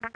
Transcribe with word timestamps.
Hey 0.00 0.08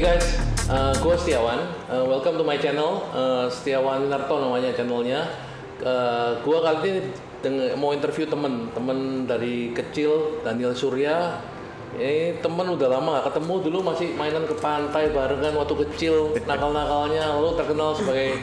guys, 0.00 0.24
uh, 0.72 0.96
gue 0.96 1.12
Setiawan. 1.20 1.60
Uh, 1.92 2.08
welcome 2.08 2.40
to 2.40 2.44
my 2.48 2.56
channel. 2.56 3.04
Uh, 3.12 3.52
Setiawan 3.52 4.08
Narto 4.08 4.40
namanya 4.40 4.72
channelnya. 4.72 5.43
Uh, 5.84 6.40
gue 6.40 6.58
kali 6.64 6.78
ini 6.88 7.00
mau 7.76 7.92
interview 7.92 8.24
temen, 8.24 8.72
temen 8.72 9.28
dari 9.28 9.68
kecil 9.76 10.40
Daniel 10.40 10.72
Surya. 10.72 11.36
Ini 11.94 12.42
temen 12.42 12.66
udah 12.74 12.88
lama 12.88 13.20
gak 13.20 13.30
ketemu. 13.30 13.54
Dulu 13.68 13.78
masih 13.86 14.16
mainan 14.18 14.48
ke 14.48 14.56
pantai 14.58 15.12
barengan 15.12 15.54
waktu 15.54 15.76
kecil 15.86 16.32
nakal-nakalnya. 16.48 17.36
Lalu 17.38 17.50
terkenal 17.54 17.94
sebagai 17.94 18.40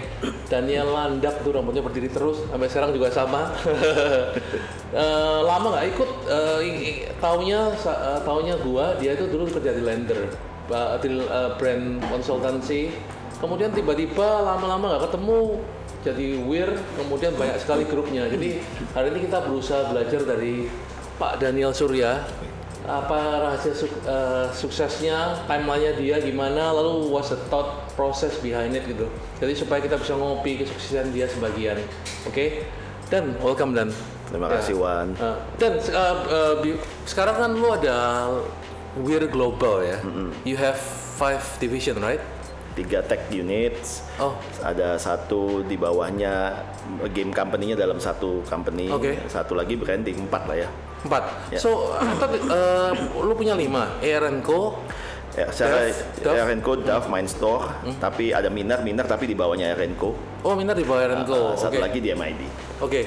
Daniel 0.47 0.93
Landak 0.93 1.41
tuh 1.43 1.51
rambutnya 1.51 1.83
berdiri 1.83 2.07
terus 2.07 2.45
sampai 2.47 2.69
sekarang 2.69 2.93
juga 2.95 3.09
sama. 3.11 3.41
Eh, 4.91 5.39
lama 5.47 5.71
nggak 5.71 5.87
ikut. 5.95 6.09
Eh, 6.27 6.59
i- 6.67 7.07
taunya 7.23 7.71
eh, 7.71 8.19
taunya 8.27 8.59
gua 8.59 8.91
dia 8.99 9.15
itu 9.15 9.23
dulu 9.23 9.47
kerja 9.47 9.71
di 9.71 9.87
Lender 9.87 10.27
di 10.99 11.07
eh, 11.15 11.49
brand 11.55 12.03
konsultansi 12.11 12.91
kemudian 13.41 13.73
tiba-tiba 13.73 14.45
lama-lama 14.45 14.95
nggak 14.95 15.03
ketemu 15.09 15.39
jadi 16.01 16.27
weird 16.45 16.77
kemudian 16.95 17.33
banyak 17.35 17.57
sekali 17.57 17.83
grupnya 17.85 18.29
jadi 18.29 18.61
hari 18.93 19.07
ini 19.11 19.19
kita 19.25 19.41
berusaha 19.43 19.89
belajar 19.89 20.21
dari 20.23 20.69
Pak 21.17 21.41
Daniel 21.41 21.73
Surya 21.73 22.21
apa 22.81 23.19
rahasia 23.45 23.77
suk- 23.77 24.01
eh, 24.03 24.49
suksesnya 24.49 25.45
timelinenya 25.45 25.93
dia 25.97 26.15
gimana 26.17 26.73
lalu 26.73 27.13
what's 27.13 27.29
the 27.29 27.37
thought 27.45 27.85
process 27.93 28.41
behind 28.41 28.73
it 28.73 28.81
gitu 28.89 29.05
jadi 29.37 29.53
supaya 29.53 29.81
kita 29.81 30.01
bisa 30.01 30.17
ngopi 30.17 30.65
kesuksesan 30.65 31.13
dia 31.13 31.29
sebagian 31.29 31.77
oke 32.25 32.65
dan 33.09 33.37
welcome 33.41 33.73
dan 33.73 33.89
Terima 34.31 34.47
Ya. 34.47 34.63
kasih 34.63 34.79
Wan. 34.79 35.11
Uh, 35.19 35.35
dan 35.59 35.75
uh, 35.91 36.23
uh, 36.23 36.55
sekarang 37.03 37.35
kan 37.35 37.51
lu 37.51 37.67
ada 37.67 38.31
We're 38.95 39.27
Global 39.27 39.83
ya. 39.83 39.99
You 40.47 40.55
have 40.55 40.79
five 41.19 41.43
division, 41.59 41.99
right? 41.99 42.23
Tiga 42.71 43.03
tech 43.03 43.27
units. 43.27 44.07
Oh, 44.15 44.35
Ada 44.63 44.95
satu 44.95 45.65
di 45.67 45.75
bawahnya 45.75 46.55
game 47.11 47.35
company-nya 47.35 47.75
dalam 47.75 47.99
satu 47.99 48.43
company. 48.47 48.87
Oke. 48.87 49.19
Satu 49.27 49.55
lagi 49.59 49.75
branding 49.75 50.27
empat 50.27 50.43
lah 50.47 50.57
ya. 50.67 50.69
empat. 51.01 51.23
Ya. 51.49 51.59
So, 51.59 51.97
uh, 51.97 52.93
lu 53.17 53.33
punya 53.33 53.57
lima. 53.57 53.97
AR&Co. 53.99 54.79
Ya, 55.31 55.47
secara 55.47 55.87
Dove, 56.19 56.59
Dove. 56.59 56.83
Dove, 56.83 57.07
Mindstorm, 57.07 57.63
tapi 58.03 58.35
ada 58.35 58.51
Minar, 58.51 58.83
Minar 58.83 59.07
tapi 59.07 59.31
di 59.31 59.35
bawahnya 59.35 59.71
RNCO. 59.79 60.11
Oh, 60.43 60.59
Minar 60.59 60.75
di 60.75 60.83
bawah 60.83 61.07
AR&Co. 61.07 61.31
Uh, 61.31 61.51
satu 61.55 61.79
Oke. 61.79 61.83
lagi 61.87 61.99
di 62.03 62.11
MID. 62.11 62.41
Oke. 62.83 63.01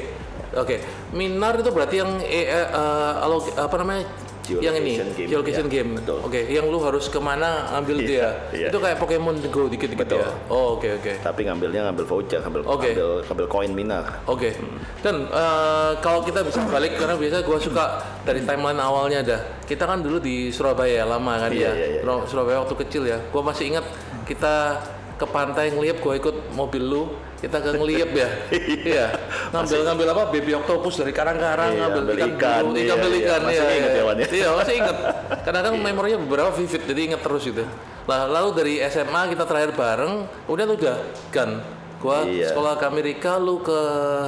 Oke. 0.57 0.77
Minar 1.13 1.61
itu 1.61 1.69
berarti 1.69 2.01
yang 2.01 2.17
eh, 2.25 2.49
eh, 2.49 2.69
uh, 2.73 3.29
apa 3.61 3.77
namanya? 3.77 4.09
Yang 4.45 4.77
ini 4.77 5.01
game. 5.01 5.27
geolocation 5.27 5.67
Ya, 5.67 5.73
game. 5.73 5.91
betul. 5.97 6.19
Oke, 6.21 6.41
yang 6.47 6.69
lu 6.69 6.77
harus 6.79 7.09
ke 7.09 7.17
mana 7.17 7.65
ambil 7.73 7.97
Iya, 7.99 8.07
dia. 8.07 8.29
iya. 8.53 8.69
Itu 8.69 8.77
kayak 8.77 9.01
Pokemon 9.01 9.41
Go 9.49 9.67
dikit-dikit 9.67 10.05
ya. 10.07 10.29
Oh, 10.47 10.77
oke 10.77 11.01
oke. 11.01 11.13
Tapi 11.19 11.41
ngambilnya 11.45 11.89
ngambil 11.89 12.05
voucher, 12.05 12.41
ngambil 12.41 12.61
Oke. 12.67 12.93
ngambil, 12.93 13.09
ngambil 13.25 13.47
koin 13.49 13.73
Minar. 13.73 14.05
Oke. 14.25 14.53
Dan 15.01 15.25
eh, 15.27 15.93
kalau 15.99 16.21
kita 16.21 16.41
bisa 16.41 16.61
balik 16.67 16.95
karena 16.95 17.17
biasa 17.17 17.41
gua 17.41 17.57
suka 17.57 17.85
dari 18.23 18.41
timeline 18.41 18.79
awalnya 18.79 19.21
dah. 19.21 19.41
Kita 19.65 19.85
kan 19.85 20.05
dulu 20.05 20.21
di 20.21 20.49
Surabaya 20.49 21.05
lama 21.05 21.39
kan 21.39 21.49
Iya, 21.49 21.65
ya. 21.65 21.73
iya, 21.73 21.87
iya. 21.89 22.01
Sur- 22.03 22.27
Surabaya 22.31 22.61
waktu 22.61 22.77
kecil 22.85 23.03
ya. 23.05 23.19
Gua 23.29 23.41
masih 23.41 23.73
ingat 23.73 23.85
kita 24.25 24.81
ke 25.15 25.25
pantai 25.25 25.71
ngeliep 25.71 25.99
gua 25.99 26.15
ikut 26.15 26.53
mobil 26.53 26.83
lu 26.83 27.03
kita 27.45 27.57
ke 27.61 27.71
ngeliep 27.77 28.11
ya. 28.17 28.29
Iya. 28.85 29.07
Ngambil 29.53 29.81
ngambil 29.85 30.07
apa? 30.17 30.23
Baby 30.33 30.53
octopus 30.57 30.95
dari 31.01 31.13
karang-karang 31.13 31.77
Iya, 31.77 31.81
ngambil 31.85 32.03
ambil 32.05 32.17
ikan, 32.17 32.31
ikan, 32.33 32.63
dulu, 32.65 32.77
iya, 32.77 32.89
ngambil 32.89 33.11
iya. 33.13 33.21
ikan 33.21 33.41
Masih 33.45 33.55
iya, 33.55 33.75
ingat 33.77 33.91
iya. 33.91 34.01
ya, 34.01 34.05
Wan, 34.05 34.17
ya? 34.17 34.27
iya 34.33 34.49
masih 34.57 34.75
ingat. 34.81 34.97
Kadang-kadang 35.45 35.75
memorinya 35.77 36.19
beberapa 36.25 36.51
vivid 36.57 36.83
jadi 36.89 37.01
inget 37.13 37.21
terus 37.21 37.43
gitu. 37.45 37.65
Lah 38.05 38.21
lalu 38.29 38.49
dari 38.57 38.75
SMA 38.89 39.23
kita 39.33 39.45
terakhir 39.45 39.71
bareng 39.77 40.15
udah 40.49 40.65
udah 40.65 40.97
kan 41.33 41.61
gua 42.05 42.29
Iya. 42.29 42.53
sekolah 42.53 42.77
ke 42.77 42.85
Amerika 42.85 43.41
lu 43.41 43.59
ke 43.59 43.81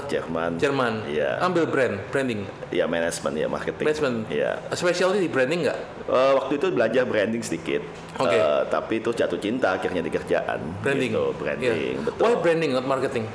Jerman. 0.09 0.57
Jerman. 0.57 1.05
Iya. 1.05 1.45
Ambil 1.45 1.69
brand, 1.69 2.01
branding, 2.09 2.49
Iya, 2.73 2.89
manajemen 2.89 3.37
ya, 3.37 3.47
marketing. 3.47 3.85
management. 3.85 4.17
Iya. 4.33 4.51
Specialty 4.73 5.21
di 5.21 5.29
branding 5.29 5.69
nggak? 5.69 5.79
Eh, 6.07 6.33
waktu 6.33 6.53
itu 6.57 6.67
belajar 6.73 7.05
branding 7.05 7.45
sedikit. 7.45 7.85
Oke. 8.17 8.33
Eh, 8.33 8.63
tapi 8.67 8.99
itu 8.99 9.13
jatuh 9.13 9.37
cinta 9.37 9.77
akhirnya 9.77 10.01
di 10.01 10.09
kerjaan. 10.09 10.59
Branding. 10.81 11.13
Gitu, 11.13 11.25
branding, 11.37 11.71
Iya. 11.93 12.01
betul. 12.03 12.23
Why 12.25 12.35
branding 12.41 12.71
not 12.73 12.89
marketing? 12.89 13.29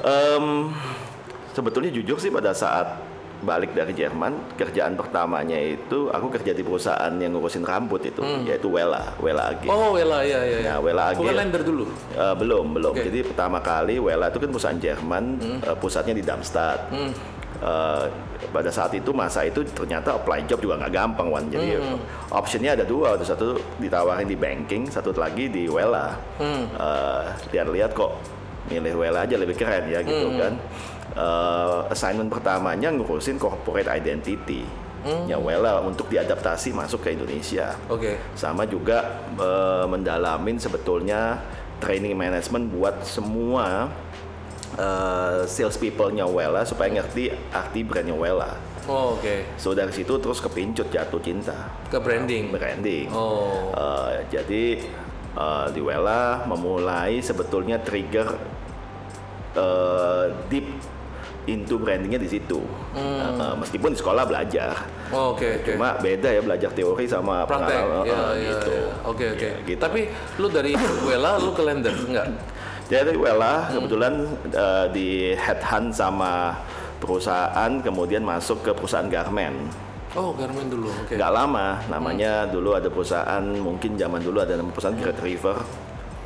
Em, 0.00 0.72
sebetulnya 1.52 1.90
jujur 1.90 2.16
sih 2.16 2.28
pada 2.28 2.52
saat 2.52 2.96
balik 3.44 3.76
dari 3.76 3.92
Jerman, 3.92 4.56
kerjaan 4.56 4.96
pertamanya 4.96 5.60
itu 5.60 6.08
aku 6.08 6.32
kerja 6.32 6.56
di 6.56 6.64
perusahaan 6.64 7.12
yang 7.14 7.36
ngurusin 7.36 7.62
rambut 7.62 8.00
itu, 8.02 8.24
yaitu 8.48 8.72
Wella, 8.72 9.12
Wella 9.20 9.52
AG. 9.52 9.68
Hmm. 9.68 9.76
Oh, 9.76 9.92
Wella, 9.92 10.24
iya 10.24 10.40
iya. 10.42 10.58
iya. 10.64 10.70
Nah, 10.74 10.78
Wella 10.80 11.12
AG. 11.12 11.20
Bukan 11.20 11.36
lender 11.36 11.62
dulu. 11.62 11.84
Eh, 12.16 12.34
belum, 12.34 12.66
belum. 12.74 12.92
Oke. 12.96 13.04
Jadi 13.06 13.20
pertama 13.28 13.60
kali 13.60 14.00
Wella 14.00 14.32
itu 14.32 14.40
kan 14.40 14.48
perusahaan 14.48 14.80
Jerman, 14.80 15.24
eh, 15.60 15.76
pusatnya 15.76 16.16
di 16.16 16.24
Darmstadt. 16.24 16.88
Eh, 17.64 18.06
pada 18.50 18.70
saat 18.72 18.92
itu 18.92 19.14
masa 19.14 19.46
itu 19.46 19.64
ternyata 19.72 20.14
apply 20.18 20.44
job 20.44 20.60
juga 20.60 20.80
nggak 20.84 20.92
gampang 20.92 21.28
Wan. 21.30 21.44
Jadi 21.48 21.78
optionnya 22.32 22.76
ada 22.76 22.84
dua, 22.84 23.16
satu 23.22 23.56
ditawarin 23.78 24.26
di 24.26 24.36
banking, 24.36 24.90
satu 24.90 25.12
lagi 25.14 25.52
di 25.52 25.68
Wella. 25.68 26.16
Eh, 26.40 27.22
lihat-lihat 27.52 27.92
kok 27.92 28.16
milih 28.64 28.96
Wella 28.96 29.28
aja 29.28 29.36
lebih 29.36 29.60
keren 29.60 29.92
ya 29.92 30.00
gitu 30.00 30.40
kan. 30.40 30.56
Eh, 31.14 31.80
assignment 31.94 32.26
pertamanya 32.26 32.90
ngurusin 32.90 33.38
corporate 33.38 33.86
identity. 33.86 34.66
Ya 35.28 35.36
Wella 35.36 35.84
untuk 35.84 36.08
diadaptasi 36.08 36.72
masuk 36.72 37.04
ke 37.04 37.12
Indonesia 37.12 37.76
Oke. 37.92 38.16
sama 38.32 38.64
juga 38.64 39.20
eh, 39.36 39.84
mendalamin 39.84 40.56
sebetulnya 40.56 41.44
training 41.76 42.16
management 42.16 42.72
buat 42.72 43.04
semua 43.04 43.92
eh, 44.80 45.44
sales 45.44 45.76
people-nya 45.76 46.24
Wella 46.24 46.64
supaya 46.64 46.88
ngerti 46.88 47.30
arti 47.52 47.84
brandnya 47.84 48.16
Wella. 48.16 48.56
Oh, 48.88 49.20
oke. 49.20 49.60
So 49.60 49.76
dari 49.76 49.92
situ 49.92 50.16
terus 50.16 50.40
kepincut 50.40 50.88
jatuh 50.88 51.20
cinta 51.20 51.68
Ke 51.92 52.00
branding. 52.00 52.48
branding. 52.48 53.12
Oh. 53.12 53.76
Eh, 53.76 54.24
jadi 54.32 54.64
eh, 55.36 55.66
di 55.68 55.80
Wella 55.84 56.48
memulai 56.48 57.20
sebetulnya 57.20 57.76
trigger 57.84 58.40
eh, 59.52 60.26
deep 60.48 60.66
into 61.44 61.76
brandingnya 61.76 62.16
di 62.16 62.28
situ. 62.28 62.60
Hmm. 62.92 63.36
Eh, 63.36 63.54
meskipun 63.58 63.92
di 63.92 63.98
sekolah 63.98 64.24
belajar, 64.24 64.72
Oh, 65.08 65.32
oke 65.32 65.60
oke. 65.60 65.76
cuma 65.76 65.94
beda 65.96 66.28
ya 66.28 66.40
belajar 66.40 66.70
teori 66.70 67.04
sama 67.04 67.44
Praktek. 67.44 67.76
pengalaman 67.76 68.04
eh, 68.04 68.10
iya. 68.10 68.48
gitu. 68.50 68.72
iya. 68.72 68.92
Oke 69.04 69.24
oke. 69.30 69.48
Iya, 69.48 69.66
gitu. 69.66 69.80
Tapi 69.80 70.00
lu 70.38 70.46
dari 70.48 70.72
Wella 71.04 71.36
lu 71.38 71.52
ke 71.52 71.62
lender 71.62 71.92
enggak? 71.92 72.26
Jadi 72.84 73.12
Wella 73.14 73.54
Hmm. 73.64 73.72
kebetulan 73.78 74.14
eh, 74.50 74.86
di 74.90 75.08
headhunt 75.32 75.92
sama 75.92 76.56
perusahaan 76.98 77.72
kemudian 77.78 78.20
masuk 78.20 78.62
ke 78.62 78.70
perusahaan 78.72 79.06
garment. 79.06 79.68
Oh, 80.14 80.30
Garmin 80.30 80.70
dulu. 80.70 80.94
Oke. 80.94 81.18
Nggak 81.18 81.32
lama, 81.34 81.82
namanya 81.90 82.46
Hmm. 82.46 82.54
dulu 82.54 82.70
ada 82.72 82.86
perusahaan 82.86 83.42
mungkin 83.42 83.98
zaman 83.98 84.22
dulu 84.22 84.38
ada 84.40 84.54
nama 84.54 84.70
perusahaan 84.70 84.94
Great 84.94 85.18
River. 85.18 85.58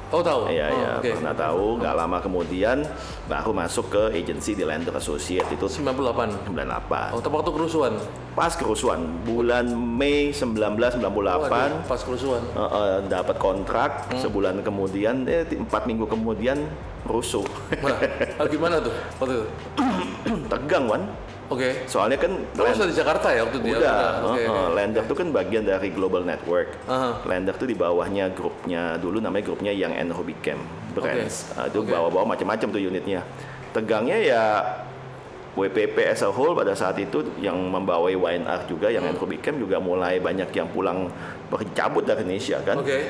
Oh, 0.08 0.24
tahu. 0.24 0.48
Iya 0.48 0.66
oh, 0.66 0.72
iya 0.72 0.88
oke. 0.96 1.10
pernah 1.14 1.36
tahu. 1.36 1.64
Nggak 1.76 1.94
lama 1.94 2.18
kemudian 2.18 2.78
baru 3.26 3.52
masuk 3.52 3.86
ke 3.88 4.02
agency 4.14 4.56
di 4.56 4.64
Lender 4.64 4.92
Associate 4.92 5.44
itu 5.44 5.66
98. 5.68 6.48
98. 6.48 7.12
Oh, 7.12 7.20
tepat 7.20 7.36
waktu 7.38 7.52
kerusuhan. 7.52 7.92
Pas 8.32 8.52
kerusuhan 8.52 8.98
bulan 9.22 9.68
Mei 9.68 10.32
1998 10.32 11.04
Waduh, 11.44 11.84
pas 11.84 12.00
kerusuhan. 12.00 12.40
eh, 12.46 12.62
eh, 12.62 12.96
dapat 13.06 13.36
kontrak 13.36 13.90
Hmm. 14.08 14.16
sebulan 14.18 14.62
kemudian 14.62 15.26
eh 15.26 15.44
empat 15.44 15.84
minggu 15.84 16.06
kemudian 16.06 16.56
rusuh 17.02 17.44
Mana? 17.78 17.98
Ah, 18.40 18.46
gimana 18.46 18.78
tuh 18.78 18.94
waktu 19.18 19.34
itu? 19.34 19.46
tegang 20.46 20.86
wan 20.86 21.02
Oke. 21.48 21.88
soalnya 21.88 22.16
kan 22.16 22.32
sudah 22.52 22.86
di 22.86 22.92
Jakarta 22.92 23.32
ya 23.32 23.40
waktu 23.42 23.56
itu? 23.58 23.68
ya? 23.68 23.78
udah 23.80 23.98
Oke. 24.22 24.38
eh, 24.38 24.46
oke. 24.46 24.58
eh, 24.58 24.68
Lander 24.74 25.04
tuh 25.04 25.16
kan 25.16 25.28
bagian 25.30 25.64
dari 25.64 25.88
global 25.88 26.22
network 26.22 26.68
Aha. 26.84 27.24
Lander 27.24 27.56
tuh 27.56 27.64
di 27.64 27.72
bawahnya 27.72 28.28
grupnya 28.30 28.96
dulu 28.96 29.18
namanya 29.18 29.44
grupnya 29.46 29.72
yang 29.72 29.90
and 29.90 30.12
Hobby 30.12 30.36
Camp 30.38 30.60
Brands 30.92 31.48
Ah, 31.54 31.66
itu 31.66 31.80
Oke. 31.80 31.88
bawa-bawa 31.88 32.36
macam-macam 32.36 32.68
tuh 32.68 32.80
unitnya 32.80 33.24
tegangnya 33.70 34.18
ya 34.18 34.42
WPP 35.54 36.06
as 36.06 36.20
a 36.20 36.28
whole 36.28 36.52
pada 36.52 36.70
saat 36.70 36.94
itu 36.96 37.18
yang 37.36 37.56
membawai 37.56 38.12
YNR 38.12 38.68
juga 38.68 38.88
yang 38.88 39.08
Hobby 39.16 39.38
Camp 39.38 39.56
juga 39.56 39.80
mulai 39.80 40.20
banyak 40.20 40.52
yang 40.52 40.68
pulang 40.68 41.08
bercabut 41.48 42.04
dari 42.04 42.22
Indonesia 42.22 42.60
kan 42.60 42.78
Oke. 42.78 43.08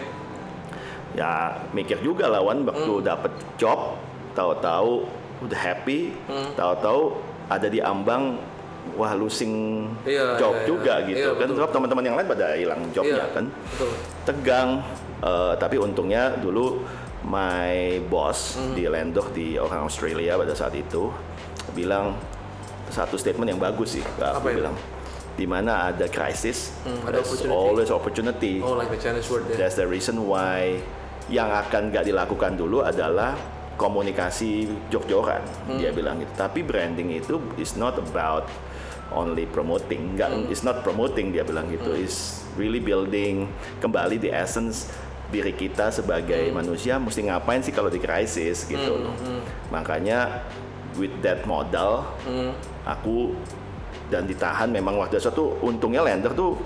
ya 1.13 1.59
mikir 1.73 1.99
juga 2.01 2.29
lawan 2.29 2.63
waktu 2.63 2.93
Hmm. 2.95 3.05
dapet 3.05 3.33
job 3.57 3.99
tahu-tahu 4.33 5.09
udah 5.39 5.55
happy, 5.57 6.15
Hmm. 6.25 6.51
tahu-tahu 6.55 7.15
ada 7.49 7.67
di 7.67 7.81
ambang 7.81 8.37
wah 8.95 9.13
losing 9.13 9.85
Iya, 10.03 10.37
job 10.37 10.55
iya, 10.55 10.61
iya. 10.61 10.67
juga 10.67 10.95
gitu 11.03 11.19
Iya, 11.19 11.31
kan 11.35 11.45
betul. 11.45 11.57
sebab 11.59 11.71
teman-teman 11.71 12.05
yang 12.05 12.17
lain 12.17 12.29
pada 12.29 12.47
hilang 12.55 12.81
jobnya 12.91 13.21
Iya, 13.21 13.35
kan 13.35 13.45
betul. 13.49 13.91
tegang 14.25 14.69
eh, 15.21 15.55
tapi 15.57 15.77
untungnya 15.77 16.33
dulu 16.35 16.85
my 17.23 18.01
boss 18.07 18.57
Hmm. 18.57 18.73
di 18.73 18.87
Landor 18.87 19.29
di 19.31 19.57
orang 19.57 19.85
Australia 19.85 20.37
pada 20.37 20.55
saat 20.55 20.73
itu 20.73 21.11
bilang 21.73 22.17
satu 22.89 23.15
statement 23.15 23.51
yang 23.51 23.61
bagus 23.61 23.95
sih 23.95 24.05
Apa 24.17 24.41
aku 24.41 24.49
itu? 24.49 24.59
bilang 24.59 24.77
di 25.35 25.45
mana 25.45 25.93
ada 25.93 26.07
crisis 26.07 26.73
Hmm, 26.83 27.05
ada 27.05 27.19
there's 27.19 27.29
opportunity. 27.29 27.53
always 27.53 27.91
opportunity 27.91 28.55
Oh, 28.59 28.73
like 28.73 28.89
the 28.89 28.97
Chinese 28.97 29.29
word 29.29 29.45
ya. 29.47 29.59
That's 29.59 29.77
the 29.77 29.85
reason 29.85 30.25
why 30.25 30.81
yang 31.29 31.53
akan 31.53 31.93
nggak 31.93 32.05
dilakukan 32.05 32.57
dulu 32.57 32.81
adalah 32.81 33.37
komunikasi 33.79 34.67
jor-joran. 34.91 35.41
Hmm. 35.71 35.79
Dia 35.79 35.95
bilang 35.95 36.19
gitu. 36.19 36.35
Tapi 36.35 36.67
branding 36.67 37.15
itu 37.15 37.39
is 37.57 37.79
not 37.79 37.95
about 37.97 38.51
only 39.15 39.47
promoting. 39.47 40.19
Nggak, 40.19 40.31
Hmm. 40.35 40.53
it's 40.53 40.67
not 40.67 40.83
promoting 40.83 41.31
dia 41.31 41.47
bilang 41.47 41.71
gitu. 41.71 41.95
Is 41.95 42.43
really 42.59 42.83
building 42.83 43.47
kembali 43.79 44.19
the 44.19 44.35
essence 44.35 44.91
diri 45.31 45.55
kita 45.55 45.95
sebagai 45.95 46.51
Hmm. 46.51 46.59
manusia 46.59 46.99
mesti 46.99 47.31
ngapain 47.31 47.63
sih 47.63 47.71
kalau 47.71 47.89
di 47.89 48.03
krisis 48.03 48.67
gitu 48.67 48.99
loh. 48.99 49.15
Makanya 49.71 50.43
with 50.99 51.15
that 51.23 51.47
modal 51.47 52.11
Hmm. 52.27 52.51
aku 52.83 53.39
dan 54.09 54.25
ditahan 54.25 54.73
memang 54.73 54.97
waktu 54.99 55.21
itu 55.21 55.45
untungnya 55.61 56.01
lender 56.01 56.33
tuh 56.33 56.57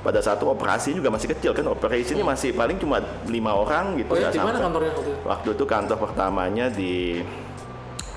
pada 0.00 0.16
satu 0.18 0.48
operasi 0.48 0.92
juga 0.92 1.08
masih 1.08 1.28
kecil 1.30 1.52
kan 1.52 1.66
operasinya 1.66 2.24
masih 2.26 2.52
paling 2.52 2.76
cuma 2.76 2.98
lima 3.26 3.52
orang 3.52 4.00
gitu 4.00 4.10
Oh 4.10 4.16
ya, 4.16 4.28
di 4.28 4.40
mana 4.40 4.56
sampai. 4.56 4.64
kantornya 4.64 4.90
waktu 4.90 5.02
itu? 5.04 5.12
waktu 5.22 5.48
itu 5.52 5.64
kantor 5.64 5.96
pertamanya 6.00 6.66
di 6.68 6.94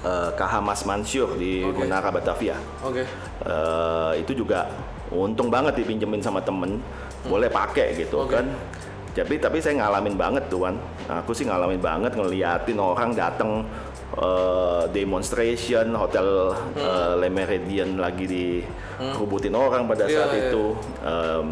eh, 0.01 0.29
Kahamas 0.33 0.81
Mansur 0.83 1.35
di 1.35 1.59
Oke. 1.61 1.77
Menara 1.77 2.07
Batavia 2.07 2.55
Oke. 2.81 3.03
Eh, 3.43 4.11
itu 4.17 4.31
juga 4.33 4.71
untung 5.09 5.51
banget 5.51 5.75
dipinjemin 5.75 6.19
sama 6.19 6.39
temen 6.39 6.79
boleh 7.23 7.47
pakai 7.47 7.95
gitu 7.95 8.23
Oke. 8.23 8.35
kan 8.35 8.47
tapi 9.13 9.37
tapi 9.37 9.61
saya 9.61 9.77
ngalamin 9.77 10.17
banget 10.17 10.49
tuan 10.49 10.73
aku 11.05 11.31
sih 11.31 11.45
ngalamin 11.45 11.77
banget 11.77 12.17
ngeliatin 12.17 12.79
orang 12.79 13.13
datang 13.13 13.61
eh, 14.13 14.83
demonstration 14.91 15.93
hotel 15.93 16.53
eh, 16.75 17.13
Le 17.17 17.29
Méridien 17.29 17.97
lagi 17.97 18.25
dirubutin 18.25 19.53
orang 19.53 19.85
pada 19.85 20.05
Hmm. 20.05 20.11
Iya, 20.11 20.17
saat 20.19 20.31
iya. 20.33 20.41
itu 20.49 20.65
Em, 21.01 21.45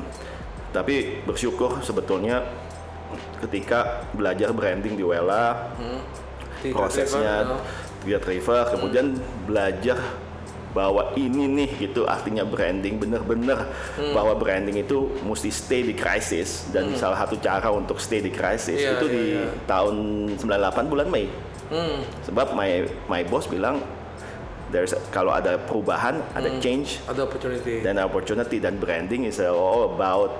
tapi 0.71 0.95
bersyukur 1.25 1.83
sebetulnya 1.83 2.47
ketika 3.43 4.07
belajar 4.15 4.53
branding 4.53 4.95
di 4.95 5.03
Wella 5.03 5.73
Di 6.61 6.69
prosesnya. 6.71 7.57
Great 8.01 8.25
River 8.25 8.65
kemudian 8.71 9.13
belajar 9.45 9.97
bahwa 10.71 11.11
ini 11.19 11.45
nih 11.51 11.69
gitu 11.83 12.07
artinya 12.07 12.47
branding 12.47 12.95
bener-bener 12.95 13.67
Hmm. 13.99 14.15
bahwa 14.15 14.33
branding 14.39 14.79
itu 14.79 15.11
mesti 15.21 15.51
stay 15.51 15.83
di 15.83 15.91
krisis 15.91 16.71
dan 16.71 16.95
salah 16.95 17.19
satu 17.19 17.35
cara 17.37 17.67
untuk 17.69 17.99
stay 17.99 18.23
di 18.23 18.31
krisis 18.31 18.79
Iya, 18.79 18.95
itu 18.95 19.05
iya, 19.05 19.13
di 19.13 19.23
iya. 19.35 19.45
tahun 19.67 19.95
98 20.39 20.87
bulan 20.87 21.11
Mei 21.11 21.27
Hmm. 21.71 22.03
sebab 22.21 22.51
my 22.51 22.83
my 23.07 23.23
boss 23.23 23.47
bilang 23.47 23.79
there's 24.67 24.91
kalau 25.07 25.31
ada 25.31 25.55
perubahan 25.57 26.19
ada 26.31 26.47
Hmm. 26.47 26.59
change 26.59 26.99
Ada 27.05 27.23
opportunity. 27.23 27.79
dan 27.79 27.95
opportunity 27.97 28.57
dan 28.57 28.75
branding 28.75 29.23
is 29.23 29.39
all 29.39 29.87
about 29.89 30.35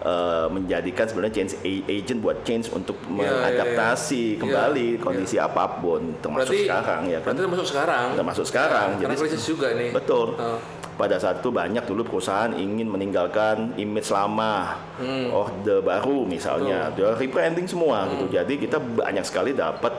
uh, 0.00 0.46
menjadikan 0.48 1.04
sebenarnya 1.04 1.34
change 1.36 1.52
agent 1.86 2.18
buat 2.18 2.42
change 2.42 2.66
untuk 2.70 2.98
Iya, 2.98 3.06
iya, 3.06 3.30
mengadaptasi 3.30 4.24
iya. 4.28 4.38
kembali 4.38 4.88
Iya, 4.90 5.00
kondisi 5.00 5.36
apa 5.36 5.78
pun 5.78 6.18
termasuk 6.18 6.50
Berarti- 6.50 6.66
sekarang 6.66 7.02
ya 7.04 7.18
kan 7.18 7.30
Berarti 7.30 7.42
termasuk 7.42 7.66
sekarang. 7.66 8.06
termasuk 8.14 8.44
sekarang 8.44 8.88
Karena 8.96 9.14
krisis 9.14 9.44
juga 9.44 9.66
nih. 9.70 9.90
betul 9.90 10.34
Oh. 10.34 10.58
pada 10.94 11.18
saat 11.18 11.38
itu 11.38 11.50
banyak 11.50 11.82
dulu 11.84 12.02
perusahaan 12.04 12.50
ingin 12.52 12.86
meninggalkan 12.86 13.74
image 13.76 14.08
lama 14.08 14.78
Hmm. 14.94 15.26
orde 15.28 15.78
baru 15.80 16.22
misalnya 16.24 16.90
dia 16.90 17.12
rebranding 17.12 17.66
semua 17.66 18.06
gitu 18.08 18.30
jadi 18.32 18.54
kita 18.54 18.78
banyak 18.78 19.22
sekali 19.22 19.50
dapat 19.52 19.90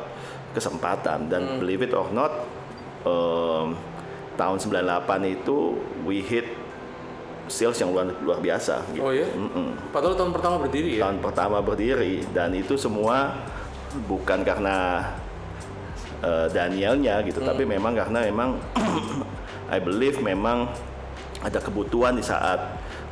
kesempatan 0.51 1.27
dan 1.27 1.41
Hmm. 1.45 1.59
believe 1.59 1.83
it 1.83 1.91
or 1.91 2.07
not 2.09 2.31
em, 3.03 3.75
tahun 4.33 4.57
98 4.57 5.21
itu 5.25 5.75
we 6.01 6.19
hit 6.19 6.47
sales 7.47 7.77
yang 7.77 7.93
luar, 7.93 8.09
luar 8.19 8.39
biasa 8.39 8.81
gitu. 8.91 9.05
Oh 9.05 9.13
ya? 9.13 9.27
Mm-mm. 9.29 9.93
Padahal 9.93 10.17
tahun 10.17 10.31
pertama 10.33 10.55
berdiri 10.57 10.97
ya. 10.97 11.05
tahun 11.05 11.17
pertama 11.21 11.57
berdiri 11.61 12.25
dan 12.33 12.49
itu 12.51 12.73
semua 12.75 13.37
bukan 14.05 14.41
karena 14.41 15.07
uh, 16.19 16.47
Danielnya 16.49 17.21
gitu 17.23 17.39
Hmm. 17.39 17.49
tapi 17.49 17.63
memang 17.63 17.93
karena 17.95 18.25
memang 18.25 18.59
I 19.75 19.79
believe 19.79 20.19
memang 20.19 20.67
ada 21.39 21.59
kebutuhan 21.61 22.17
di 22.17 22.25
saat 22.25 22.59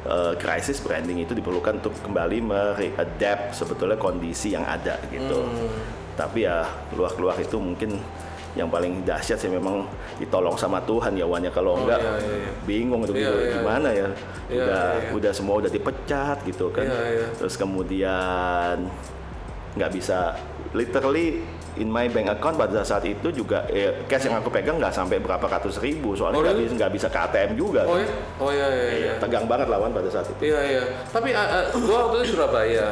uh, 0.03 0.33
krisis 0.35 0.81
branding 0.81 1.21
itu 1.21 1.31
diperlukan 1.31 1.79
untuk 1.79 1.93
kembali 2.01 2.41
mereadapt 2.41 3.53
sebetulnya 3.53 3.95
kondisi 3.95 4.51
yang 4.51 4.65
ada 4.65 4.97
gitu 5.07 5.39
Hmm. 5.39 5.69
tapi 6.13 6.43
ya 6.43 6.65
keluar-keluar 6.91 7.37
itu 7.37 7.57
mungkin 7.57 7.97
yang 8.53 8.69
paling 8.69 9.01
dahsyat 9.01 9.35
sih 9.35 9.49
memang 9.49 9.81
ditolong 10.15 10.53
sama 10.53 10.77
Tuhan 10.81 11.13
ya 11.13 11.25
Wan 11.25 11.41
ya 11.41 11.49
kalau 11.49 11.73
Oh, 11.73 11.81
enggak 11.81 11.99
iya, 11.99 12.11
iya, 12.15 12.35
iya. 12.37 12.51
bingung 12.63 13.01
itu 13.01 13.13
Iya, 13.15 13.31
iya, 13.33 13.51
gimana 13.55 13.89
ya 13.89 14.07
Iya, 14.45 14.63
udah 14.63 14.83
iya, 14.93 15.01
iya. 15.01 15.11
udah 15.11 15.31
semua 15.33 15.55
udah 15.57 15.71
dipecat 15.71 16.37
gitu 16.43 16.69
kan 16.69 16.85
Iya, 16.85 17.01
iya. 17.11 17.27
terus 17.33 17.55
kemudian 17.57 18.75
nggak 19.73 19.89
bisa 19.91 20.37
literally 20.71 21.41
in 21.73 21.89
my 21.89 22.05
bank 22.05 22.29
account 22.29 22.53
pada 22.53 22.85
saat 22.85 23.01
itu 23.03 23.33
juga 23.33 23.65
eh, 23.65 24.05
cash 24.05 24.29
yang 24.29 24.37
aku 24.37 24.53
pegang 24.53 24.77
nggak 24.77 24.93
sampai 24.93 25.17
berapa 25.17 25.41
ratus 25.41 25.81
ribu 25.81 26.13
soalnya 26.13 26.37
Oh, 26.37 26.43
nggak 26.45 26.53
really? 26.53 26.69
bisa 26.69 26.73
nggak 26.77 26.91
bisa 26.93 27.07
ke 27.09 27.19
ATM 27.19 27.51
juga 27.57 27.81
Oh 27.83 27.97
kan. 27.97 28.05
ya? 28.05 28.09
Oh 28.37 28.51
ya 28.53 28.67
ya 28.69 28.85
Iya, 28.85 29.05
ya. 29.09 29.13
tegang 29.17 29.49
banget 29.49 29.65
lawan 29.65 29.89
pada 29.89 30.05
saat 30.07 30.29
itu 30.29 30.41
Iya 30.45 30.59
iya. 30.61 30.83
Tapi 31.09 31.33
uh, 31.33 31.41
uh, 31.41 31.65
gua 31.81 31.97
waktu 32.05 32.17
itu 32.21 32.37
Surabaya. 32.37 32.87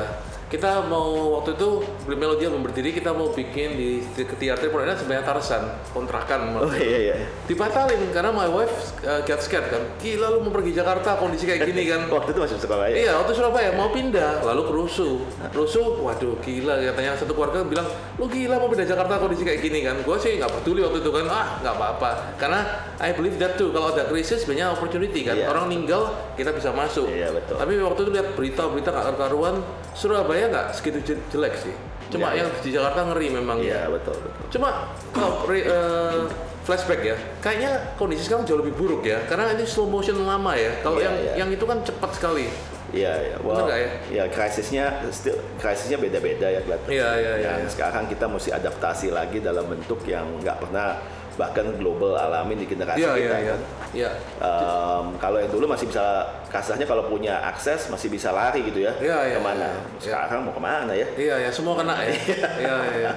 Kita 0.51 0.83
mau 0.91 1.39
waktu 1.39 1.55
itu 1.55 1.79
beli 2.03 2.19
melodi 2.19 2.43
album 2.43 2.67
berdiri 2.67 2.91
kita 2.91 3.15
mau 3.15 3.31
bikin 3.31 3.79
di, 3.79 4.03
teater 4.35 4.67
Pondok 4.67 4.99
sebenarnya 4.99 5.23
Tarsan 5.23 5.63
kontrakan. 5.95 6.59
oh 6.59 6.75
iya 6.75 7.15
iya 7.15 7.15
Dibatalin 7.47 8.11
karena 8.11 8.35
my 8.35 8.51
wife 8.51 8.91
uh, 9.07 9.23
get 9.23 9.39
scared 9.39 9.71
kan. 9.71 9.79
Gila 10.03 10.27
lu 10.27 10.43
mau 10.43 10.51
pergi 10.51 10.75
Jakarta 10.75 11.15
kondisi 11.15 11.47
kayak 11.47 11.71
gini 11.71 11.87
kan. 11.87 12.03
waktu 12.19 12.35
itu 12.35 12.39
masih 12.43 12.59
sekolah 12.59 12.91
ya 12.91 12.95
Iya, 12.99 13.11
waktu 13.23 13.31
Surabaya 13.31 13.71
mau 13.79 13.95
pindah, 13.95 14.43
lalu 14.43 14.67
kerusuh. 14.67 15.23
Rusuh, 15.55 16.03
waduh 16.03 16.35
gila 16.43 16.83
katanya 16.83 17.15
satu 17.15 17.31
keluarga 17.31 17.63
bilang, 17.63 17.87
lu 18.19 18.27
gila 18.27 18.59
mau 18.59 18.67
pindah 18.67 18.87
Jakarta 18.91 19.23
kondisi 19.23 19.47
kayak 19.47 19.63
gini 19.63 19.87
kan. 19.87 20.03
Gue 20.03 20.19
sih 20.19 20.35
nggak 20.35 20.51
peduli 20.51 20.83
waktu 20.83 20.99
itu 20.99 21.15
kan, 21.15 21.31
ah 21.31 21.63
nggak 21.63 21.75
apa-apa. 21.79 22.11
Karena 22.35 22.59
I 22.99 23.15
believe 23.15 23.39
that 23.39 23.55
too, 23.55 23.71
kalau 23.71 23.95
ada 23.95 24.03
krisis 24.11 24.43
banyak 24.43 24.67
opportunity 24.67 25.23
kan. 25.23 25.39
Iya. 25.39 25.47
Orang 25.47 25.71
meninggal 25.71 26.11
kita 26.35 26.51
bisa 26.51 26.75
masuk. 26.75 27.07
Iya, 27.07 27.31
betul. 27.31 27.55
Tapi 27.55 27.79
waktu 27.79 27.99
itu 28.03 28.11
lihat 28.11 28.27
berita-berita 28.35 28.91
nggak 28.91 29.15
karuan, 29.15 29.63
Surabaya 29.95 30.40
nggak 30.47 30.65
segitu 30.71 30.99
je- 31.03 31.23
jelek 31.29 31.53
sih. 31.55 31.75
Cuma 32.07 32.31
Iya, 32.31 32.43
yang 32.43 32.49
di 32.59 32.69
Jakarta 32.69 33.07
ngeri 33.07 33.27
memang. 33.31 33.57
iya 33.57 33.87
betul 33.87 34.19
betul 34.19 34.43
Cuma 34.51 34.91
kalau 35.09 35.47
re- 35.47 35.63
eh, 35.63 36.27
flashback 36.61 37.01
ya, 37.01 37.15
kayaknya 37.39 37.95
kondisi 37.95 38.21
sekarang 38.23 38.43
jauh 38.43 38.59
lebih 38.59 38.75
buruk 38.75 39.01
ya, 39.01 39.23
karena 39.25 39.49
ini 39.51 39.63
slow 39.63 39.87
motion 39.87 40.19
lama 40.21 40.51
ya. 40.53 40.75
Kalau 40.79 40.99
Iya, 40.99 41.07
yang 41.07 41.15
iya. 41.17 41.33
yang 41.39 41.49
itu 41.49 41.63
kan 41.63 41.79
cepat 41.81 42.11
sekali. 42.13 42.45
Iya, 42.91 43.13
iya. 43.17 43.35
Bener 43.39 43.63
nggak 43.63 43.79
ya? 43.79 43.89
ya 44.11 44.23
krisisnya 44.27 44.85
still 45.09 45.39
krisisnya 45.55 45.95
beda-beda 45.97 46.43
ya 46.45 46.59
kelihatan. 46.59 46.89
Iya, 46.91 47.09
iya, 47.15 47.33
iya, 47.39 47.51
iya. 47.57 47.69
sekarang 47.71 48.05
kita 48.05 48.27
mesti 48.27 48.51
adaptasi 48.51 49.07
lagi 49.09 49.39
dalam 49.39 49.63
bentuk 49.65 50.03
yang 50.03 50.27
nggak 50.37 50.59
pernah 50.59 50.99
bahkan 51.31 51.63
global 51.79 52.13
alamin 52.13 52.59
di 52.59 52.67
generasi 52.67 52.99
Iya, 52.99 53.11
kita 53.15 53.19
iya, 53.23 53.37
iya. 53.39 53.51
kan. 53.55 53.59
Iya. 53.91 54.11
Em, 54.39 55.05
kalau 55.15 55.37
yang 55.39 55.51
dulu 55.51 55.65
masih 55.67 55.87
bisa 55.87 56.03
kasarnya 56.47 56.83
kalau 56.83 57.07
punya 57.07 57.39
akses 57.45 57.87
masih 57.87 58.07
bisa 58.07 58.31
lari 58.31 58.63
gitu 58.63 58.83
ya. 58.83 58.91
Iya, 58.99 59.17
iya, 59.31 59.37
ke 59.39 59.41
mana? 59.41 59.63
iya, 59.63 59.71
iya. 59.71 59.99
Sekarang 59.99 60.43
mau 60.43 60.53
ke 60.53 60.61
mana 60.61 60.91
ya? 60.91 61.07
Iya, 61.15 61.35
ya 61.47 61.49
semua 61.49 61.75
kena 61.75 61.95
ya. 62.03 62.11
Iya, 62.11 62.47
iya, 62.59 62.75
iya. 62.99 63.11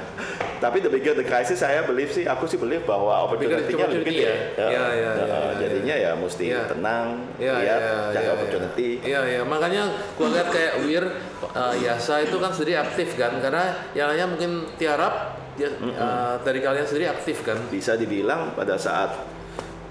Tapi 0.59 0.81
the 0.81 0.89
bigger 0.89 1.13
the 1.13 1.27
crisis 1.27 1.61
saya 1.61 1.83
believe 1.85 2.09
sih, 2.09 2.25
aku 2.25 2.47
sih 2.47 2.57
believe 2.57 2.87
bahwa 2.87 3.27
opportunity-nya 3.27 3.87
lebih 3.91 4.07
gede. 4.07 4.23
ya? 4.25 4.35
Iya, 4.57 4.85
iya, 4.95 5.11
Nah, 5.11 5.27
iya, 5.27 5.39
iya, 5.51 5.55
Jadinya 5.61 5.95
ya 5.99 6.11
mesti 6.15 6.45
Iya. 6.49 6.63
tenang, 6.71 7.07
Iya, 7.37 7.53
lihat, 7.61 7.81
iya, 7.83 7.95
cari 8.15 8.25
iya, 8.25 8.33
opportunity. 8.33 8.89
Iya, 9.03 9.21
iya. 9.29 9.43
Makanya 9.45 9.83
gua 10.15 10.29
lihat 10.31 10.49
kayak 10.49 10.73
Wir 10.87 11.05
uh, 11.51 11.75
Yasa 11.77 12.23
itu 12.23 12.37
kan 12.39 12.51
sendiri 12.51 12.79
aktif 12.79 13.19
kan, 13.19 13.37
karena 13.39 13.75
yang 13.93 14.09
lainnya 14.09 14.27
mungkin 14.27 14.51
tiarap 14.75 15.44
dia 15.55 15.69
uh, 15.71 16.35
dari 16.41 16.59
kalian 16.59 16.83
sendiri 16.83 17.07
aktif 17.09 17.43
kan. 17.43 17.55
bisa 17.69 17.95
dibilang 17.95 18.53
pada 18.53 18.75
saat 18.75 19.15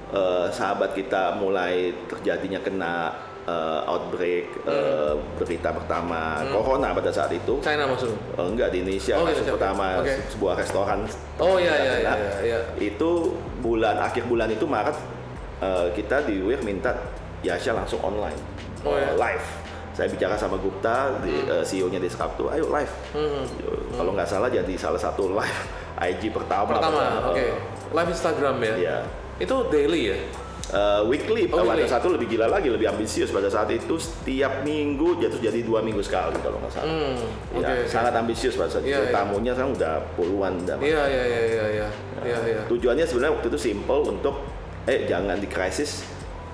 eh, 0.09 0.45
sahabat 0.47 0.91
kita 0.91 1.33
mulai 1.33 1.89
terjadinya 2.05 2.59
kena 2.59 2.93
eh, 3.43 3.81
outbreak 3.85 4.45
eh, 4.61 5.13
berita 5.35 5.71
pertama 5.71 6.43
corona 6.47 6.91
pada 6.91 7.09
saat 7.09 7.31
itu 7.31 7.57
China 7.59 7.87
maksudnya. 7.87 8.19
eh, 8.35 8.45
enggak 8.45 8.69
di 8.69 8.77
Indonesia 8.79 9.15
Oh, 9.15 9.25
kasus 9.25 9.47
pertama 9.47 9.85
se- 10.03 10.21
sebuah 10.29 10.53
restoran 10.55 10.99
Oh 11.37 11.55
iya, 11.57 11.73
iya, 11.77 11.93
iya, 11.97 12.13
iya. 12.43 12.59
itu 12.77 13.33
bulan 13.59 13.97
akhir 13.99 14.27
bulan 14.27 14.47
itu 14.47 14.65
Maret 14.65 14.97
eh, 15.59 15.87
kita 15.93 16.23
di 16.23 16.39
WIR 16.39 16.61
minta 16.61 16.91
Yasha 17.41 17.71
langsung 17.71 17.99
online 17.99 18.37
Oh, 18.83 18.93
iya. 18.93 19.15
live 19.15 19.47
saya 19.93 20.07
bicara 20.07 20.33
sama 20.33 20.57
Gupta 20.57 21.21
di 21.21 21.33
eh, 21.39 21.61
CEO-nya 21.61 21.97
di 21.97 22.07
Sabtu 22.07 22.49
ayo 22.49 22.65
live 22.67 22.93
Hmm. 23.13 23.45
kalau 23.93 24.11
nggak 24.11 24.25
salah 24.25 24.49
jadi 24.49 24.73
salah 24.73 24.97
satu 24.97 25.29
live 25.31 25.59
IG 26.09 26.29
pertama, 26.29 26.73
Pertama, 26.73 27.29
oke. 27.29 27.45
live 27.93 28.09
Instagram 28.09 28.55
ya. 28.59 28.73
Iya. 28.75 28.97
Itu 29.37 29.69
daily 29.69 30.01
ya. 30.09 30.17
Eh, 30.65 31.01
weekly, 31.05 31.45
Oh, 31.47 31.61
pada 31.61 31.77
weekly. 31.77 31.85
satu 31.85 32.07
lebih 32.09 32.25
gila 32.27 32.49
lagi, 32.49 32.65
lebih 32.65 32.87
ambisius 32.87 33.29
pada 33.29 33.45
saat 33.45 33.69
itu 33.69 33.93
setiap 33.95 34.63
minggu 34.63 35.21
jatuh 35.21 35.37
jadi 35.37 35.59
dua 35.61 35.79
minggu 35.79 36.01
sekali 36.01 36.33
kalau 36.39 36.57
nggak 36.57 36.73
salah. 36.73 36.89
Hmm, 36.89 37.19
Ya, 37.53 37.67
oke. 37.69 37.85
sangat 37.85 38.13
ambisius 38.15 38.55
pada 38.55 38.71
saat 38.71 38.81
Iya, 38.81 38.97
itu. 38.97 39.03
iya. 39.05 39.13
Tamunya 39.13 39.51
sekarang 39.53 39.73
udah 39.75 39.93
puluhan. 40.15 40.53
Udah 40.65 40.75
Iya 40.81 41.01
iya 41.05 41.23
iya 41.23 41.41
iya 41.45 41.65
iya. 41.69 41.87
Iya 42.23 42.37
iya. 42.43 42.61
Tujuannya 42.65 43.05
sebenarnya 43.05 43.33
waktu 43.37 43.47
itu 43.47 43.59
simple 43.61 44.01
untuk 44.07 44.35
eh 44.83 45.05
jangan 45.05 45.37
di 45.37 45.45
krisis, 45.45 46.03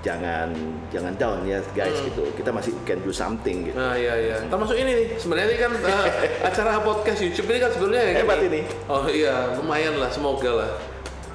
jangan 0.00 0.48
jangan 0.88 1.12
down 1.14 1.44
ya 1.44 1.60
guys 1.70 1.92
Hmm. 1.92 2.08
gitu. 2.08 2.22
Kita 2.32 2.50
masih 2.50 2.72
can 2.82 2.98
do 3.00 3.10
something 3.10 3.68
gitu. 3.68 3.76
Nah 3.76 3.92
iya 3.92 4.16
iya. 4.16 4.36
Termasuk 4.42 4.74
ini 4.74 4.90
nih. 4.90 5.06
Sebenarnya 5.14 5.46
ini 5.48 5.58
kan 5.58 5.70
eh, 5.76 6.04
acara 6.48 6.80
podcast 6.80 7.20
YouTube 7.20 7.48
ini 7.48 7.58
kan 7.58 7.70
sebenarnya 7.70 8.02
ya 8.02 8.12
Hebat 8.20 8.40
ini. 8.42 8.60
Oh 8.86 9.04
iya, 9.06 9.52
lumayan 9.54 10.00
lah, 10.00 10.08
semoga 10.08 10.52
lah. 10.56 10.70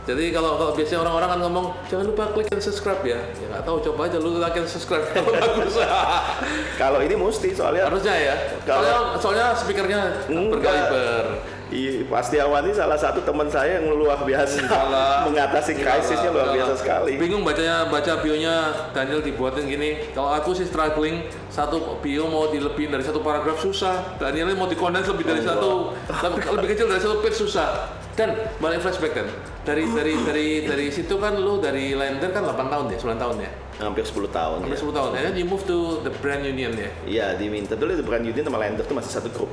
Jadi 0.05 0.29
kalau 0.29 0.53
kalau 0.55 0.74
biasanya 0.74 1.01
orang-orang 1.01 1.29
kan 1.34 1.39
ngomong 1.41 1.65
jangan 1.89 2.05
lupa 2.05 2.29
klik 2.29 2.45
dan 2.45 2.62
subscribe 2.62 3.01
ya. 3.01 3.17
Ya 3.17 3.45
nggak 3.50 3.63
tahu, 3.63 3.77
coba 3.81 4.05
aja 4.05 4.17
lu 4.17 4.34
klik 4.34 4.53
dan 4.53 4.65
subscribe 4.65 5.01
kalau 5.10 5.34
bagus. 5.41 5.74
Kalau 6.75 7.00
ini 7.01 7.13
mesti 7.13 7.50
soalnya 7.53 7.89
Harusnya 7.89 8.13
ya. 8.13 8.36
Kalau- 8.63 8.86
Soalnya, 8.86 8.98
soalnya 9.17 9.45
speakernya 9.53 10.00
berkaliber. 10.29 11.24
Iya, 11.74 12.05
pasti 12.05 12.38
Awan 12.38 12.69
ini 12.69 12.77
salah 12.77 12.93
satu 12.93 13.25
teman 13.25 13.50
saya 13.50 13.81
yang 13.81 13.89
luar 13.89 14.22
biasa 14.22 14.62
Enggak 14.62 14.86
lah. 14.86 15.25
mengatasi 15.25 15.74
krisisnya 15.74 16.29
luar 16.29 16.53
biasa 16.53 16.74
sekali. 16.77 17.17
Bingung 17.17 17.41
bacanya 17.41 17.89
baca 17.89 18.22
bionya 18.22 18.69
Daniel 18.93 19.25
dibuatin 19.25 19.65
gini. 19.65 20.13
Kalau 20.13 20.29
aku 20.29 20.53
sih 20.53 20.69
struggling 20.69 21.25
satu 21.50 21.98
bio 22.05 22.29
mau 22.29 22.53
dilebihin 22.53 22.93
dari 22.93 23.01
satu 23.01 23.25
paragraf 23.25 23.57
susah. 23.57 24.17
Daniel 24.22 24.53
mau 24.53 24.69
dikondens 24.69 25.10
lebih 25.10 25.25
dari 25.25 25.41
satu 25.41 25.98
lebih, 26.05 26.41
lebih 26.53 26.67
kecil 26.77 26.86
dari 26.86 27.01
satu 27.01 27.17
page 27.25 27.38
susah. 27.38 27.89
Dan 28.15 28.31
balik 28.63 28.79
flashback 28.79 29.12
kan. 29.12 29.27
Dari 29.67 29.89
dari 29.91 30.13
dari 30.22 30.48
dari 30.63 30.88
situ 30.93 31.19
kan 31.19 31.36
lu 31.36 31.60
dari 31.60 31.98
lender 31.98 32.31
kan 32.31 32.45
8 32.48 32.72
tahun 32.72 32.86
ya, 32.93 32.98
9 33.01 33.17
tahun 33.19 33.36
ya. 33.43 33.51
Hampir 33.75 34.07
10 34.07 34.31
tahun 34.31 34.57
Hampir 34.63 34.79
ya. 34.79 34.88
10 34.88 34.95
tahun. 34.95 35.10
And 35.19 35.24
then 35.27 35.36
you 35.36 35.43
move 35.50 35.67
to 35.67 36.00
the 36.05 36.13
brand 36.24 36.48
union 36.48 36.77
ya. 36.79 36.89
Iya, 37.03 37.25
diminta 37.36 37.75
dulu 37.75 37.98
the 38.00 38.05
brand 38.07 38.24
union 38.24 38.45
sama 38.45 38.62
lender 38.62 38.88
itu 38.88 38.93
masih 38.95 39.12
satu 39.12 39.27
grup. 39.34 39.51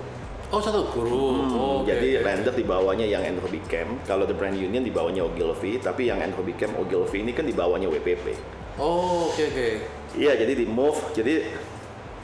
Oh, 0.52 0.61
satu 0.61 0.85
guru. 0.92 1.09
oh, 1.09 1.80
oke, 1.80 1.88
Jadi 1.88 2.21
oke. 2.21 2.28
lender 2.28 2.52
di 2.52 2.61
bawahnya 2.61 3.09
yang 3.09 3.25
Andrew 3.25 3.49
Camp, 3.64 4.04
kalau 4.04 4.28
the 4.28 4.37
brand 4.37 4.52
union 4.52 4.85
di 4.85 4.92
bawahnya 4.92 5.25
Ogilvy, 5.25 5.80
tapi 5.80 6.12
yang 6.12 6.21
Andrew 6.21 6.44
Camp 6.52 6.76
Ogilvy 6.76 7.25
ini 7.25 7.32
kan 7.32 7.49
di 7.49 7.56
bawahnya 7.56 7.88
WPP. 7.88 8.37
Oh, 8.76 9.32
oke 9.32 9.40
oke. 9.49 9.68
Iya, 10.12 10.37
jadi 10.37 10.52
di 10.52 10.68
move, 10.68 11.00
jadi 11.16 11.49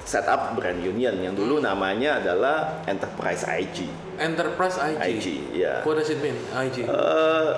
setup 0.04 0.56
brand 0.56 0.76
union 0.76 1.16
yang 1.20 1.32
Hmm. 1.32 1.40
dulu 1.40 1.56
namanya 1.60 2.20
adalah 2.20 2.84
Enterprise 2.84 3.44
IG. 3.44 3.88
Enterprise 4.20 4.76
IG. 4.76 5.00
IG, 5.08 5.26
ya. 5.56 5.80
What 5.84 5.96
does 5.96 6.08
it 6.08 6.20
mean? 6.20 6.36
IG. 6.52 6.84
Eh, 6.84 7.50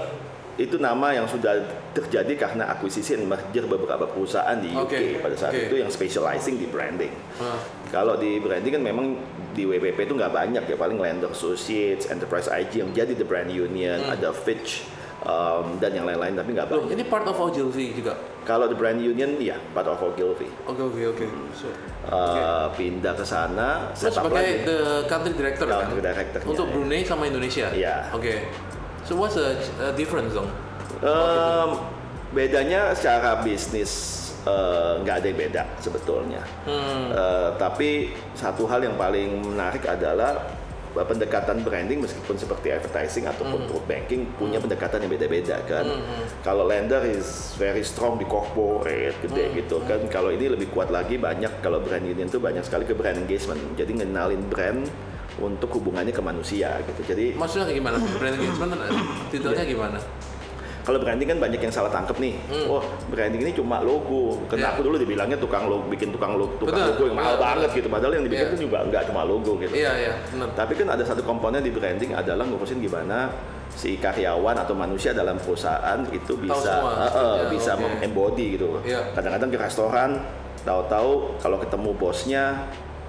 itu 0.61 0.77
nama 0.77 1.09
yang 1.11 1.25
sudah 1.25 1.57
terjadi 1.91 2.37
karena 2.37 2.69
akuisisi 2.69 3.17
dan 3.17 3.25
merger 3.25 3.65
beberapa 3.65 4.05
perusahaan 4.05 4.55
di 4.55 4.69
UK 4.69 4.85
Oke, 4.85 4.99
pada 5.19 5.33
saat 5.35 5.57
oke. 5.57 5.65
itu 5.67 5.81
yang 5.81 5.89
specializing 5.89 6.61
di 6.61 6.69
branding. 6.69 7.09
Ah. 7.41 7.57
Kalau 7.89 8.15
di 8.15 8.37
branding 8.37 8.77
kan 8.77 8.83
memang 8.85 9.17
di 9.51 9.65
WPP 9.65 10.05
itu 10.05 10.13
nggak 10.13 10.29
banyak 10.31 10.63
ya, 10.63 10.77
paling 10.77 11.01
Lender 11.01 11.33
Associates, 11.33 12.07
Enterprise 12.07 12.47
IG 12.47 12.77
yang 12.79 12.93
jadi 12.93 13.13
the 13.15 13.25
brand 13.25 13.49
union, 13.49 14.05
ada 14.05 14.31
Fitch 14.31 14.85
um, 15.23 15.81
dan 15.81 15.91
yang 15.91 16.05
lain-lain 16.05 16.37
tapi 16.37 16.53
nggak 16.53 16.69
Loh, 16.69 16.85
banyak. 16.85 16.93
ini 16.93 17.03
part 17.05 17.25
of 17.25 17.41
Ogilvy 17.41 17.97
juga. 17.97 18.15
Kalau 18.41 18.69
the 18.69 18.77
brand 18.77 19.01
union, 19.01 19.37
iya, 19.37 19.57
part 19.73 19.85
of 19.87 19.97
Ogilvy. 19.99 20.49
Oke 20.65 20.83
oke 20.85 21.01
oke. 21.09 21.25
So, 21.53 21.73
Uh, 22.01 22.67
pindah 22.75 23.13
ke 23.13 23.23
sana, 23.23 23.93
sebagai 23.93 24.33
lagi. 24.33 24.65
the 24.65 24.79
country 25.07 25.31
director 25.31 25.69
kan? 25.69 25.85
Country 25.85 26.03
director-nya, 26.03 26.49
Untuk 26.49 26.67
ya. 26.67 26.73
Brunei 26.73 27.01
sama 27.05 27.23
Indonesia. 27.25 27.69
Iya. 27.71 28.09
Oke. 28.11 28.49
So 29.05 29.17
what's 29.17 29.35
the 29.35 29.57
uh, 29.79 29.93
difference 29.97 30.35
dong? 30.35 30.51
Um, 31.01 31.81
bedanya 32.31 32.95
secara 32.95 33.43
bisnis 33.43 34.21
eh, 34.41 34.93
nggak 35.03 35.15
ada 35.21 35.27
yang 35.27 35.41
beda 35.41 35.63
sebetulnya. 35.83 36.43
Hmm. 36.65 37.11
Eh, 37.11 37.49
tapi 37.59 37.91
satu 38.33 38.65
hal 38.65 38.81
yang 38.81 38.95
paling 38.95 39.43
menarik 39.43 39.83
adalah 39.85 40.39
eh, 40.95 41.07
pendekatan 41.07 41.61
branding 41.61 42.01
meskipun 42.01 42.39
seperti 42.39 42.71
advertising 42.71 43.27
ataupun 43.27 43.65
Hmm. 43.65 43.69
through 43.69 43.85
banking 43.85 44.31
punya 44.39 44.63
pendekatan 44.63 45.03
yang 45.05 45.11
beda-beda 45.11 45.59
kan. 45.67 45.85
Kalau 46.41 46.65
lender 46.65 47.03
is 47.03 47.57
very 47.59 47.83
strong 47.83 48.17
di 48.17 48.25
corporate 48.25 49.17
gede 49.21 49.45
Hmm. 49.51 49.57
gitu 49.59 49.77
kan. 49.85 50.01
Kalau 50.07 50.31
ini 50.31 50.53
lebih 50.53 50.71
kuat 50.71 50.89
lagi 50.89 51.19
banyak 51.19 51.61
kalau 51.61 51.83
brand 51.83 52.05
union 52.05 52.31
tuh 52.31 52.39
banyak 52.39 52.63
sekali 52.63 52.87
ke 52.87 52.95
brand 52.95 53.19
engagement. 53.19 53.59
Jadi 53.75 54.05
ngenalin 54.05 54.47
brand 54.47 54.87
untuk 55.41 55.73
hubungannya 55.73 56.13
ke 56.13 56.21
manusia 56.21 56.77
gitu. 56.85 57.01
Jadi 57.07 57.35
Maksudnya 57.35 57.65
kayak 57.67 57.79
gimana? 57.81 57.97
Brand 57.97 58.35
engagement 58.37 58.71
detailnya 59.29 59.65
Iya. 59.65 59.73
gimana? 59.73 59.99
kalau 60.81 60.97
branding 60.97 61.29
kan 61.29 61.39
banyak 61.39 61.61
yang 61.61 61.71
salah 61.71 61.93
tangkep 61.93 62.17
nih. 62.19 62.35
Oh, 62.67 62.81
branding 63.07 63.45
ini 63.45 63.53
cuma 63.53 63.79
logo. 63.79 64.41
Karena 64.49 64.51
Hmm. 64.51 64.59
Iya. 64.65 64.69
aku 64.75 64.81
dulu 64.83 64.97
dibilangnya 64.97 65.39
tukang 65.39 65.69
logo, 65.69 65.87
bikin 65.87 66.09
tukang 66.11 66.35
logo, 66.35 66.57
tukang 66.57 66.73
Betul, 66.73 66.89
logo 66.91 67.03
yang 67.05 67.17
mahal 67.21 67.31
betul, 67.31 67.45
banget 67.47 67.61
betul. 67.63 67.79
gitu. 67.79 67.89
Padahal 67.93 68.13
yang 68.17 68.25
dibikin 68.25 68.43
Iya. 68.43 68.51
itu 68.51 68.65
juga 68.65 68.79
nggak 68.89 69.03
cuma 69.07 69.23
logo 69.23 69.53
gitu. 69.61 69.71
Iya 69.71 69.93
iya 69.95 70.13
benar. 70.27 70.49
Tapi 70.57 70.73
kan 70.75 70.87
ada 70.91 71.05
satu 71.05 71.23
komponen 71.23 71.61
di 71.61 71.71
branding 71.71 72.11
adalah 72.11 72.43
ngurusin 72.43 72.81
gimana 72.81 73.29
si 73.71 73.91
karyawan 73.95 74.57
atau 74.59 74.75
manusia 74.75 75.13
dalam 75.13 75.37
perusahaan 75.39 76.01
itu 76.11 76.33
bisa 76.35 76.75
eh, 76.75 77.13
eh, 77.13 77.37
Ya, 77.39 77.45
bisa 77.47 77.73
oke. 77.77 77.83
mengembody 77.85 78.47
gitu. 78.59 78.81
Iya. 78.83 79.15
Kadang-kadang 79.15 79.49
ke 79.53 79.59
restoran 79.61 80.11
tahu-tahu 80.61 81.39
kalau 81.39 81.61
ketemu 81.61 81.91
bosnya 81.95 82.45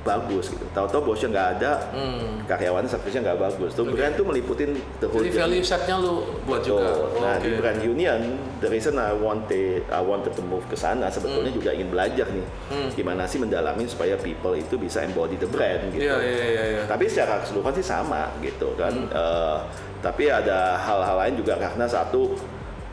bagus 0.02 0.50
gitu. 0.50 0.66
Tahu-tahu 0.74 1.14
bosnya 1.14 1.30
nggak 1.30 1.48
ada, 1.56 1.72
Hmm. 1.94 2.42
karyawannya 2.50 2.90
servisnya 2.90 3.22
nggak 3.22 3.38
bagus. 3.40 3.72
Tuh 3.72 3.86
brand 3.86 4.14
tuh 4.14 4.26
meliputin 4.26 4.74
the 4.98 5.06
whole 5.06 5.22
Jadi 5.22 5.30
value 5.32 5.62
setnya 5.62 5.96
lu 5.96 6.26
buat 6.44 6.66
Betul. 6.66 6.82
juga. 6.82 6.90
Oh, 6.90 7.22
Nah 7.22 7.38
oke. 7.38 7.46
di 7.46 7.50
brand 7.54 7.80
union, 7.80 8.20
the 8.58 8.68
reason 8.68 8.98
I 8.98 9.14
wanted 9.14 9.86
I 9.88 10.02
wanted 10.02 10.34
to 10.34 10.42
move 10.42 10.66
ke 10.66 10.74
sana 10.74 11.06
sebetulnya 11.08 11.54
juga 11.54 11.70
ingin 11.70 11.94
belajar 11.94 12.26
nih, 12.28 12.46
Hmm. 12.68 12.90
gimana 12.92 13.24
sih 13.24 13.38
mendalamin 13.38 13.86
supaya 13.86 14.18
people 14.18 14.54
itu 14.54 14.74
bisa 14.76 15.02
embody 15.02 15.38
the 15.38 15.46
brand 15.46 15.94
gitu. 15.94 16.02
Iya 16.02 16.18
iya 16.18 16.46
iya 16.48 16.64
iya. 16.68 16.82
Tapi 16.90 17.06
secara 17.06 17.38
keseluruhan 17.40 17.74
sih 17.74 17.86
sama 17.86 18.34
gitu 18.42 18.74
kan. 18.74 18.90
Hmm. 18.90 19.06
Eh, 19.08 19.58
tapi 20.02 20.28
ada 20.28 20.82
hal-hal 20.82 21.14
lain 21.20 21.38
juga 21.38 21.54
karena 21.56 21.86
satu, 21.86 22.34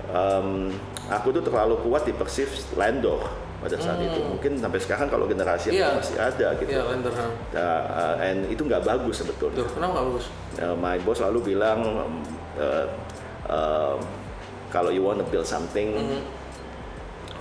em, 0.08 0.76
aku 1.08 1.32
tuh 1.32 1.40
terlalu 1.40 1.80
kuat 1.80 2.04
di 2.04 2.12
perceive 2.12 2.52
landor 2.76 3.47
pada 3.58 3.76
saat 3.76 3.98
itu. 3.98 4.20
Mungkin 4.22 4.52
sampai 4.54 4.78
sekarang 4.78 5.06
kalau 5.06 5.24
generasi 5.24 5.68
Hmm. 5.68 5.76
Iya. 5.76 5.88
masih 5.94 6.16
ada 6.16 6.46
gitu. 6.56 6.70
Lender. 6.70 7.12
ha. 7.12 7.26
Nah, 7.50 7.78
eh, 8.16 8.26
and 8.26 8.40
itu 8.46 8.62
nggak 8.62 8.82
bagus 8.82 9.20
sebetulnya. 9.20 9.58
Tuh, 9.58 9.68
kenapa 9.72 9.92
nggak 9.94 10.06
bagus? 10.08 10.26
Uh, 10.56 10.74
my 10.74 10.96
boss 10.98 11.18
selalu 11.18 11.38
bilang 11.48 11.78
uh, 12.56 12.86
um, 13.46 13.98
kalau 14.68 14.88
you 14.88 15.00
want 15.00 15.16
to 15.16 15.26
build 15.26 15.44
something 15.44 15.94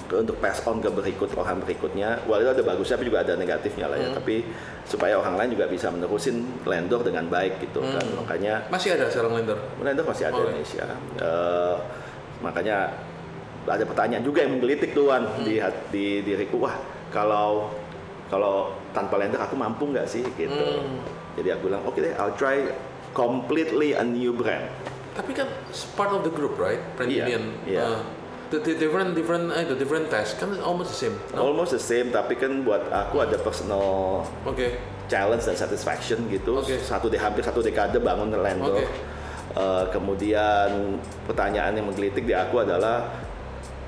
ke- 0.07 0.17
untuk 0.17 0.39
pass 0.39 0.63
on 0.63 0.79
ke 0.79 0.87
berikut 0.87 1.27
orang 1.35 1.59
berikutnya, 1.59 2.23
well 2.23 2.39
itu 2.39 2.47
ada 2.49 2.63
bagusnya 2.63 2.95
tapi 2.95 3.05
juga 3.05 3.19
ada 3.21 3.33
negatifnya 3.35 3.85
lah 3.85 3.97
ya. 3.97 4.09
Tapi 4.09 4.47
supaya 4.83 5.19
orang 5.19 5.35
lain 5.35 5.49
juga 5.51 5.67
bisa 5.67 5.91
menerusin 5.91 6.35
lendor 6.63 7.03
dengan 7.03 7.27
baik 7.27 7.59
gitu 7.59 7.83
kan. 7.83 8.05
Makanya 8.17 8.63
Masih 8.69 8.95
ada 8.95 9.05
sekarang 9.05 9.35
lender. 9.35 9.59
lendor 9.77 10.07
masih 10.07 10.31
ada 10.31 10.33
Oh, 10.33 10.47
di 10.47 10.55
Indonesia. 10.55 10.85
Uh, 11.19 11.75
makanya 12.39 12.95
ada 13.67 13.83
pertanyaan 13.83 14.23
juga 14.23 14.41
yang 14.41 14.55
menggelitik 14.55 14.91
tuan 14.91 15.27
di 15.41 15.59
hat- 15.59 15.87
di 15.87 16.19
diriku 16.21 16.59
wah 16.59 16.75
kalau 17.07 17.71
kalau 18.27 18.71
tanpa 18.91 19.15
lender 19.15 19.37
aku 19.37 19.55
mampu 19.55 19.87
nggak 19.87 20.03
sih 20.03 20.23
gitu. 20.33 20.51
Hmm. 20.51 20.99
Jadi 21.35 21.47
aku 21.51 21.67
bilang 21.67 21.83
oke 21.83 21.95
deh 21.95 22.15
I'll 22.15 22.33
try 22.33 22.63
completely 23.11 23.93
a 23.93 24.03
new 24.03 24.31
brand. 24.31 24.67
Tapi 25.13 25.33
kan 25.33 25.47
part 25.93 26.11
of 26.11 26.21
the 26.21 26.29
group, 26.29 26.55
right? 26.55 26.77
Brand 26.93 27.09
Iya, 27.09 27.23
union. 27.25 27.43
iya. 27.65 27.81
Uh, 27.83 27.99
the, 28.47 28.61
the 28.61 28.73
different 28.77 29.11
different 29.11 29.49
eh, 29.49 29.63
the 29.63 29.73
different 29.73 30.07
test 30.07 30.37
kan 30.37 30.53
almost 30.61 30.93
the 30.93 30.99
same. 30.99 31.15
No? 31.33 31.47
Almost 31.47 31.73
the 31.73 31.81
same 31.81 32.09
tapi 32.09 32.35
kan 32.35 32.61
buat 32.61 32.85
aku 32.87 33.19
ada 33.19 33.35
personal 33.37 34.21
Oke. 34.43 34.77
challenge 35.07 35.43
dan 35.43 35.55
satisfaction 35.55 36.27
gitu. 36.27 36.61
Oke. 36.61 36.77
Satu 36.77 37.07
de 37.07 37.17
hampir 37.17 37.41
satu 37.41 37.59
dekade 37.59 37.97
bangun 37.97 38.29
Lendo. 38.31 38.75
Oke. 38.75 38.85
Eh, 39.49 39.85
kemudian 39.89 40.99
pertanyaan 41.25 41.73
yang 41.73 41.89
menggelitik 41.89 42.21
di 42.21 42.31
aku 42.31 42.61
adalah 42.61 43.09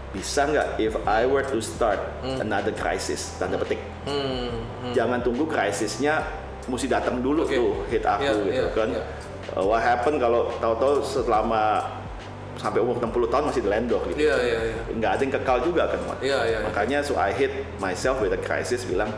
bisa 0.10 0.42
nggak 0.44 0.68
if 0.78 0.98
I 1.06 1.24
were 1.24 1.46
to 1.46 1.62
start 1.62 2.02
another 2.40 2.74
crisis 2.74 3.38
tanda 3.38 3.56
petik 3.56 3.78
Hmm. 4.04 4.50
hmm. 4.82 4.94
jangan 4.96 5.22
tunggu 5.22 5.46
krisisnya 5.46 6.26
mesti 6.66 6.88
datang 6.88 7.22
dulu 7.22 7.46
Oke. 7.46 7.54
tuh 7.54 7.72
hit 7.88 8.02
aku 8.02 8.26
Iya, 8.26 8.34
gitu 8.42 8.66
iya, 8.66 8.74
kan 8.74 8.90
iya. 8.90 9.04
Uh, 9.54 9.66
what 9.66 9.82
happen 9.82 10.18
kalau 10.18 10.50
tahu-tahu 10.58 11.02
selama 11.02 11.82
sampai 12.56 12.82
umur 12.82 12.98
60 12.98 13.30
tahun 13.30 13.44
masih 13.50 13.62
di 13.64 13.70
landor 13.70 14.02
gitu 14.10 14.20
Iya 14.20 14.36
iya 14.40 14.60
iya. 14.66 14.76
nggak 14.92 15.12
ada 15.14 15.22
yang 15.22 15.34
kekal 15.36 15.58
juga 15.62 15.84
kan 15.90 16.00
Wan. 16.06 16.18
Iya 16.20 16.40
iya. 16.44 16.58
makanya 16.62 17.00
so 17.02 17.14
I 17.16 17.30
hit 17.32 17.54
myself 17.78 18.18
with 18.20 18.34
a 18.34 18.42
crisis 18.42 18.82
bilang 18.84 19.10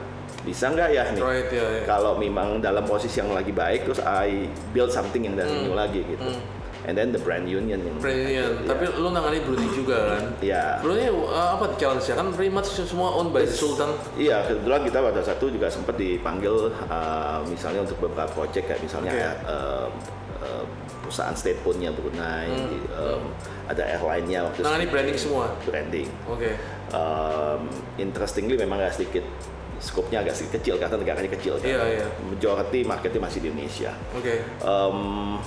bisa 0.42 0.68
nggak 0.68 0.90
ya 0.90 1.04
nih 1.12 1.22
Right 1.22 1.50
ya 1.50 1.62
ya. 1.62 1.82
kalau 1.86 2.18
memang 2.18 2.60
dalam 2.60 2.84
posisi 2.84 3.20
yang 3.20 3.32
lagi 3.32 3.52
baik 3.52 3.86
terus 3.86 4.02
I 4.02 4.50
build 4.72 4.90
something 4.90 5.24
yang 5.24 5.36
dari 5.36 5.54
new 5.62 5.72
lagi 5.74 6.02
gitu 6.04 6.26
and 6.88 6.98
then 6.98 7.14
the 7.14 7.22
brand 7.22 7.46
union 7.46 7.82
yang 7.82 7.94
Hmm. 7.94 8.02
Brand 8.02 8.20
union. 8.20 8.52
Iya. 8.58 8.68
Tapi 8.68 8.84
lu 8.98 9.10
nangani 9.12 9.40
Brunei 9.46 9.70
juga 9.70 9.98
kan? 10.18 10.24
ya 10.42 10.82
Brunei 10.82 11.10
uh, 11.10 11.50
apa 11.58 11.78
challenge-nya? 11.78 12.16
Kan 12.18 12.28
pretty 12.34 12.50
much 12.50 12.70
semua 12.72 13.14
owned 13.14 13.30
by 13.30 13.46
the 13.46 13.54
Sultan. 13.54 13.94
Iya, 14.18 14.46
kebetulan 14.48 14.82
kita 14.88 14.98
pada 15.02 15.22
satu 15.22 15.46
juga 15.50 15.68
sempat 15.70 15.96
dipanggil 15.96 16.74
uh, 16.90 17.40
misalnya 17.46 17.86
untuk 17.86 17.98
beberapa 18.02 18.30
project 18.34 18.66
kayak 18.66 18.82
misalnya 18.82 19.12
Oke. 19.14 19.22
uh, 19.46 19.88
eh, 20.42 20.64
perusahaan 21.06 21.36
state 21.38 21.62
phone-nya 21.62 21.94
Brunei, 21.94 22.50
di- 22.50 22.88
em, 22.98 23.22
ada 23.70 23.84
airline-nya 23.86 24.48
waktu 24.50 24.66
Nah, 24.66 24.74
ini 24.74 24.86
itu 24.88 24.94
branding 24.94 25.18
semua. 25.18 25.46
branding. 25.68 26.10
Oke. 26.26 26.58
Um, 26.92 27.70
interestingly 27.98 28.58
memang 28.58 28.82
agak 28.82 28.98
sedikit 28.98 29.26
skopnya 29.82 30.22
agak 30.22 30.38
sedikit 30.38 30.62
kecil 30.62 30.76
karena 30.78 30.98
negaranya 30.98 31.32
kecil 31.34 31.58
kan. 31.58 31.70
Iya, 31.70 31.82
iya. 31.90 32.08
Majority 32.26 32.80
marketnya 32.86 33.22
masih 33.22 33.40
di 33.42 33.48
Indonesia. 33.50 33.92
Oke. 34.14 34.34
Um, 34.62 35.38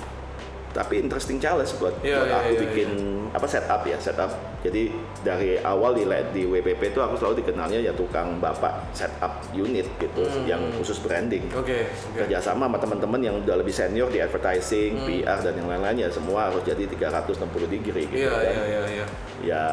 tapi 0.75 0.99
interesting 0.99 1.39
challenge 1.39 1.71
buat, 1.79 1.95
Iya, 2.03 2.19
buat 2.19 2.27
iya, 2.27 2.35
aku 2.43 2.51
iya, 2.51 2.59
bikin 2.67 2.89
apa 3.31 3.47
setup 3.47 3.81
ya 3.87 3.95
setup. 3.95 4.27
Jadi 4.59 4.91
dari 5.23 5.55
awal 5.63 5.95
di 5.95 6.03
di 6.35 6.43
WPP 6.43 6.91
itu 6.91 6.99
aku 6.99 7.15
selalu 7.15 7.39
dikenalnya 7.39 7.79
ya 7.79 7.95
tukang 7.95 8.43
bapak 8.43 8.91
setup 8.91 9.39
unit 9.55 9.87
gitu 9.95 10.27
Hmm. 10.27 10.43
yang 10.43 10.61
khusus 10.75 10.99
branding. 10.99 11.47
Oke. 11.55 11.87
Oke. 12.11 12.27
Kerjasama 12.27 12.67
sama 12.67 12.75
teman-teman 12.75 13.21
yang 13.23 13.35
udah 13.39 13.55
lebih 13.55 13.71
senior 13.71 14.11
di 14.11 14.19
advertising, 14.19 14.99
Hmm. 14.99 15.07
PR 15.07 15.39
dan 15.39 15.53
yang 15.55 15.67
lain-lainnya 15.71 16.11
semua 16.11 16.51
harus 16.51 16.59
jadi 16.67 16.83
360 16.91 17.71
degree 17.71 18.11
gitu 18.11 18.27
Iya, 18.27 18.35
kan 18.35 18.43
iya, 18.43 18.63
iya, 18.67 18.81
iya. 18.91 19.05
ya 19.47 19.63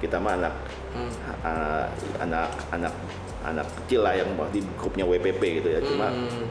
kita 0.00 0.16
mah 0.16 0.32
anak 0.40 0.54
Hmm. 0.96 1.12
uh, 1.44 1.84
anak 2.24 2.48
anak 2.72 2.94
anak 3.44 3.66
kecil 3.84 4.00
lah 4.00 4.16
yang 4.16 4.32
di 4.48 4.64
grupnya 4.80 5.04
WPP 5.04 5.60
gitu 5.60 5.68
ya 5.76 5.80
cuma 5.84 6.08
Hmm. 6.08 6.48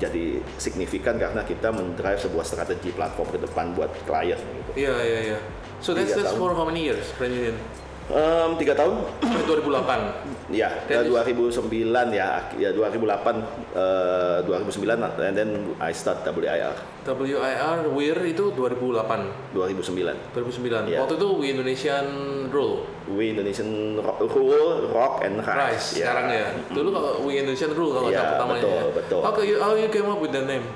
Jadi 0.00 0.40
signifikan 0.56 1.20
karena 1.20 1.44
kita 1.44 1.68
mendrive 1.70 2.16
sebuah 2.16 2.48
strategi 2.48 2.88
platform 2.90 3.28
ke 3.36 3.38
depan 3.44 3.76
buat 3.76 3.92
klien 4.08 4.40
gitu. 4.40 4.70
Iya, 4.80 4.96
iya, 5.04 5.20
iya. 5.36 5.38
So 5.84 5.92
that's, 5.92 6.16
that's 6.16 6.32
for 6.40 6.56
how 6.56 6.64
many 6.64 6.88
years, 6.88 7.04
Brand 7.20 7.36
Em, 8.10 8.50
tiga 8.58 8.74
tahun 8.74 9.06
Sampai 9.22 9.46
2008. 9.46 10.02
ya 10.50 10.66
Dan- 10.90 11.06
2009 11.06 12.10
ya 12.10 12.42
ya 12.58 12.74
2008 12.74 13.38
eh, 13.70 14.38
2009 14.50 14.98
and 15.22 15.34
then 15.38 15.50
I 15.78 15.94
start 15.94 16.26
WIR 16.26 16.74
WIR 17.06 17.86
WIR 17.86 18.18
itu 18.26 18.50
2008, 18.50 19.54
2009 19.54 20.34
2009. 20.34 20.90
Iya. 20.90 20.98
Waktu 21.06 21.14
itu 21.22 21.28
We 21.38 21.46
Indonesian 21.54 22.06
Rule, 22.50 22.82
We 23.14 23.30
Indonesian 23.30 23.94
Rock, 24.02 24.26
Rule, 24.26 24.90
Rock 24.90 25.22
and 25.22 25.38
Rise, 25.46 25.94
Rise 25.94 26.02
sekarang 26.02 26.26
ya. 26.34 26.50
Dulu 26.74 26.88
kalau 26.90 27.10
We 27.22 27.38
Indonesian 27.38 27.70
Rule 27.78 27.94
kalau 27.94 28.10
yang 28.10 28.26
pertamanya. 28.26 28.62
betul, 28.66 28.74
ya. 28.74 28.90
betul. 28.90 29.20
How, 29.22 29.32
you, 29.38 29.56
how 29.62 29.72
you 29.78 29.86
came 29.86 30.10
up 30.10 30.18
with 30.18 30.34
the 30.34 30.42
name? 30.42 30.66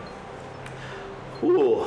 Uh, 1.44 1.82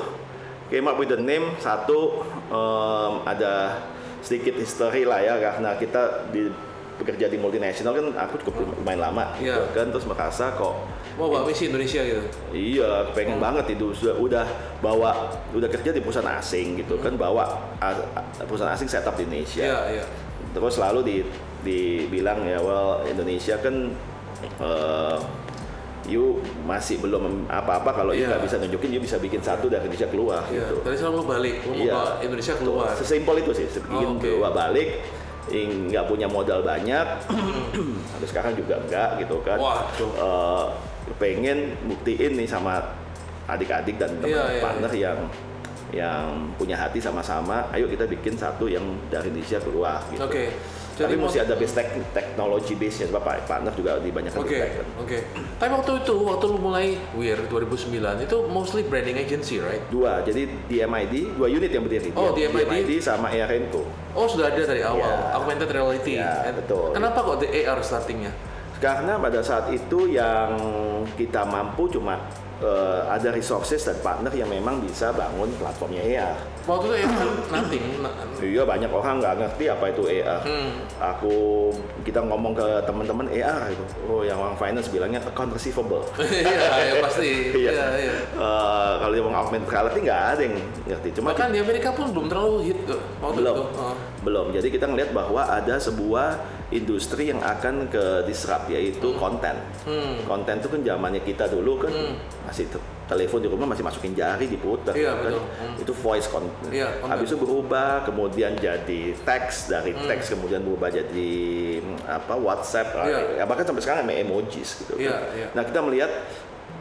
came 0.70 0.86
up 0.86 1.00
with 1.00 1.10
the 1.10 1.18
name 1.18 1.56
satu 1.58 2.20
em, 2.51 3.13
ada 3.24 3.80
sedikit 4.27 4.60
history 4.60 5.01
lah 5.01 5.17
ya 5.17 5.39
karena 5.39 5.72
kita 5.74 6.27
di 6.29 6.51
bekerja 6.98 7.29
di 7.29 7.38
multinasional 7.38 7.93
kan 7.93 8.05
aku 8.19 8.41
cukup 8.41 8.74
lumayan 8.75 9.00
lama 9.01 9.31
gitu 9.38 9.48
Iya. 9.48 9.72
kan 9.72 9.88
terus 9.88 10.03
merasa 10.03 10.51
kok 10.51 10.75
Mau 11.15 11.29
bawa 11.29 11.46
misi 11.46 11.65
Indonesia 11.65 12.01
gitu. 12.01 12.22
iya 12.51 13.07
pengen 13.12 13.38
banget 13.38 13.72
itu 13.72 13.89
sudah 13.91 14.17
udah 14.17 14.46
bawa 14.79 15.29
udah 15.50 15.65
kerja 15.67 15.89
di 15.89 15.98
perusahaan 15.98 16.27
asing 16.36 16.77
gitu 16.77 16.98
kan 16.98 17.13
bawa 17.13 17.48
a- 17.77 17.93
a- 18.13 18.25
perusahaan 18.43 18.69
asing 18.69 18.86
setup 18.86 19.13
di 19.13 19.24
Indonesia 19.24 19.63
Iya, 19.63 19.79
iya. 19.93 20.05
terus 20.51 20.75
selalu 20.75 21.00
di 21.01 21.15
dibilang 21.63 22.43
ya 22.43 22.60
well 22.60 23.01
Indonesia 23.03 23.57
kan 23.57 23.93
eh, 24.60 25.17
you 26.08 26.40
masih 26.64 26.98
belum 26.98 27.46
apa-apa 27.46 27.92
kalau 27.94 28.12
you 28.12 28.24
Iya. 28.24 28.34
nggak 28.34 28.44
bisa 28.44 28.56
nunjukin 28.58 28.90
you 28.90 29.00
bisa 29.00 29.16
bikin 29.18 29.40
satu 29.40 29.68
dari 29.68 29.86
Indonesia 29.86 30.08
keluar 30.08 30.42
Iya, 30.48 30.64
gitu 30.64 30.76
tadi 30.82 30.96
selalu 30.96 31.22
balik, 31.24 31.56
lu 31.62 31.72
mau 31.76 31.84
ke 31.86 32.26
Indonesia 32.26 32.54
keluar. 32.56 32.90
Sesimpel 32.96 33.36
itu 33.44 33.52
sih, 33.54 33.68
ingin 33.68 34.08
Oh, 34.08 34.16
oke. 34.16 34.24
keluar 34.24 34.52
balik, 34.52 34.90
nggak 35.48 36.06
punya 36.06 36.28
modal 36.28 36.60
banyak, 36.62 37.08
sampai 38.08 38.28
sekarang 38.28 38.54
juga 38.56 38.80
enggak 38.80 39.10
gitu 39.20 39.40
kan. 39.42 39.60
Waduh. 39.60 40.12
Eh, 40.16 40.68
pengen 41.16 41.58
buktiin 41.86 42.36
nih 42.36 42.46
sama 42.46 42.84
adik-adik 43.46 43.96
dan 43.96 44.12
teman 44.18 44.28
Iya, 44.28 44.44
iya, 44.50 44.62
partner 44.62 44.92
yang 44.94 45.20
yang 45.88 46.28
punya 46.56 46.76
hati 46.76 47.00
sama-sama, 47.00 47.64
ayo 47.72 47.88
kita 47.88 48.04
bikin 48.06 48.36
satu 48.36 48.68
yang 48.68 48.84
dari 49.08 49.32
Indonesia 49.32 49.56
keluar 49.64 50.04
gitu. 50.12 50.20
Oke. 50.20 50.52
Tapi 50.52 50.76
Jadi 50.98 51.13
mesti 51.13 51.38
mau- 51.38 51.46
ada 51.46 51.54
base 51.54 51.74
tek 51.74 51.88
teknologi 52.10 52.74
base 52.74 52.98
nya 52.98 53.08
sebab 53.13 53.22
partner 53.22 53.74
juga 53.74 54.02
di 54.02 54.10
banyak 54.10 54.34
Oke, 54.34 54.58
tech 54.58 54.71
kan. 54.82 54.88
oke. 54.98 55.17
Tapi 55.58 55.71
waktu 55.71 55.91
itu, 56.02 56.15
waktu 56.17 56.45
lu 56.50 56.58
mulai 56.58 56.88
WIR 57.13 57.45
2009, 57.45 58.17
itu 58.19 58.38
mostly 58.48 58.82
branding 58.82 59.13
agency, 59.15 59.62
right? 59.62 59.86
Dua, 59.88 60.26
jadi 60.26 60.50
di 60.50 60.78
MID, 60.82 61.38
dua 61.38 61.48
unit 61.48 61.69
yang 61.69 61.86
berdiri. 61.86 62.10
Oh, 62.13 62.34
di 62.34 62.43
MID. 62.43 62.98
sama 62.98 63.30
ARNCO. 63.30 63.86
Oh, 64.12 64.26
sudah 64.26 64.50
ada 64.50 64.58
dari 64.60 64.82
awal, 64.82 65.06
Iya. 65.06 65.38
augmented 65.38 65.69
reality. 65.69 66.17
Iya, 66.17 66.50
And- 66.50 66.58
betul. 66.58 66.89
Kenapa 66.91 67.21
kok 67.21 67.38
the 67.39 67.50
AR 67.54 67.78
startingnya? 67.80 68.34
Karena 68.78 69.17
pada 69.17 69.41
saat 69.41 69.69
itu 69.69 70.06
yang 70.06 70.54
kita 71.13 71.41
mampu 71.43 71.89
cuma 71.89 72.21
eh, 72.62 73.02
ada 73.08 73.30
resources 73.34 73.82
dan 73.86 73.98
partner 74.02 74.34
yang 74.34 74.50
memang 74.50 74.82
bisa 74.82 75.13
bangun 75.13 75.50
platformnya 75.58 76.02
AR. 76.02 76.38
Waktu 76.67 76.86
itu 76.89 76.96
AR 77.00 77.12
kan 77.15 77.30
nothing. 77.54 77.84
Iya 78.38 78.63
banyak 78.67 78.91
orang 78.91 79.15
nggak 79.24 79.36
ngerti 79.39 79.65
apa 79.72 79.86
itu 79.93 80.04
AR. 80.10 80.41
Hmm. 80.43 80.72
Aku 81.15 81.36
kita 82.04 82.22
ngomong 82.26 82.54
ke 82.58 82.67
teman-teman 82.86 83.28
AR 83.30 83.72
itu, 83.72 83.84
oh 84.10 84.22
yang 84.26 84.38
orang 84.41 84.58
finance 84.58 84.89
bilangnya 84.89 85.22
account 85.24 85.54
receivable. 85.54 86.04
Iya, 86.38 86.70
ya, 86.93 86.93
pasti. 87.02 87.30
Iya. 87.67 87.72
Iya, 87.74 87.88
iya. 87.98 88.15
Eh, 88.38 88.91
kalau 89.02 89.12
dia 89.13 89.22
ngomong 89.26 89.39
augmented 89.41 89.70
reality 89.70 90.00
nggak 90.06 90.22
ada 90.36 90.41
yang 90.41 90.56
ngerti. 90.86 91.08
Cuma 91.17 91.28
Bahkan 91.34 91.50
di 91.54 91.60
Amerika 91.60 91.89
pun 91.93 92.06
belum 92.13 92.28
terlalu 92.30 92.58
hit 92.72 92.80
tuh 92.86 93.02
waktu 93.20 93.39
belum 93.41 93.56
itu. 93.56 93.63
Oh. 93.78 93.96
Belum 94.28 94.52
jadi 94.52 94.68
kita 94.68 94.86
ngelihat 94.86 95.12
bahwa 95.12 95.42
ada 95.42 95.80
sebuah 95.80 96.36
industri 96.70 97.32
yang 97.32 97.40
akan 97.40 97.88
ke 97.88 98.06
disrupt 98.24 98.68
yaitu 98.68 99.16
konten 99.16 99.56
Hmm. 99.82 100.20
konten 100.22 100.60
itu 100.60 100.68
kan 100.68 100.82
zamannya 100.82 101.22
kita 101.22 101.48
dulu 101.48 101.80
kan 101.80 101.90
Hmm. 101.90 102.20
masih 102.44 102.68
te- 102.68 102.84
telepon 103.08 103.40
di 103.40 103.48
rumah 103.48 103.63
masih 103.66 103.82
masukin 103.82 104.12
jari 104.12 104.46
diputar 104.46 104.92
Iya, 104.92 105.16
kan 105.16 105.32
betul. 105.32 105.44
Hmm. 105.56 105.76
itu 105.80 105.92
voice 105.96 106.28
content 106.28 106.68
Iya, 106.68 106.88
konten. 106.98 107.08
habis 107.10 107.28
itu 107.30 107.38
berubah 107.38 108.04
kemudian 108.04 108.52
jadi 108.54 109.02
teks 109.18 109.72
dari 109.72 109.96
Hmm. 109.96 110.04
teks 110.06 110.28
kemudian 110.30 110.60
berubah 110.60 110.92
jadi 110.92 111.32
mm, 111.80 112.04
apa 112.06 112.36
WhatsApp 112.36 113.00
Iya. 113.00 113.20
ya 113.34 113.44
bahkan 113.46 113.63
sampai 113.63 113.80
sekarang 113.80 114.04
emojis 114.06 114.84
gitu 114.84 115.00
Iya, 115.00 115.16
kan. 115.16 115.22
iya. 115.34 115.48
nah 115.54 115.63
kita 115.63 115.80
melihat 115.80 116.12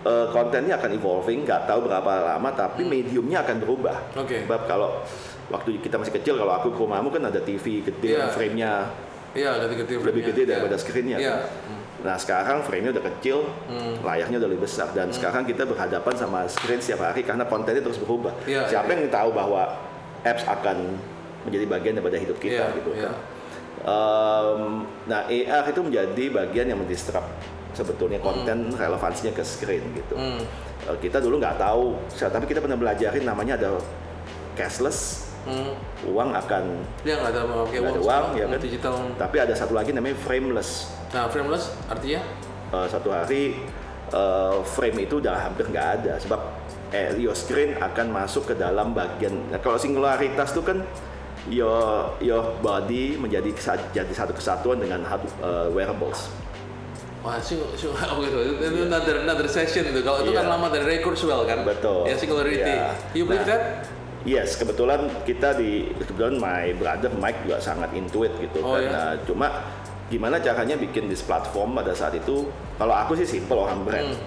eh, 0.02 0.26
kontennya 0.28 0.74
akan 0.76 0.90
evolving 0.92 1.42
nggak 1.42 1.66
tahu 1.66 1.82
berapa 1.84 2.06
lama 2.28 2.50
tapi 2.52 2.82
Hmm. 2.82 2.90
mediumnya 2.92 3.42
akan 3.42 3.56
berubah 3.58 3.96
Oke. 4.16 4.42
Sebab 4.42 4.60
kalau 4.64 5.02
waktu 5.46 5.78
kita 5.78 5.96
masih 5.96 6.12
kecil, 6.12 6.34
kalau 6.36 6.52
aku 6.52 6.74
ke 6.74 6.78
rumahmu 6.78 7.08
kan 7.08 7.22
ada 7.24 7.38
TV 7.38 7.80
gede, 7.82 8.18
Iya. 8.18 8.28
frame-nya 8.30 8.72
Iya, 9.36 9.50
ganti-ganti 9.60 9.92
lebih 9.94 10.04
frame-nya. 10.04 10.26
gede 10.32 10.42
Iya. 10.42 10.50
daripada 10.50 10.76
screen-nya. 10.76 11.18
Iya. 11.18 11.34
kan. 11.36 11.74
Nah 12.04 12.16
sekarang 12.16 12.58
frame-nya 12.62 12.92
udah 12.94 13.04
kecil, 13.14 13.38
Hmm. 13.66 13.94
layarnya 14.00 14.36
udah 14.38 14.48
lebih 14.48 14.62
besar, 14.64 14.88
dan 14.92 15.10
sekarang 15.10 15.42
kita 15.42 15.64
berhadapan 15.64 16.14
sama 16.14 16.46
screen 16.46 16.78
setiap 16.78 17.02
hari 17.04 17.22
karena 17.22 17.44
kontennya 17.44 17.82
terus 17.82 17.98
berubah. 17.98 18.30
Iya, 18.44 18.66
Siapa 18.66 18.90
iya. 18.90 19.02
yang 19.02 19.10
tahu 19.10 19.30
bahwa 19.32 19.62
apps 20.22 20.42
akan 20.44 20.98
menjadi 21.46 21.66
bagian 21.68 21.92
daripada 21.94 22.18
hidup 22.18 22.38
kita 22.38 22.66
Iya, 22.66 22.76
gitu 22.76 22.90
iya. 22.94 23.06
kan? 23.06 23.14
Em, 23.86 24.60
nah 25.06 25.20
AR 25.24 25.64
itu 25.66 25.78
menjadi 25.78 26.24
bagian 26.32 26.66
yang 26.66 26.78
mendisrupt 26.80 27.28
sebetulnya 27.70 28.18
konten 28.18 28.72
relevansinya 28.72 29.30
ke 29.30 29.44
screen 29.44 29.84
gitu. 29.94 30.16
Hmm. 30.16 30.42
Eh, 30.86 30.96
kita 30.98 31.20
dulu 31.20 31.38
nggak 31.38 31.54
tahu, 31.56 31.94
tapi 32.16 32.44
kita 32.46 32.58
pernah 32.58 32.74
belajarin 32.74 33.22
namanya 33.22 33.54
ada 33.54 33.78
cashless, 34.54 35.25
Hmm. 35.46 35.72
uang 36.04 36.34
akan 36.34 36.64
Dia 37.06 37.14
nggak 37.16 37.30
ada 37.30 37.40
memakai 37.46 37.78
Nggak 37.78 37.86
ada 37.86 37.94
uang, 37.94 38.02
uang, 38.02 38.02
sekarang, 38.02 38.32
ya 38.34 38.46
kan? 38.50 38.58
digital. 38.58 38.94
tapi 39.14 39.36
ada 39.38 39.54
satu 39.54 39.72
lagi 39.72 39.90
namanya 39.94 40.18
frameless 40.18 40.90
Nah, 41.14 41.30
frameless 41.30 41.70
artinya? 41.86 42.20
Eh, 42.66 42.86
satu 42.90 43.08
hari 43.08 43.42
eh, 44.10 44.56
frame 44.66 44.98
itu 45.02 45.22
udah 45.22 45.38
hampir 45.40 45.70
nggak 45.70 45.88
ada 46.02 46.18
sebab 46.18 46.40
eh, 46.90 47.14
your 47.16 47.32
screen 47.32 47.78
akan 47.78 48.10
masuk 48.10 48.50
ke 48.50 48.54
dalam 48.54 48.90
bagian 48.90 49.38
nah, 49.48 49.58
kalau 49.58 49.78
singularitas 49.78 50.50
itu 50.50 50.60
kan 50.60 50.82
your 51.46 52.10
your 52.18 52.58
body 52.58 53.14
menjadi 53.14 53.54
jadi 53.94 54.10
satu 54.10 54.34
kesatuan 54.34 54.82
dengan 54.82 55.06
hard, 55.06 55.22
eh, 55.38 55.68
wearables 55.70 56.26
Wah, 57.22 57.42
sih, 57.42 57.58
sih, 57.74 57.90
oh 57.90 58.22
gitu. 58.22 58.38
Itu 58.38 58.86
another, 58.86 59.26
another 59.26 59.50
session 59.50 59.82
itu. 59.82 59.98
Kalau 59.98 60.22
itu 60.22 60.30
kan 60.30 60.46
Iya. 60.46 60.52
lama 60.54 60.70
dari 60.70 60.86
Ray 60.86 60.98
Kurzweil 61.02 61.42
kan? 61.42 61.66
Betul. 61.66 62.06
Ya, 62.06 62.14
singularity. 62.14 62.62
Iya. 62.70 62.94
You 63.18 63.26
believe 63.26 63.42
Nah, 63.42 63.50
that? 63.50 63.62
Yes, 64.26 64.58
kebetulan 64.58 65.06
kita 65.22 65.54
di 65.54 65.86
kebetulan 65.96 66.34
my 66.36 66.74
brother 66.74 67.14
Mike 67.14 67.46
juga 67.46 67.62
sangat 67.62 67.94
intuit 67.94 68.34
gitu 68.36 68.58
Oh, 68.58 68.74
kan. 68.74 68.82
ya? 68.82 68.90
Nah, 68.90 69.10
cuma 69.22 69.46
gimana 70.06 70.42
caranya 70.42 70.74
bikin 70.74 71.06
this 71.06 71.22
platform 71.22 71.78
pada 71.78 71.94
saat 71.94 72.10
itu? 72.12 72.50
Kalau 72.74 72.90
aku 72.92 73.14
sih 73.14 73.24
simple 73.24 73.54
orang 73.56 73.86
brand, 73.86 74.10
Hmm. 74.10 74.26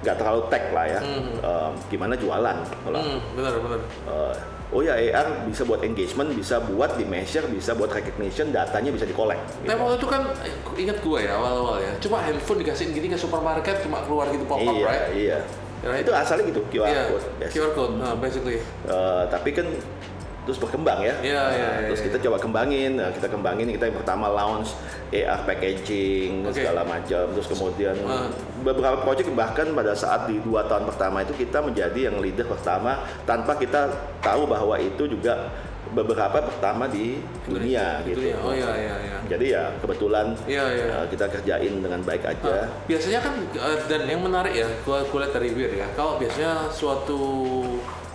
nggak 0.00 0.16
terlalu 0.16 0.42
tech 0.48 0.72
lah 0.72 0.86
ya. 0.88 1.00
Hmm. 1.00 1.36
Em, 1.36 1.72
gimana 1.86 2.16
jualan? 2.16 2.56
Kalau 2.64 2.96
Hmm, 2.98 3.20
benar, 3.32 3.52
benar. 3.60 3.80
eh, 4.08 4.34
oh 4.66 4.80
ya 4.80 4.94
AR 4.96 5.44
bisa 5.44 5.62
buat 5.62 5.84
engagement, 5.84 6.32
bisa 6.32 6.56
buat 6.58 6.96
di 6.96 7.04
measure, 7.04 7.44
bisa 7.46 7.76
buat 7.76 7.92
recognition, 7.92 8.50
datanya 8.50 8.88
bisa 8.88 9.04
di-collect. 9.04 9.44
gitu. 9.58 9.68
Tapi 9.68 9.78
waktu 9.78 9.96
itu 9.96 10.08
kan, 10.08 10.22
eh, 10.42 10.52
ingat 10.80 10.98
gue 10.98 11.18
ya 11.20 11.36
awal-awal 11.36 11.76
ya, 11.78 11.92
cuma 11.98 12.18
handphone 12.18 12.64
dikasihin 12.64 12.90
gini 12.90 13.06
ke 13.06 13.16
supermarket 13.16 13.84
cuma 13.84 14.00
keluar 14.00 14.32
gitu 14.32 14.44
pop 14.44 14.56
up, 14.58 14.64
iya, 14.70 14.86
right? 14.86 15.04
iya. 15.12 15.38
Right? 15.86 16.02
Itu 16.02 16.12
asalnya 16.12 16.44
gitu 16.46 16.60
QR 16.68 16.86
Iya, 16.86 17.02
code. 17.08 17.26
biasa. 17.38 17.52
QR 17.52 17.70
code, 17.72 17.94
nah, 17.96 18.12
basically. 18.14 18.58
Eh, 18.84 19.22
tapi 19.28 19.50
kan 19.50 19.66
terus 20.42 20.58
berkembang 20.58 21.02
ya. 21.02 21.10
Iya, 21.18 21.34
Nah, 21.34 21.50
iya, 21.50 21.68
iya, 21.74 21.86
terus 21.86 22.00
iya. 22.00 22.06
kita 22.06 22.18
coba 22.22 22.36
kembangin, 22.38 22.90
nah, 22.94 23.10
kita 23.10 23.26
kembangin 23.26 23.66
kita 23.68 23.84
yang 23.84 23.96
pertama 23.96 24.26
launch 24.28 24.78
AR 25.08 25.42
packaging 25.42 26.46
Oke. 26.46 26.54
segala 26.56 26.82
macam, 26.82 27.24
terus 27.28 27.48
kemudian 27.48 27.98
Ah. 28.00 28.30
beberapa 28.60 28.98
project 29.00 29.26
bahkan 29.32 29.66
pada 29.70 29.90
saat 29.92 30.26
di 30.26 30.38
dua 30.38 30.62
tahun 30.64 30.86
pertama 30.86 31.22
itu 31.22 31.34
kita 31.34 31.58
menjadi 31.58 32.10
yang 32.10 32.18
leader 32.18 32.46
pertama 32.46 32.94
tanpa 33.22 33.54
kita 33.54 33.90
tahu 34.20 34.46
bahwa 34.46 34.78
itu 34.78 35.06
juga 35.08 35.50
beberapa 35.94 36.42
pertama 36.42 36.90
di 36.90 37.20
dunia 37.46 38.02
Gitu 38.02 38.18
gitu. 38.18 38.32
ya. 38.32 38.36
Oh 38.42 38.52
iya 38.52 38.70
iya 38.74 38.94
iya. 39.06 39.16
Jadi 39.26 39.46
ya 39.54 39.62
kebetulan 39.78 40.34
Iya 40.46 40.64
iya. 40.70 40.86
uh, 41.02 41.06
kita 41.06 41.26
kerjain 41.30 41.72
dengan 41.82 42.00
baik 42.02 42.22
aja. 42.26 42.66
Ah, 42.66 42.68
biasanya 42.86 43.20
kan 43.22 43.34
eh, 43.42 43.78
dan 43.86 44.02
yang 44.06 44.22
menarik 44.22 44.54
ya, 44.54 44.66
gua, 44.82 45.02
gua 45.10 45.26
lihat 45.26 45.34
dari 45.34 45.50
Wir 45.54 45.72
ya. 45.74 45.86
Kalau 45.94 46.18
biasanya 46.18 46.70
suatu 46.70 47.18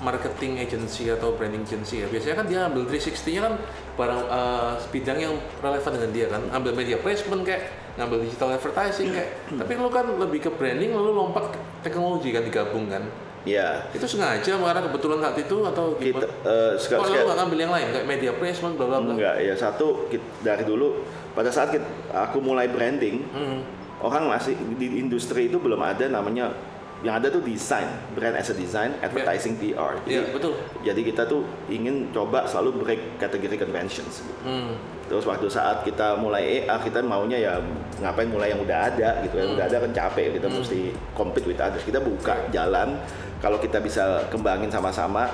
marketing 0.02 0.58
agency 0.58 1.14
atau 1.14 1.38
branding 1.38 1.62
agency 1.62 2.02
ya, 2.02 2.08
biasanya 2.10 2.42
kan 2.42 2.46
dia 2.50 2.60
ambil 2.66 2.90
360-nya 2.90 3.42
kan 3.46 3.54
barang 3.96 4.22
eh, 4.26 4.72
bidang 4.90 5.20
yang 5.22 5.34
relevan 5.62 5.92
dengan 5.94 6.12
dia 6.12 6.26
kan, 6.32 6.42
ambil 6.50 6.72
media 6.74 6.98
placement 6.98 7.44
kayak 7.46 7.70
ngambil 8.00 8.24
digital 8.24 8.50
advertising 8.52 9.12
kayak. 9.12 9.30
Tapi 9.52 9.72
lu 9.78 9.92
kan 9.92 10.08
lebih 10.08 10.40
ke 10.42 10.50
branding 10.50 10.96
lalu 10.96 11.12
lompat 11.12 11.54
teknologi 11.86 12.32
kan 12.32 12.42
digabung 12.42 12.88
kan. 12.88 13.04
Ya, 13.42 13.90
Itu 13.90 14.06
sengaja 14.06 14.54
karena 14.54 14.82
kebetulan 14.84 15.18
saat 15.20 15.34
itu 15.36 15.58
atau 15.64 15.98
kita 15.98 16.30
uh, 16.42 16.72
Kok 16.72 16.78
sekali 16.78 17.10
lu 17.12 17.26
nggak 17.26 17.38
ngambil 17.38 17.58
yang 17.60 17.72
lain 17.72 17.88
kayak 17.90 18.06
media 18.06 18.32
placement 18.34 18.74
bla 18.76 18.86
bla 18.86 18.98
bla. 19.00 19.12
enggak 19.12 19.36
ya 19.40 19.54
satu 19.56 20.06
kit- 20.08 20.22
dari 20.40 20.62
dulu 20.62 21.02
pada 21.32 21.50
saat 21.50 21.72
kit- 21.72 21.82
aku 22.08 22.38
mulai 22.38 22.68
branding 22.68 23.26
Hmm. 23.28 23.66
orang 23.98 24.28
masih 24.28 24.54
di 24.76 24.96
industri 24.96 25.46
itu 25.46 25.58
belum 25.58 25.78
ada 25.80 26.06
namanya 26.08 26.54
yang 27.02 27.18
ada 27.18 27.28
tuh 27.28 27.42
desain 27.42 27.86
brand 28.12 28.34
as 28.34 28.48
a 28.48 28.56
design 28.56 28.94
advertising 29.00 29.58
PR 29.58 29.98
jadi 30.04 30.12
Iya, 30.12 30.24
betul. 30.30 30.54
jadi 30.82 31.02
kita 31.04 31.26
tuh 31.26 31.42
ingin 31.68 32.10
coba 32.10 32.46
selalu 32.46 32.70
break 32.80 33.02
kategori 33.18 33.58
conventions 33.58 34.22
gitu. 34.22 34.42
Hmm. 34.44 34.78
terus 35.06 35.26
waktu 35.26 35.44
saat 35.46 35.82
kita 35.82 36.16
mulai 36.16 36.62
EA 36.62 36.78
kita 36.78 37.02
maunya 37.02 37.36
ya 37.38 37.54
ngapain 38.00 38.26
mulai 38.26 38.50
yang 38.50 38.62
udah 38.62 38.88
ada 38.88 39.20
gitu 39.22 39.36
yang 39.36 39.52
udah 39.52 39.66
ada 39.66 39.78
kan 39.80 39.92
capek 39.92 40.38
kita 40.38 40.48
mesti 40.48 40.80
compete 41.12 41.44
with 41.44 41.60
others 41.60 41.82
kita 41.82 42.00
buka 42.00 42.38
jalan 42.50 42.96
kalau 43.38 43.58
kita 43.58 43.78
bisa 43.78 44.02
kembangin 44.30 44.70
sama-sama 44.70 45.26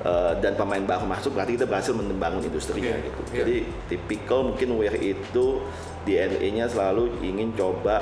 eh, 0.00 0.32
dan 0.36 0.56
pemain 0.56 0.82
baru 0.82 1.04
masuk 1.04 1.30
berarti 1.32 1.54
kita 1.54 1.64
berhasil 1.64 1.92
membangun 1.92 2.40
industrinya 2.40 2.90
Iya, 2.90 3.04
gitu 3.04 3.20
iya. 3.22 3.36
jadi 3.38 3.56
tipikal 3.86 4.40
mungkin 4.42 4.74
Wear 4.74 4.96
itu 4.96 5.60
DNA-nya 6.00 6.64
selalu 6.66 7.20
ingin 7.20 7.52
coba 7.52 8.00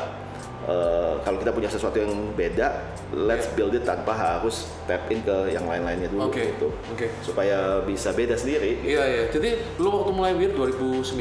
eh, 0.69 1.15
kalau 1.25 1.41
kita 1.41 1.51
punya 1.51 1.71
sesuatu 1.73 1.97
yang 1.97 2.13
beda 2.37 2.93
let's 3.17 3.49
build 3.57 3.73
it 3.73 3.89
tanpa 3.89 4.13
harus 4.13 4.69
tap 4.85 5.09
in 5.09 5.25
ke 5.25 5.49
yang 5.49 5.65
lain-lainnya 5.65 6.13
dulu 6.13 6.29
Oke. 6.29 6.53
gitu 6.53 6.69
Oke. 6.93 7.09
supaya 7.25 7.81
bisa 7.83 8.13
beda 8.13 8.37
sendiri 8.37 8.81
Iya 8.85 9.03
iya. 9.05 9.25
Jadi 9.33 9.57
lu 9.81 9.89
waktu 9.89 10.13
mulai 10.13 10.33
Wir 10.37 10.53
2009 10.53 11.17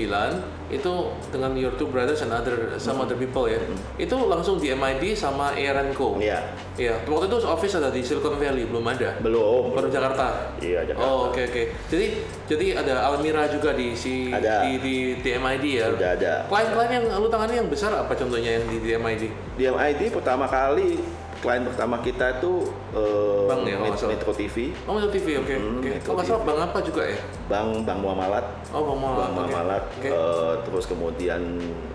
itu 0.68 0.94
dengan 1.32 1.56
your 1.56 1.72
two 1.80 1.88
brothers 1.88 2.20
and 2.20 2.36
other 2.36 2.76
some 2.76 3.00
other 3.00 3.16
people 3.16 3.48
ya. 3.48 3.56
Itu 3.96 4.20
langsung 4.28 4.60
di 4.60 4.68
MID 4.76 5.16
sama 5.16 5.56
AR 5.56 5.80
Co. 5.96 6.20
Iya 6.20 6.44
Iya. 6.76 7.00
Waktu 7.08 7.32
itu 7.32 7.38
office 7.48 7.74
ada 7.80 7.90
di 7.90 8.04
Silicon 8.04 8.36
Valley 8.36 8.68
belum 8.68 8.84
ada. 8.84 9.16
belum 9.24 9.74
Baru 9.74 9.88
Jakarta. 9.88 10.54
Iya, 10.60 10.84
Jakarta. 10.86 11.08
Oh 11.08 11.32
oke 11.32 11.42
oke. 11.48 11.64
Jadi 11.88 12.06
jadi 12.52 12.68
ada 12.84 13.08
Almira 13.08 13.48
juga 13.48 13.72
di 13.74 13.96
si 13.96 14.30
Ada. 14.30 14.68
di 14.68 14.72
di, 14.84 14.96
di 15.24 15.30
MID 15.34 15.66
ya. 15.66 15.86
udah 15.92 16.12
ada 16.20 16.34
Klien-klien 16.52 16.92
yang 17.00 17.06
lu 17.18 17.28
tangani 17.32 17.54
yang 17.58 17.68
besar 17.72 17.92
apa 17.96 18.12
contohnya 18.14 18.60
yang 18.60 18.66
di, 18.68 18.78
di 18.84 18.92
MID? 18.94 19.24
Di 19.54 19.64
MID 19.66 20.02
pertama 20.12 20.46
kali 20.46 21.00
klien 21.38 21.62
pertama 21.62 21.98
kita 22.00 22.36
itu 22.36 22.66
eh, 22.92 23.46
Bank 23.46 23.62
ya, 23.62 23.78
kalau 23.78 23.80
nggak 23.80 23.82
Met- 23.84 24.00
salah. 24.00 24.12
Metro 24.12 24.32
TV, 24.34 24.56
Oh 24.84 24.94
Metro 24.94 25.12
TV 25.12 25.28
oke 25.38 25.54
Hmm. 25.54 25.78
Metro 25.80 26.02
Kalau 26.04 26.16
nggak 26.16 26.28
salah 26.28 26.40
TV. 26.40 26.48
bank 26.48 26.60
apa 26.64 26.80
juga 26.82 27.02
ya? 27.04 27.18
Bank 27.48 27.70
Bank 27.84 28.00
Muamalat, 28.00 28.46
Oh 28.68 28.82
Bang. 28.84 28.98
Bank 28.98 29.14
oke. 29.14 29.34
Muamalat, 29.38 29.84
Oke. 29.94 30.08
eh, 30.08 30.54
terus 30.64 30.86
kemudian 30.86 31.42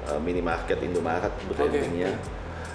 eh, 0.05 0.21
minimarket 0.21 0.79
Indomaret 0.81 1.33
brandingnya. 1.49 2.15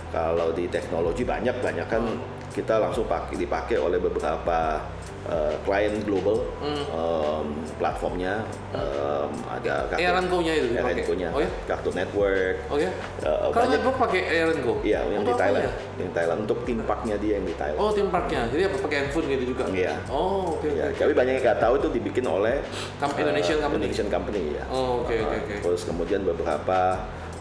Kalau 0.08 0.52
di 0.52 0.68
teknologi 0.68 1.24
banyak 1.24 1.56
banyak 1.58 1.88
kan 1.88 2.00
Hmm. 2.02 2.20
Kita 2.58 2.82
langsung 2.82 3.06
pakai 3.06 3.38
dipakai 3.38 3.78
oleh 3.78 4.02
beberapa 4.02 4.82
eh, 5.28 5.54
klien 5.62 5.92
global 6.02 6.40
Hmm. 6.58 6.84
em, 6.88 7.46
platformnya 7.76 8.42
em, 8.72 9.30
ada 9.46 9.86
AR 9.92 10.24
Co-nya 10.26 10.54
itu 10.56 10.68
dipakai? 10.72 11.04
nya 11.14 11.30
Oh 11.30 11.42
ya? 11.44 11.50
Cartoon 11.68 11.94
Network, 11.94 12.56
Oh 12.66 12.80
ya? 12.80 12.90
Kalau 13.20 13.52
banyak 13.52 13.78
network 13.78 13.98
pakai 14.00 14.22
AR 14.26 14.50
Co? 14.58 14.74
Iya, 14.82 15.00
yang 15.04 15.22
di 15.22 15.28
Untuk 15.28 15.36
Thailand. 15.38 15.68
apanya? 15.68 16.00
Yang 16.00 16.12
Thailand 16.16 16.40
untuk 16.48 16.58
tim 16.64 16.78
parknya 16.82 17.16
dia 17.20 17.34
yang 17.38 17.46
di 17.46 17.56
Thailand. 17.60 17.78
Oh, 17.78 17.92
tim 17.92 18.08
parknya. 18.08 18.42
Jadi 18.48 18.62
apa 18.66 18.78
pakai 18.80 18.98
handphone 18.98 19.26
gitu 19.28 19.44
juga? 19.52 19.64
Iya. 19.68 19.94
Oh, 20.08 20.56
oke 20.56 20.68
Ya, 20.72 20.86
oke. 20.90 20.98
tapi 20.98 21.14
banyak 21.14 21.34
yang 21.36 21.44
nggak 21.44 21.60
tahu 21.60 21.74
itu 21.76 21.88
dibikin 21.94 22.26
oleh 22.26 22.56
Kam- 22.98 23.12
eh, 23.12 23.22
Indonesian 23.22 23.58
company? 23.60 23.78
Indonesian 23.84 24.10
company 24.10 24.42
ya. 24.56 24.64
Oh, 24.72 25.04
oke, 25.04 25.14
oke, 25.14 25.36
Eh, 25.36 25.42
oke. 25.44 25.56
Terus 25.62 25.82
kemudian 25.84 26.22
beberapa 26.24 26.80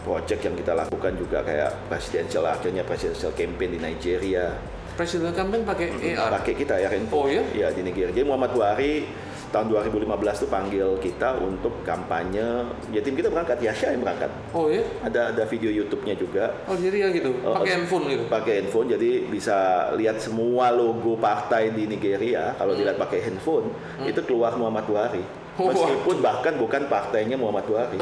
project 0.03 0.41
yang 0.41 0.55
kita 0.55 0.71
lakukan 0.73 1.13
juga 1.15 1.39
kayak 1.41 1.87
presidential 1.87 2.43
akhirnya 2.45 2.83
presidential 2.83 3.31
campaign 3.31 3.71
di 3.71 3.79
Nigeria. 3.79 4.51
Presiden 4.97 5.29
campaign 5.31 5.61
pakai 5.61 5.87
AR. 6.17 6.29
Pakai 6.33 6.53
kita 6.53 6.73
ya 6.75 6.89
Oh, 6.89 6.97
info. 6.97 7.17
iya? 7.29 7.43
Iya 7.53 7.67
di 7.69 7.85
Nigeria. 7.85 8.09
Jadi 8.09 8.25
Muhammad 8.25 8.49
Buhari 8.49 9.05
tahun 9.47 9.69
2015 9.69 10.03
tuh 10.37 10.49
panggil 10.49 10.97
kita 10.97 11.37
untuk 11.37 11.71
kampanye. 11.81 12.65
Ya 12.89 12.99
tim 12.99 13.13
kita 13.13 13.29
berangkat, 13.29 13.61
Yasha 13.61 13.93
yang 13.93 14.01
berangkat. 14.01 14.27
Oh 14.51 14.67
ya? 14.67 14.81
Ada 14.99 15.31
ada 15.31 15.43
video 15.45 15.69
YouTube-nya 15.71 16.17
juga. 16.17 16.49
Oh 16.65 16.73
jadi 16.73 16.97
ya 16.97 17.07
gitu. 17.11 17.29
Oh, 17.41 17.55
Pakai 17.55 17.71
handphone 17.77 18.05
gitu. 18.09 18.23
pakai 18.27 18.53
handphone 18.57 18.87
jadi 18.89 19.09
bisa 19.23 19.57
lihat 19.93 20.17
semua 20.17 20.67
logo 20.69 21.15
partai 21.15 21.69
di 21.69 21.85
Nigeria 21.85 22.57
kalau 22.57 22.73
Hmm. 22.73 22.79
dilihat 22.81 22.97
pakai 22.97 23.19
handphone 23.21 23.69
itu 24.01 24.19
keluar 24.23 24.57
Muhammad 24.57 24.83
Buhari 24.83 25.23
meskipun 25.57 26.15
bahkan 26.21 26.53
bukan 26.61 26.85
partainya 26.85 27.35
Muhammad 27.35 27.65
Buhari 27.65 27.97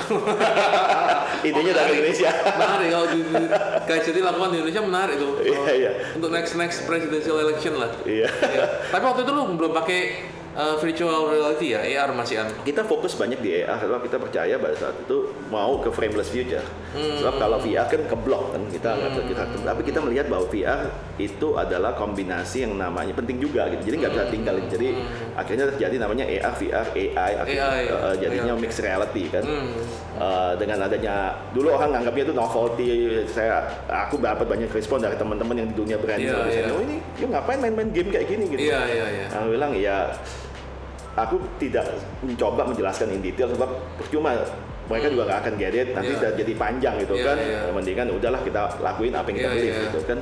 idenya 1.47 1.73
dari 1.73 1.91
Indonesia 1.99 2.29
Menarik 2.35 2.87
kalau 2.91 3.07
di, 3.11 3.19
di, 3.23 3.43
jadi 3.85 4.19
lakukan 4.21 4.49
di 4.53 4.57
Indonesia 4.61 4.81
menarik 4.85 5.15
tuh. 5.19 5.33
Iya, 5.41 5.61
iya. 5.75 5.91
Untuk 6.17 6.29
next 6.33 6.53
next 6.57 6.77
presidential 6.89 7.37
election 7.41 7.77
lah. 7.77 7.91
iya 8.05 8.27
Iya. 8.29 8.65
Tapi 8.89 9.03
waktu 9.03 9.21
itu 9.25 9.31
lu 9.33 9.43
belum 9.57 9.71
pakai 9.73 9.99
uh, 10.55 10.75
virtual 10.79 11.29
reality 11.29 11.75
ya, 11.75 11.83
AR 11.83 12.15
masih 12.15 12.41
an. 12.41 12.47
kita 12.63 12.81
fokus 12.81 13.13
banyak 13.13 13.39
di 13.43 13.61
AR 13.61 13.77
karena 13.77 13.99
kita 14.01 14.17
percaya 14.17 14.55
pada 14.57 14.75
saat 14.75 14.95
itu 14.97 15.17
mau 15.51 15.77
ke 15.83 15.91
frameless 15.91 16.31
future 16.31 16.63
Hmm. 16.95 17.19
sebab 17.19 17.35
kalau 17.35 17.59
VR 17.59 17.91
kan 17.91 18.07
keblok 18.07 18.55
kan 18.55 18.63
kita 18.71 18.95
nggak 18.95 19.27
kita 19.27 19.43
tapi 19.67 19.81
kita 19.83 19.99
melihat 19.99 20.31
bahwa 20.31 20.47
VR 20.47 20.87
itu 21.19 21.59
adalah 21.59 21.91
kombinasi 21.91 22.63
yang 22.63 22.79
namanya 22.79 23.11
penting 23.11 23.43
juga 23.43 23.67
gitu 23.67 23.91
jadi 23.91 23.95
nggak 23.99 24.11
bisa 24.15 24.25
tinggalin 24.31 24.65
jadi 24.71 24.87
akhirnya 25.35 25.65
terjadi 25.75 25.95
namanya 25.99 26.23
AR 26.23 26.55
VR 26.55 26.87
AI, 26.95 27.31
akhirnya, 27.35 27.67
AI, 27.67 27.83
eh, 27.91 28.15
jadinya 28.23 28.53
iya. 28.55 28.63
mixed 28.63 28.79
reality 28.79 29.27
kan 29.27 29.43
Hmm. 29.43 29.75
Eh, 30.15 30.53
dengan 30.55 30.79
adanya 30.87 31.35
dulu 31.51 31.75
orang 31.75 31.91
nganggapnya 31.91 32.23
itu 32.23 32.31
novelty 32.31 32.87
saya 33.27 33.67
aku 33.83 34.15
dapat 34.15 34.47
banyak 34.47 34.71
respon 34.71 35.03
dari 35.03 35.19
teman-teman 35.19 35.59
yang 35.59 35.67
di 35.67 35.75
dunia 35.75 35.99
brand 35.99 36.23
Iya, 36.23 36.31
misalnya, 36.39 36.55
iya. 36.55 36.71
oh 36.71 36.79
ini 36.79 36.95
you 37.19 37.27
ngapain 37.27 37.59
main-main 37.59 37.91
game 37.91 38.07
kayak 38.07 38.31
gini 38.31 38.47
gitu 38.47 38.63
Iya 38.63 38.79
iya 38.87 39.05
iya. 39.11 39.25
Aku 39.35 39.51
bilang 39.51 39.75
ya 39.75 40.15
aku 41.19 41.35
tidak 41.59 41.99
mencoba 42.23 42.63
menjelaskan 42.63 43.11
in 43.11 43.19
detail 43.19 43.51
sebab 43.51 43.67
percuma 43.99 44.39
mereka 44.87 45.11
juga 45.11 45.23
nggak 45.27 45.39
akan 45.43 45.53
get 45.59 45.75
it 45.75 45.87
nanti 45.91 46.11
Iya. 46.15 46.19
udah 46.23 46.31
jadi 46.39 46.53
panjang 46.55 46.95
gitu 47.03 47.13
Iya, 47.19 47.25
kan 47.27 47.37
iya. 47.43 47.59
mendingan 47.75 48.07
udahlah 48.15 48.39
kita 48.39 48.61
lakuin 48.79 49.13
apa 49.19 49.27
yang 49.27 49.35
kita 49.35 49.49
Iya, 49.51 49.55
beli 49.59 49.67
iya. 49.67 49.83
gitu 49.91 49.99
kan 50.07 50.19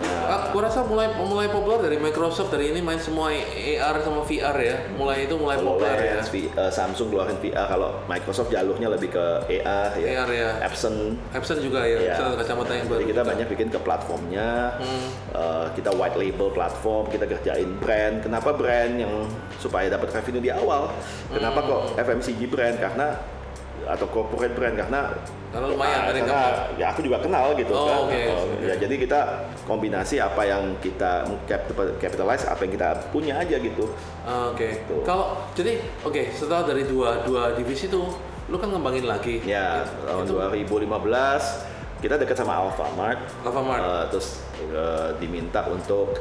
Ah, 0.00 0.52
gua 0.52 0.62
rasa 0.62 0.84
mulai 0.84 1.08
mulai 1.10 1.48
populer 1.48 1.80
dari 1.80 1.96
Microsoft 1.96 2.48
dari 2.48 2.68
ini 2.68 2.78
main 2.78 2.96
semua 2.96 3.32
AR 3.32 3.96
sama 3.98 4.20
VR 4.22 4.56
ya. 4.56 4.76
Mulai 4.92 5.24
itu 5.24 5.34
mulai 5.34 5.56
populer 5.56 5.96
ya. 5.96 6.20
V- 6.20 6.52
eh, 6.52 6.68
Samsung 6.68 7.08
keluarin 7.08 7.34
VR 7.36 7.66
kalau 7.66 7.96
Microsoft 8.04 8.48
jalurnya 8.48 8.88
lebih 8.88 9.08
ke 9.08 9.24
AR 9.58 9.90
ya 9.96 10.06
AR 10.20 10.30
ya. 10.30 10.50
Epson 10.62 11.16
Epson 11.32 11.58
juga 11.58 11.82
ya, 11.82 11.96
Iya. 11.98 12.12
Epson 12.14 12.36
kacamata 12.36 12.72
yang 12.72 12.86
baru. 12.86 13.00
Jadi 13.00 13.06
kita 13.08 13.22
juga. 13.22 13.30
banyak 13.32 13.46
bikin 13.48 13.68
ke 13.68 13.78
platformnya, 13.78 14.48
Hmm. 14.76 15.06
eh, 15.32 15.66
kita 15.74 15.90
white 15.90 16.14
label 16.14 16.48
platform, 16.50 17.08
kita 17.08 17.24
kerjain 17.24 17.70
brand. 17.78 18.20
Kenapa 18.20 18.52
brand 18.52 18.92
yang 18.94 19.12
supaya 19.56 19.88
dapat 19.88 20.12
revenue 20.12 20.40
di 20.40 20.52
awal? 20.52 20.92
Kenapa 21.28 21.58
kok 21.60 21.80
Hmm. 21.88 21.98
FMCG 21.98 22.46
brand? 22.46 22.76
Karena 22.76 23.16
atau 23.88 24.06
corporate 24.06 24.52
brand 24.52 24.76
karena 24.76 25.08
Karena 25.48 25.64
lumayan, 25.64 26.00
Ah, 26.04 26.12
ada 26.12 26.20
karena 26.20 26.40
ya 26.76 26.86
aku 26.92 27.00
juga 27.00 27.18
kenal 27.18 27.56
gitu 27.56 27.72
Oh, 27.72 27.88
kan. 27.88 27.98
oke, 28.04 28.20
Oh, 28.28 28.44
oke. 28.52 28.68
Ya 28.68 28.74
jadi 28.76 28.94
kita 28.94 29.20
kombinasi 29.64 30.20
apa 30.20 30.44
yang 30.44 30.76
kita 30.78 31.24
cap- 31.48 31.72
capitalize, 31.96 32.44
apa 32.44 32.60
yang 32.62 32.72
kita 32.76 32.88
punya 33.08 33.34
aja 33.34 33.56
gitu. 33.56 33.88
Ah, 34.22 34.52
Oke. 34.52 34.84
Tuh. 34.84 35.00
Kalau 35.02 35.40
jadi 35.52 35.80
oke 36.00 36.28
setelah 36.30 36.68
dari 36.68 36.84
dua 36.84 37.24
dua 37.24 37.56
divisi 37.56 37.88
itu 37.88 38.02
lu 38.46 38.56
kan 38.56 38.68
ngembangin 38.68 39.04
lagi. 39.04 39.40
Ya 39.42 39.88
tahun 40.04 40.24
itu 40.24 40.36
2015 40.36 41.64
kita 41.98 42.14
dekat 42.14 42.36
sama 42.36 42.60
Alfamart. 42.60 43.18
Alfamart. 43.42 43.80
Eh, 43.82 44.04
terus 44.12 44.44
eh, 44.62 45.10
diminta 45.16 45.64
untuk 45.66 46.12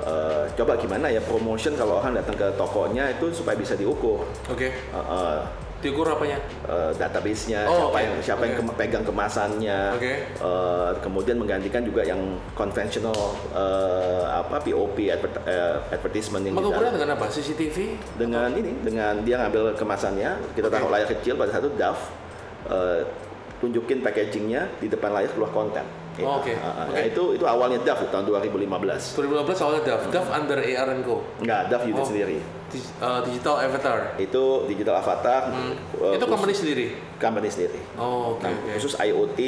eh, 0.00 0.44
coba 0.52 0.76
gimana 0.76 1.08
ya 1.08 1.20
promotion 1.20 1.72
kalau 1.72 1.98
orang 1.98 2.14
datang 2.14 2.36
ke 2.36 2.48
tokonya 2.54 3.10
itu 3.10 3.32
supaya 3.32 3.56
bisa 3.56 3.74
diukur. 3.74 4.28
Oke. 4.46 4.68
Eh, 4.68 4.94
eh, 4.94 5.40
Diukur 5.84 6.08
apanya? 6.08 6.40
eh, 6.64 6.90
database-nya, 6.96 7.68
Oh, 7.68 7.76
siapa 7.76 7.92
oke. 7.92 8.00
yang 8.00 8.14
siapa 8.18 8.42
yang 8.42 8.54
Oke. 8.54 8.60
kem- 8.64 8.76
pegang 8.80 9.04
kemasannya, 9.04 9.80
Oke. 9.92 10.12
eh, 10.32 10.90
kemudian 10.98 11.36
menggantikan 11.36 11.84
juga 11.84 12.00
yang 12.02 12.20
konvensional 12.54 13.12
eh, 13.52 14.24
apa 14.26 14.56
POP 14.58 14.96
advert- 15.06 15.44
eh, 15.44 15.76
advertisement 15.90 16.40
yang 16.42 16.56
Mengukurnya 16.56 16.90
dengan 16.90 17.10
apa? 17.12 17.28
CCTV? 17.28 18.00
dengan 18.16 18.48
ini 18.50 18.72
dengan 18.80 19.20
dia 19.20 19.36
ngambil 19.38 19.76
kemasannya, 19.76 20.56
kita 20.56 20.66
taruh 20.66 20.88
layar 20.88 21.04
kecil 21.06 21.36
pada 21.36 21.52
satu 21.52 21.68
DAF, 21.70 22.00
eh, 22.66 23.04
tunjukin 23.60 24.00
packagingnya 24.00 24.72
di 24.78 24.88
depan 24.88 25.12
layar 25.12 25.30
keluar 25.30 25.52
konten. 25.52 25.84
Ya. 26.14 26.24
Oh, 26.24 26.38
oke. 26.38 26.54
Ah, 26.54 26.64
ah. 26.64 26.84
Oke. 26.86 26.94
Nah, 26.94 27.04
itu 27.04 27.22
itu 27.34 27.44
awalnya 27.44 27.78
DAF 27.80 28.06
tahun 28.06 28.24
2015. 28.24 29.12
2015 29.12 29.58
awalnya 29.58 29.82
DAF. 29.84 30.02
DAF 30.08 30.26
under 30.30 30.58
AR 30.58 30.88
Co. 31.02 31.16
Enggak, 31.42 31.60
DAF 31.68 31.82
unit 31.84 31.98
Oh. 31.98 32.06
sendiri. 32.06 32.38
Uh, 32.96 33.20
digital 33.22 33.56
Avatar. 33.58 33.98
Itu 34.16 34.64
digital 34.64 34.96
avatar. 34.96 35.48
Hmm. 35.48 35.74
Itu 35.92 36.00
khusus- 36.16 36.28
company 36.28 36.52
sendiri. 36.52 36.86
company 37.14 37.48
sendiri. 37.48 37.80
Oh, 37.94 38.34
oke 38.34 38.42
Nah, 38.42 38.52
oke. 38.52 38.70
khusus 38.74 38.94
IoT 38.94 39.40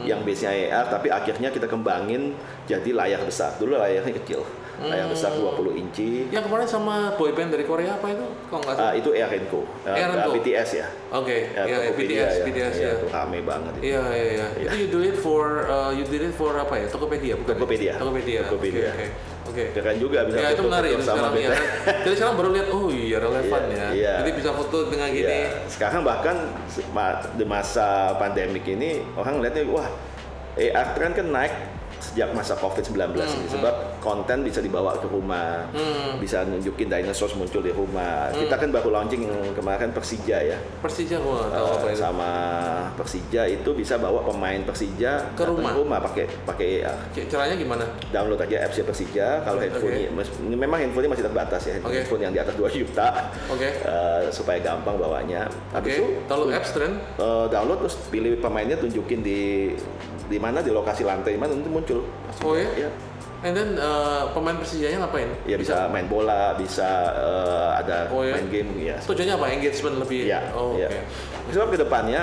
yang 0.00 0.22
base-nya 0.22 0.50
AR 0.70 0.88
tapi 0.88 1.08
akhirnya 1.08 1.48
kita 1.48 1.66
kembangin 1.66 2.32
jadi 2.64 2.90
layar 2.90 3.20
besar. 3.22 3.52
Dulu 3.56 3.76
layarnya 3.76 4.14
kecil. 4.16 4.40
Layar 4.80 5.04
Hmm. 5.04 5.12
besar 5.12 5.30
20 5.34 5.76
inci. 5.76 6.24
Yang 6.28 6.48
kemarin 6.48 6.64
sama 6.64 7.12
boyband 7.14 7.52
dari 7.52 7.62
Korea 7.62 7.92
apa 7.94 8.08
itu? 8.08 8.24
Kok 8.48 8.58
nggak 8.58 8.72
Ah, 8.72 8.80
salah? 8.80 8.92
itu 8.94 9.10
Air 9.12 9.28
Co. 9.46 9.60
Air 9.84 10.08
ah, 10.08 10.24
Co. 10.24 10.30
BTS 10.32 10.70
ya. 10.74 10.86
Oke, 11.12 11.52
Ya, 11.52 11.62
ya, 11.62 11.76
Tokopedia 11.84 12.16
BTS, 12.24 12.32
ya. 12.32 12.44
BTS 12.46 12.74
Iya, 12.74 12.86
ya. 12.86 12.92
itu 12.96 13.06
rame 13.12 13.38
banget 13.42 13.72
itu. 13.76 13.82
Iya 13.84 14.02
iya 14.08 14.24
iya. 14.32 14.46
Itu 14.64 14.74
you 14.78 14.88
do 14.88 15.00
it 15.02 15.16
for 15.18 15.68
uh, 15.68 15.92
you 15.92 16.00
did 16.02 16.22
it 16.22 16.32
for 16.32 16.56
apa 16.56 16.72
ya? 16.74 16.86
Tokopedia 16.88 17.36
bukan? 17.36 17.52
ya? 17.52 17.58
Tokopedia. 17.58 17.92
Tokopedia. 17.98 18.40
Tokopedia. 18.46 18.88
Oke. 18.88 19.06
Oke. 19.50 19.64
Oke. 19.66 19.74
Keren 19.74 19.96
juga 19.98 20.18
bisa 20.24 20.36
Ya 20.36 20.48
itu 20.48 20.56
foto 20.56 20.68
menarik 20.68 20.90
itu 20.90 21.02
sama 21.02 21.18
sekarang 21.20 21.34
ya. 21.34 21.50
BTS. 21.50 21.62
Jadi 22.00 22.14
sekarang 22.14 22.34
baru 22.36 22.48
lihat 22.50 22.68
oh 22.70 22.86
iya 22.88 23.18
relevan 23.18 23.62
Iya, 23.64 23.76
ya. 23.76 23.88
iya. 23.90 24.14
Jadi 24.22 24.30
bisa 24.32 24.50
foto 24.52 24.78
dengan 24.86 25.08
gini. 25.10 25.26
Iya. 25.26 25.50
Sekarang 25.66 26.00
bahkan 26.00 26.36
di 27.32 27.44
masa 27.44 27.88
pandemik 28.16 28.64
ini 28.64 28.90
orang 29.12 29.34
ngeliatnya 29.36 29.62
wah 29.66 29.88
AR 30.52 30.86
tren 30.92 31.12
kan 31.12 31.26
naik 31.26 31.54
sejak 32.00 32.30
masa 32.30 32.56
COVID-19 32.56 32.96
ini 33.12 33.20
Hmm, 33.20 33.44
sebab 33.50 33.74
konten 34.00 34.40
bisa 34.40 34.58
dibawa 34.58 34.96
ke 34.96 35.06
rumah, 35.06 35.68
bisa 36.16 36.42
nunjukin 36.42 36.88
dinosaurus 36.88 37.36
muncul 37.36 37.60
di 37.60 37.68
rumah. 37.68 38.28
Hmm. 38.28 38.40
Kita 38.40 38.56
kan 38.56 38.68
baru 38.68 38.88
launching 38.90 39.22
kemarin 39.52 39.92
Persija 39.92 40.40
ya. 40.40 40.56
Persija 40.80 41.20
gua 41.20 41.44
tahu 41.46 41.62
Eh, 41.62 41.76
apa 41.76 41.86
itu. 41.86 42.00
sama 42.00 42.30
Persija 42.96 43.42
itu 43.44 43.70
bisa 43.72 43.94
bawa 43.96 44.20
pemain 44.22 44.60
Persija 44.60 45.32
Ke 45.32 45.44
datang 45.44 45.76
rumah? 45.76 46.00
pakai 46.00 46.24
pakai. 46.42 46.70
C- 47.12 47.28
Caranya 47.28 47.54
gimana? 47.54 47.84
Download 48.08 48.40
aja 48.40 48.64
apps 48.64 48.80
Persija. 48.80 49.44
Kalau 49.44 49.60
handphone 49.60 50.08
mes- 50.10 50.32
memang 50.42 50.80
handphone 50.80 51.06
masih 51.06 51.26
terbatas 51.26 51.62
ya, 51.62 51.76
handphone 51.76 52.22
yang 52.22 52.32
di 52.32 52.40
atas 52.40 52.56
2 52.56 52.72
juta 52.72 53.28
Oke. 53.46 53.68
eh, 53.68 54.22
supaya 54.30 54.58
gampang 54.58 54.96
bawanya. 54.96 55.44
Oke. 55.70 55.76
Habis 55.76 55.92
itu 55.94 56.04
Download 56.24 56.50
apps 56.50 56.70
trend. 56.72 56.94
eh, 57.16 57.46
download 57.48 57.78
terus 57.80 57.96
pilih 58.08 58.32
pemainnya 58.38 58.74
tunjukin 58.74 59.20
di 59.20 59.40
di 60.26 60.38
mana 60.38 60.62
di 60.62 60.70
lokasi 60.70 61.02
lantai 61.02 61.34
mana 61.34 61.52
nanti 61.52 61.66
muncul. 61.66 62.06
Oh 62.40 62.54
ya? 62.54 62.62
Ya, 62.78 62.90
And 63.40 63.56
then 63.56 63.80
uh, 63.80 64.28
pemain 64.30 64.52
Persijanya 64.52 65.00
ngapain? 65.00 65.32
ya 65.48 65.56
bisa 65.56 65.88
main 65.88 66.04
bola, 66.04 66.52
bisa 66.54 66.84
eh, 67.16 67.68
ada 67.74 68.04
Oh, 68.12 68.20
ya? 68.20 68.36
main 68.36 68.52
game 68.52 68.70
ya. 68.78 69.00
Tujuannya 69.00 69.32
apa? 69.32 69.46
Engagement 69.48 69.96
lebih. 69.98 70.28
Iya, 70.28 70.40
Oh, 70.52 70.76
iya. 70.76 70.92
oke. 70.92 71.00
Sebab 71.50 71.68
ke 71.72 71.78
depannya 71.80 72.22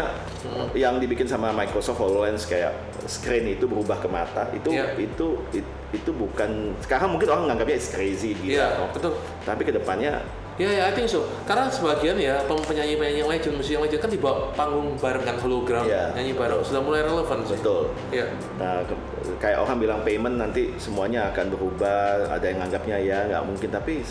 yang 0.72 1.02
dibikin 1.02 1.26
sama 1.26 1.50
Microsoft 1.52 1.98
HoloLens 1.98 2.46
kayak 2.46 2.70
screen 3.06 3.50
itu 3.50 3.66
berubah 3.66 3.98
ke 3.98 4.06
mata 4.06 4.46
itu 4.54 4.70
Iya. 4.70 4.94
itu 4.96 5.28
it- 5.52 5.74
itu 5.90 6.12
bukan 6.12 6.78
sekarang 6.80 7.10
mungkin 7.10 7.28
orang 7.28 7.50
nganggapnya 7.50 7.76
it's 7.76 7.90
crazy 7.90 8.38
gitu. 8.38 8.62
Iya, 8.62 8.86
betul. 8.94 9.18
Tapi 9.42 9.62
ke 9.64 9.74
depannya 9.74 10.22
Ya, 10.58 10.66
ya, 10.68 10.84
I 10.90 10.92
think 10.92 11.06
so. 11.06 11.22
Karena 11.46 11.70
sebagian 11.70 12.18
ya 12.18 12.42
penyanyi-penyanyi 12.66 13.22
yang 13.22 13.30
legend, 13.30 13.62
musik 13.62 13.78
yang 13.78 13.86
legend 13.86 14.02
kan 14.02 14.10
dibawa 14.10 14.50
panggung 14.52 14.98
bareng 14.98 15.22
kan 15.22 15.38
hologram, 15.38 15.86
Iya, 15.86 16.18
nyanyi 16.18 16.34
bareng. 16.34 16.66
Sudah 16.66 16.82
mulai 16.82 17.06
relevan 17.06 17.46
sih. 17.46 17.54
betul. 17.56 17.94
Iya. 18.10 18.26
Nah, 18.58 18.82
ke- 18.82 18.98
kayak 19.38 19.62
orang 19.62 19.78
bilang 19.78 20.00
payment 20.02 20.36
nanti 20.36 20.74
semuanya 20.76 21.30
akan 21.30 21.54
berubah. 21.54 22.26
Ada 22.28 22.46
yang 22.50 22.58
nganggapnya 22.60 22.98
ya 23.00 23.18
nggak 23.30 23.44
mungkin, 23.46 23.70
tapi 23.70 24.02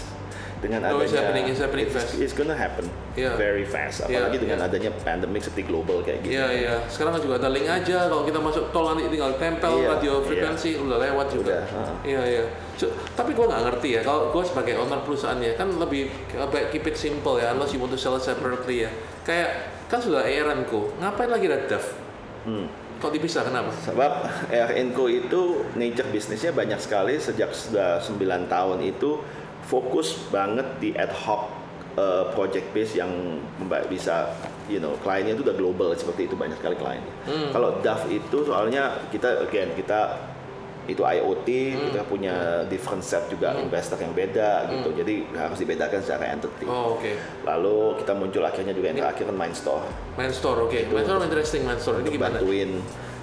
dengan 0.67 0.83
Oh, 0.91 0.99
adanya 0.99 1.07
it's 1.07 1.15
happening, 1.15 1.45
it's 1.47 1.63
happening 1.63 1.87
it's, 1.87 1.95
fast. 1.95 2.19
it's 2.19 2.35
gonna 2.35 2.53
happen 2.53 2.83
Iya. 3.15 3.39
very 3.39 3.63
fast. 3.63 4.03
Iya, 4.05 4.27
Apalagi 4.27 4.39
dengan 4.43 4.59
iya. 4.59 4.67
adanya 4.67 4.91
pandemic 4.99 5.41
seperti 5.41 5.63
global 5.65 6.03
kayak 6.03 6.21
gini. 6.21 6.35
Iya, 6.35 6.47
iya. 6.51 6.75
Sekarang 6.91 7.15
kan 7.15 7.23
juga 7.23 7.35
ada 7.39 7.49
link 7.55 7.65
aja. 7.65 8.11
Kalau 8.11 8.27
kita 8.27 8.43
masuk 8.43 8.75
tol 8.75 8.91
nanti 8.91 9.07
tinggal 9.07 9.33
tempel 9.39 9.73
Iya, 9.73 9.87
radio 9.95 10.13
iya. 10.19 10.27
frekuensi 10.27 10.71
udah 10.77 10.99
lewat 10.99 11.27
juga. 11.31 11.47
Udah, 11.47 11.63
ha. 11.71 11.83
Iya, 12.03 12.23
iya. 12.27 12.45
So, 12.75 12.91
tapi 13.15 13.31
gue 13.33 13.47
nggak 13.47 13.63
ngerti 13.63 13.89
ya. 13.97 14.01
Kalau 14.03 14.29
gue 14.29 14.43
sebagai 14.43 14.75
owner 14.77 15.01
perusahaannya 15.01 15.55
kan 15.55 15.69
lebih 15.79 16.11
baik 16.35 16.69
keep 16.69 16.85
it 16.85 16.99
simple 16.99 17.39
ya. 17.39 17.55
Unless 17.55 17.73
you 17.73 17.81
want 17.81 17.95
to 17.95 17.97
sell 17.97 18.19
it 18.19 18.27
separately 18.27 18.85
ya. 18.85 18.91
Kayak 19.23 19.49
kan 19.87 20.03
sudah 20.03 20.27
ARN 20.27 20.67
Co. 20.67 20.91
Ngapain 20.99 21.31
lagi 21.31 21.47
ada 21.47 21.63
DAF? 21.65 21.95
Hmm. 22.43 22.67
Kok 22.97 23.13
dipisah? 23.13 23.45
Kenapa? 23.45 23.69
Sebab 23.77 24.13
RNCO 24.49 25.05
itu 25.07 25.41
nature 25.77 26.09
bisnisnya 26.09 26.49
banyak 26.51 26.81
sekali 26.81 27.21
sejak 27.21 27.53
sudah 27.53 28.01
9 28.01 28.17
tahun 28.49 28.79
itu 28.83 29.21
fokus 29.67 30.31
banget 30.31 30.67
di 30.79 30.95
ad 30.95 31.11
hoc 31.11 31.51
uh, 31.99 32.31
project 32.33 32.71
base 32.71 32.95
yang 32.95 33.11
bisa 33.91 34.31
you 34.71 34.79
know 34.79 34.95
kliennya 35.03 35.35
itu 35.35 35.43
udah 35.43 35.57
global 35.59 35.91
seperti 35.95 36.31
itu 36.31 36.39
banyak 36.39 36.55
sekali 36.59 36.79
kliennya. 36.79 37.15
Kalau 37.51 37.83
DAF 37.83 38.07
itu 38.07 38.47
soalnya 38.47 38.95
kita 39.11 39.43
again 39.43 39.75
kita 39.75 40.19
itu 40.87 41.03
IoT 41.03 41.49
kita 41.91 42.07
punya 42.07 42.63
different 42.71 43.03
set 43.03 43.27
juga 43.27 43.59
investor 43.59 43.99
yang 43.99 44.15
beda 44.15 44.71
gitu 44.71 44.95
jadi 44.95 45.15
harus 45.35 45.59
dibedakan 45.59 45.99
secara 45.99 46.31
entity 46.31 46.63
Oh, 46.63 46.95
oke. 46.95 47.11
lalu 47.43 47.99
kita 47.99 48.15
muncul 48.15 48.47
akhirnya 48.47 48.71
juga 48.71 48.95
yang 48.95 49.03
terakhir 49.03 49.27
kan 49.27 49.35
Mindstore 49.35 49.83
Main 50.15 50.31
store, 50.31 50.71
oke. 50.71 50.79
Main 50.79 51.03
store 51.03 51.27
interesting, 51.27 51.67
main 51.67 51.79
store. 51.83 51.99
Ini 51.99 52.03
untuk 52.07 52.15
gimana? 52.15 52.39
bantuin 52.39 52.71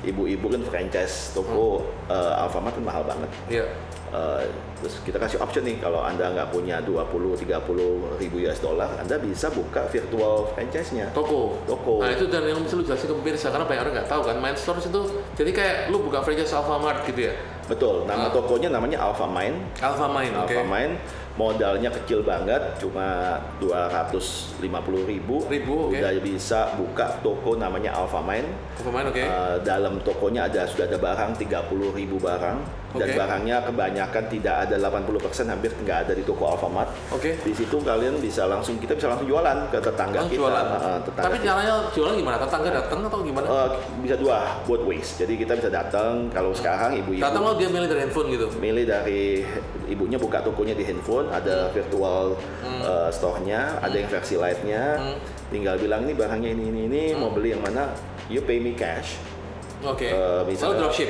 ibu-ibu 0.03 0.45
kan 0.51 0.61
franchise 0.67 1.31
toko 1.31 1.87
eh, 2.11 2.41
Alfamart 2.43 2.75
kan 2.75 2.83
mahal 2.83 3.03
banget. 3.07 3.29
Iya. 3.47 3.65
Eh, 4.13 4.45
terus 4.77 5.01
kita 5.01 5.17
kasih 5.17 5.41
option 5.41 5.65
nih 5.65 5.81
kalau 5.81 6.05
anda 6.05 6.29
nggak 6.29 6.53
punya 6.53 6.77
20 6.85 7.33
30 7.33 8.21
ribu 8.21 8.35
US 8.45 8.61
dollar, 8.61 8.93
anda 9.01 9.17
bisa 9.17 9.49
buka 9.49 9.89
virtual 9.89 10.53
franchise-nya. 10.53 11.09
Toko. 11.17 11.57
Toko. 11.65 11.97
Nah 12.05 12.13
itu 12.13 12.29
dan 12.29 12.45
yang 12.45 12.61
bisa 12.61 12.77
lu 12.77 12.85
jelasin 12.85 13.09
ke 13.09 13.15
pemirsa 13.17 13.49
karena 13.49 13.65
banyak 13.65 13.81
orang 13.81 13.93
nggak 13.97 14.09
tahu 14.13 14.21
kan 14.21 14.37
main 14.37 14.53
stores 14.53 14.85
itu 14.85 15.01
jadi 15.33 15.49
kayak 15.49 15.75
lu 15.89 16.05
buka 16.05 16.21
franchise 16.21 16.53
Alfamart 16.53 17.01
gitu 17.09 17.25
ya. 17.25 17.33
Betul. 17.65 18.05
Nama 18.05 18.29
Ah. 18.29 18.29
tokonya 18.29 18.69
namanya 18.69 19.01
Alfamind. 19.01 19.57
Alfamind, 19.81 20.33
oke. 20.37 20.51
Alfamind 20.53 20.93
modalnya 21.33 21.89
kecil 21.89 22.21
banget, 22.21 22.61
cuma 22.77 23.41
250 23.57 25.01
ribu. 25.09 25.41
Ribu, 25.49 25.89
oke. 25.89 25.97
Udah 25.97 26.11
bisa 26.21 26.69
buka 26.77 27.17
toko 27.25 27.57
namanya. 27.57 27.97
Alfamind, 27.97 28.45
oke. 28.77 29.23
Uh, 29.25 29.57
dalam 29.65 29.97
tokonya 30.05 30.45
ada 30.45 30.69
sudah 30.69 30.85
ada 30.85 31.01
barang 31.01 31.33
30 31.39 31.89
ribu 31.97 32.21
barang 32.21 32.82
dan 32.93 33.07
Oke. 33.07 33.17
barangnya 33.17 33.57
kebanyakan 33.63 34.23
tidak 34.27 34.55
ada 34.63 34.75
80% 34.77 35.09
hampir 35.47 35.71
nggak 35.75 35.97
ada 36.05 36.13
di 36.13 36.21
toko 36.21 36.43
Alfamart. 36.47 36.89
Oke. 37.09 37.33
Di 37.35 37.51
situ 37.51 37.77
kalian 37.77 38.17
bisa 38.17 38.45
langsung 38.45 38.77
kita 38.77 38.93
bisa 38.93 39.09
langsung 39.09 39.25
jualan 39.25 39.57
ke 39.67 39.79
tetangga 39.79 40.21
Langsung 40.21 40.29
kita. 40.29 40.41
jualan. 40.45 40.65
uh, 40.69 40.99
tetangga 41.01 41.25
Tapi 41.25 41.37
kita. 41.37 41.47
caranya 41.49 41.73
jualan 41.89 42.13
gimana? 42.15 42.37
Tetangga 42.37 42.69
datang 42.71 42.99
atau 43.03 43.19
gimana? 43.19 43.45
Uh, 43.45 43.69
bisa 43.99 44.15
dua 44.15 44.37
both 44.63 44.83
ways. 44.83 45.09
Jadi 45.15 45.33
kita 45.35 45.53
bisa 45.55 45.69
datang 45.69 46.29
kalau 46.29 46.53
sekarang 46.53 46.93
ibu-ibu 46.95 47.19
datang 47.19 47.41
lo 47.41 47.53
dia 47.53 47.67
milih 47.67 47.87
dari 47.87 48.01
handphone 48.01 48.27
gitu. 48.29 48.47
milih 48.55 48.85
dari 48.85 49.41
ibunya 49.85 50.15
buka 50.15 50.39
tokonya 50.39 50.73
di 50.73 50.83
handphone, 50.83 51.27
ada 51.27 51.69
virtual 51.69 52.37
Hmm. 52.61 52.81
uh, 52.81 53.09
store-nya, 53.09 53.79
ada 53.79 53.93
yang 53.93 54.07
versi 54.07 54.35
light-nya. 54.35 55.01
Tinggal 55.49 55.77
bilang 55.77 56.01
ini 56.03 56.13
barangnya 56.13 56.49
ini 56.49 56.63
ini 56.67 56.81
ini 56.85 57.01
Hmm. 57.09 57.19
mau 57.19 57.29
beli 57.29 57.51
yang 57.51 57.61
mana? 57.61 57.89
You 58.25 58.41
pay 58.41 58.57
me 58.57 58.73
cash. 58.73 59.17
Oke. 59.83 60.07
Eh, 60.07 60.41
bisa- 60.47 60.63
Lalu 60.65 60.79
dropship. 60.79 61.09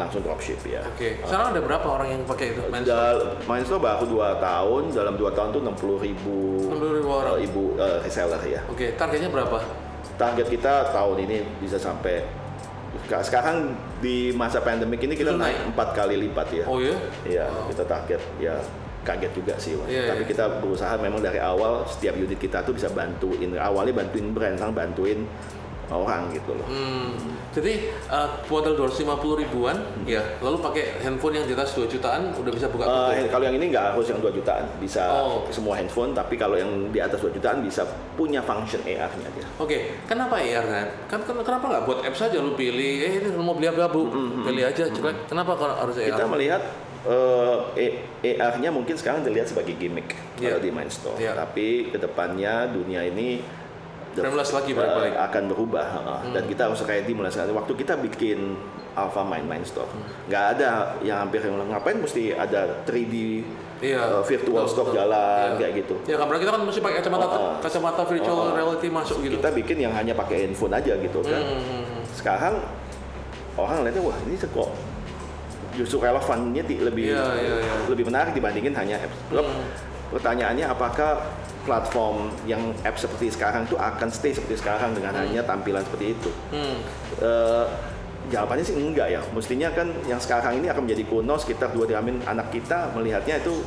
Langsung 0.00 0.24
dropship 0.24 0.56
ya. 0.64 0.80
Oke. 0.88 1.20
Sekarang 1.20 1.52
ada 1.52 1.60
berapa 1.60 1.84
orang 1.84 2.08
yang 2.08 2.22
pakai 2.24 2.56
itu 2.56 2.60
main 2.72 2.80
store? 2.80 3.36
Mindstore 3.44 3.82
baru 3.84 4.04
2 4.08 4.40
tahun, 4.40 4.82
dalam 4.90 5.14
2 5.14 5.36
tahun 5.36 5.48
tuh 5.52 5.60
60 5.60 6.00
ribu, 6.00 6.38
60.000 6.72 7.04
orang. 7.04 7.32
eh, 7.36 7.44
ibu 7.44 7.62
eh, 7.76 7.98
reseller 8.00 8.42
ya. 8.48 8.60
Oke. 8.66 8.96
Targetnya 8.96 9.28
berapa? 9.28 9.60
Target 10.16 10.46
kita 10.48 10.88
tahun 10.90 11.16
ini 11.28 11.36
bisa 11.60 11.76
sampai 11.76 12.24
Sek- 13.06 13.22
sekarang 13.22 13.70
di 14.00 14.30
masa 14.32 14.58
pandemik 14.58 14.98
ini 14.98 15.14
kita 15.14 15.34
naik 15.34 15.70
empat 15.70 15.94
kali 15.94 16.16
lipat 16.26 16.48
ya. 16.50 16.64
Oh 16.66 16.78
ya? 16.78 16.94
Iya, 17.22 17.46
kita 17.70 17.82
target 17.86 18.20
ya 18.38 18.54
kaget 19.00 19.32
juga 19.32 19.54
sih. 19.56 19.78
Iya, 19.86 20.12
Tapi 20.12 20.22
iya. 20.22 20.28
kita 20.28 20.44
berusaha 20.60 20.94
memang 20.96 21.18
dari 21.18 21.40
awal 21.40 21.82
setiap 21.86 22.14
unit 22.14 22.36
kita 22.36 22.60
tuh 22.60 22.74
bisa 22.74 22.90
bantuin 22.90 23.56
awalnya 23.56 23.94
bantuin 23.96 24.30
brand, 24.30 24.54
sekarang 24.58 24.76
bantuin 24.76 25.18
orang 25.90 26.30
gitu 26.30 26.54
loh. 26.54 26.66
Hmm. 26.66 27.12
Jadi 27.50 27.90
uh, 28.06 28.30
modal 28.46 28.78
250 28.78 29.10
ribuan, 29.42 29.74
ya. 30.06 30.22
Lalu 30.38 30.62
pakai 30.62 30.84
handphone 31.00 31.34
yang 31.34 31.44
di 31.44 31.52
atas 31.52 31.74
2 31.74 31.84
jutaan 31.84 32.30
udah 32.32 32.48
bisa 32.48 32.70
buka. 32.70 32.86
Eh, 33.10 33.26
kalau 33.26 33.42
yang 33.42 33.58
ini 33.58 33.68
nggak 33.68 33.92
harus 33.92 34.06
yang 34.06 34.18
2 34.18 34.30
jutaan, 34.30 34.70
bisa 34.78 35.02
Oh. 35.10 35.42
semua 35.50 35.74
handphone. 35.74 36.14
Tapi 36.14 36.34
kalau 36.34 36.54
yang 36.54 36.70
di 36.88 36.98
atas 36.98 37.18
2 37.18 37.30
jutaan 37.30 37.58
bisa 37.60 37.82
punya 38.14 38.38
function 38.40 38.78
AR-nya 38.80 39.28
dia. 39.34 39.46
Oke, 39.58 39.98
kenapa 40.06 40.38
AR 40.38 40.62
kan? 40.64 40.86
Kan 41.08 41.42
kenapa 41.42 41.64
nggak 41.66 41.84
buat 41.84 41.98
apps 42.02 42.22
aja 42.22 42.38
lu 42.38 42.54
pilih? 42.54 43.02
Eh 43.02 43.12
ini 43.18 43.28
mau 43.34 43.52
beli 43.52 43.66
apa 43.66 43.90
bu? 43.90 44.06
Pilih 44.40 44.62
aja, 44.62 44.86
jelek. 44.86 45.26
Kenapa 45.26 45.58
kalau 45.58 45.74
harus 45.74 45.98
AR? 45.98 46.06
Kita 46.06 46.24
melihat 46.24 46.62
eh, 47.00 47.56
E- 48.20 48.36
AR-nya 48.36 48.68
mungkin 48.68 48.92
sekarang 48.92 49.24
dilihat 49.24 49.48
sebagai 49.48 49.72
gimmick 49.74 50.12
Iya. 50.36 50.54
kalau 50.54 50.60
di 50.60 50.70
Mindstore. 50.70 51.16
Iya. 51.16 51.32
Tapi 51.34 51.88
ke 51.88 51.98
depannya 51.98 52.68
dunia 52.68 53.02
ini 53.02 53.40
the- 54.10 54.20
Frameless 54.20 54.50
lagi 54.50 54.70
eh, 54.70 54.76
balik-balik. 54.76 55.14
Hmm. 55.14 55.26
akan 55.26 55.42
berubah 55.48 55.86
uh, 55.98 56.20
dan 56.30 56.42
kita 56.44 56.62
harus 56.66 56.80
ready 56.82 57.10
mulai 57.10 57.28
sekarang 57.28 57.54
waktu 57.54 57.72
kita 57.74 57.94
bikin 57.96 58.58
Alpha 58.92 59.22
Mind 59.22 59.44
Mind 59.44 59.64
Store 59.64 59.86
Hmm. 59.86 60.02
nggak 60.26 60.44
ada 60.52 60.70
yang 61.00 61.18
hampir 61.20 61.38
yang 61.40 61.56
ngapain 61.64 61.96
mesti 61.96 62.32
ada 62.32 62.82
3D 62.82 63.46
Iya. 63.80 63.96
uh, 63.96 64.20
virtual 64.20 64.60
betul, 64.60 64.68
store 64.68 64.88
betul. 64.88 64.98
jalan 65.00 65.46
Iya. 65.46 65.58
kayak 65.58 65.72
gitu 65.78 65.94
Ya 66.04 66.16
karena 66.16 66.36
kita 66.36 66.50
kan 66.50 66.60
mesti 66.60 66.80
pakai 66.80 66.96
kacamata 66.98 67.24
Oh, 67.24 67.32
oh. 67.32 67.52
kacamata 67.58 68.02
virtual 68.04 68.36
Oh, 68.36 68.44
oh. 68.44 68.52
reality 68.52 68.88
masuk 68.88 69.16
gitu. 69.20 69.32
kita 69.36 69.48
bikin 69.54 69.76
yang 69.80 69.92
hanya 69.92 70.12
pakai 70.12 70.44
handphone 70.44 70.74
aja 70.74 70.92
gitu 70.94 71.18
kan 71.22 71.40
Hmm, 71.40 71.56
hmm, 71.56 71.82
hmm. 71.86 72.02
sekarang 72.12 72.54
orang 73.56 73.78
lihatnya 73.82 74.02
wah 74.02 74.16
ini 74.22 74.36
kok 74.36 74.70
justru 75.72 75.96
relevannya 75.98 76.60
lebih 76.60 77.04
Iya, 77.08 77.24
iya, 77.36 77.54
iya. 77.58 77.74
lebih 77.86 78.04
menarik 78.04 78.32
dibandingin 78.32 78.74
hanya 78.74 78.98
apps. 78.98 79.16
Hmm. 79.30 79.64
Pertanyaannya 80.10 80.66
apakah 80.66 81.22
platform 81.70 82.26
yang 82.50 82.74
app 82.82 82.98
seperti 82.98 83.30
sekarang 83.30 83.62
itu 83.70 83.78
akan 83.78 84.10
stay 84.10 84.34
seperti 84.34 84.58
sekarang 84.58 84.90
dengan 84.90 85.14
hanya 85.14 85.46
tampilan 85.46 85.86
seperti 85.86 86.18
itu? 86.18 86.30
Hmm. 86.50 86.82
Eh, 87.22 87.66
jawabannya 88.34 88.66
sih 88.66 88.74
enggak 88.74 89.06
ya. 89.14 89.22
Mestinya 89.30 89.70
kan 89.70 89.86
yang 90.10 90.18
sekarang 90.18 90.58
ini 90.58 90.66
akan 90.66 90.82
menjadi 90.82 91.06
kuno 91.06 91.38
sekitar 91.38 91.70
dua 91.70 91.86
tahun 91.86 92.26
anak 92.26 92.50
kita 92.50 92.90
melihatnya 92.98 93.38
itu 93.38 93.62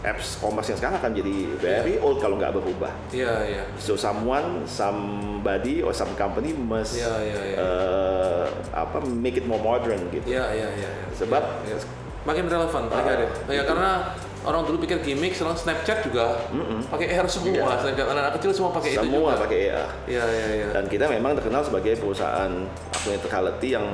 apps 0.00 0.40
commerce 0.40 0.72
yang 0.72 0.78
sekarang 0.80 0.96
akan 0.96 1.12
jadi 1.12 1.36
very 1.60 1.96
old 2.00 2.20
kalau 2.20 2.36
nggak 2.40 2.56
berubah. 2.56 2.92
Iya, 3.12 3.32
iya. 3.44 3.64
So 3.76 4.00
someone, 4.00 4.64
somebody 4.64 5.84
or 5.84 5.92
some 5.92 6.12
company 6.16 6.56
must 6.56 6.96
Iya, 6.96 7.12
iya, 7.20 7.40
iya. 7.52 7.56
eh, 7.60 8.44
apa 8.72 9.04
make 9.04 9.40
it 9.40 9.44
more 9.44 9.60
modern 9.60 10.00
gitu. 10.08 10.24
Iya, 10.24 10.44
iya, 10.56 10.68
iya. 10.72 10.88
iya. 10.88 11.06
Sebab- 11.16 11.64
Iya, 11.68 11.76
iya. 11.76 11.88
makin 12.24 12.44
relevan, 12.48 12.82
get 12.88 13.20
it. 13.28 13.32
Ya 13.48 13.62
karena 13.64 14.12
orang 14.40 14.64
dulu 14.64 14.80
pikir 14.80 14.98
gimmick, 15.00 15.32
sekarang 15.32 15.52
Snapchat 15.54 16.04
juga 16.04 16.40
pakai 16.88 17.12
AR 17.12 17.26
semua. 17.26 17.52
Iya. 17.52 17.76
Snapchat 17.76 18.06
anak-anak 18.08 18.34
kecil 18.40 18.50
semua 18.50 18.70
pakai 18.72 18.90
itu 18.90 19.00
Semua 19.02 19.30
juga. 19.30 19.42
pakai 19.44 19.58
AR. 19.68 19.90
Iya, 20.08 20.24
iya, 20.26 20.46
iya. 20.54 20.66
Dan 20.72 20.84
kita 20.86 21.04
memang 21.06 21.32
terkenal 21.34 21.60
sebagai 21.60 21.94
perusahaan 21.96 22.52
augmented 22.90 23.28
reality 23.28 23.68
yang 23.72 23.86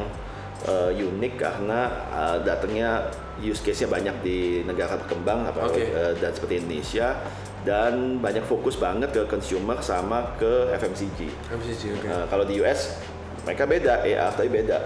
eh, 0.63 0.91
unik 0.97 1.35
karena 1.37 1.81
eh, 2.09 2.37
datangnya 2.43 2.91
use 3.37 3.61
case-nya 3.61 3.87
banyak 3.87 4.17
di 4.21 4.39
negara 4.63 4.97
berkembang 4.97 5.45
apa 5.45 5.67
Oke. 5.67 5.83
eh, 5.85 6.13
dan 6.17 6.33
seperti 6.33 6.59
Indonesia 6.59 7.19
dan 7.63 8.17
banyak 8.17 8.47
fokus 8.47 8.79
banget 8.79 9.11
ke 9.11 9.27
consumer 9.27 9.83
sama 9.83 10.39
ke 10.39 10.71
FMCG. 10.73 11.21
MCG, 11.51 11.83
oke. 11.93 12.07
Eh, 12.07 12.25
kalau 12.31 12.45
di 12.47 12.57
US 12.61 12.97
mereka 13.43 13.67
beda 13.67 14.01
AR 14.01 14.31
tapi 14.33 14.49
beda. 14.49 14.79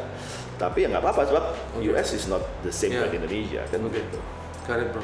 Tapi 0.56 0.84
ya 0.84 0.92
nggak 0.92 1.00
apa-apa 1.00 1.22
sebab 1.24 1.44
Oke. 1.76 1.88
US 1.88 2.08
is 2.12 2.24
not 2.26 2.44
the 2.60 2.68
same 2.68 2.92
Yeah. 2.92 3.04
like 3.04 3.14
Indonesia 3.14 3.60
kan 3.64 3.80
gitu. 3.86 4.18
Got 4.64 4.76
it, 4.78 4.92
bro. 4.92 5.00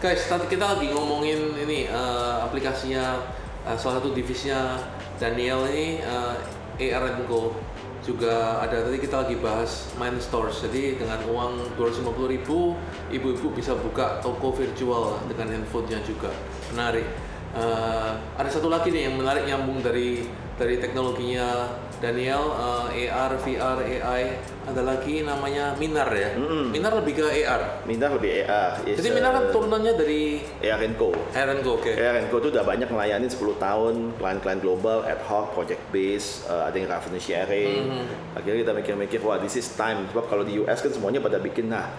Guys, 0.00 0.24
tadi 0.32 0.48
kita 0.48 0.64
lagi 0.64 0.88
ngomongin 0.96 1.60
ini 1.60 1.84
eh, 1.84 2.36
aplikasinya 2.40 3.20
eh, 3.68 3.76
salah 3.76 4.00
satu 4.00 4.16
divisinya 4.16 4.80
Daniel 5.20 5.68
ini 5.68 6.00
eh, 6.00 6.88
AR 6.96 7.20
Go 7.28 7.52
juga 8.00 8.64
ada 8.64 8.80
tadi 8.80 8.96
kita 8.96 9.28
lagi 9.28 9.36
bahas 9.44 9.92
Mind 10.00 10.16
Stores. 10.24 10.64
Jadi 10.64 10.96
dengan 10.96 11.20
uang 11.28 11.76
250.000 11.76 12.32
ribu, 12.32 12.80
ibu-ibu 13.12 13.52
bisa 13.52 13.76
buka 13.76 14.24
toko 14.24 14.56
virtual 14.56 15.20
dengan 15.28 15.60
handphonenya 15.60 16.00
juga. 16.08 16.32
Menarik. 16.72 17.04
Eh, 17.50 18.10
ada 18.38 18.46
satu 18.46 18.70
lagi 18.70 18.94
nih 18.94 19.10
yang 19.10 19.18
menarik 19.18 19.42
nyambung 19.42 19.82
dari 19.82 20.22
dari 20.54 20.76
teknologinya 20.78 21.66
Daniel 21.98 22.54
eh, 22.94 23.10
AR, 23.10 23.34
VR, 23.42 23.78
AI. 23.82 24.22
Ada 24.70 24.86
lagi 24.86 25.26
namanya 25.26 25.74
Minar 25.74 26.14
ya. 26.14 26.30
Minar 26.70 26.94
lebih 27.02 27.18
ke 27.18 27.26
AR. 27.26 27.82
Minta 27.90 28.06
lebih 28.06 28.46
AR. 28.46 28.78
is, 28.86 29.02
Jadi 29.02 29.08
Minar 29.10 29.34
kan 29.34 29.44
eh, 29.48 29.52
turunannya 29.52 29.92
dari 29.98 30.22
AR 30.62 30.78
Co. 30.94 31.10
Aaron 31.34 31.58
Go, 31.66 31.82
oke. 31.82 31.90
AR 31.90 32.22
Co 32.30 32.38
itu 32.38 32.48
udah 32.54 32.62
banyak 32.62 32.86
melayani 32.86 33.26
10 33.26 33.58
tahun 33.58 33.94
klien-klien 34.14 34.60
global, 34.62 35.02
ad 35.02 35.20
hoc, 35.26 35.50
project 35.58 35.82
base, 35.90 36.46
eh, 36.46 36.62
ada 36.70 36.76
yang 36.78 36.86
revenue 36.86 37.18
sharing. 37.18 37.82
Mm-hmm. 37.90 38.36
Akhirnya 38.38 38.58
kita 38.62 38.72
mikir-mikir, 38.78 39.18
wah 39.26 39.42
this 39.42 39.58
is 39.58 39.66
time. 39.74 40.06
Sebab 40.14 40.30
kalau 40.30 40.46
di 40.46 40.62
US 40.62 40.78
kan 40.86 40.94
semuanya 40.94 41.18
pada 41.18 41.42
bikin, 41.42 41.66
nah 41.66 41.90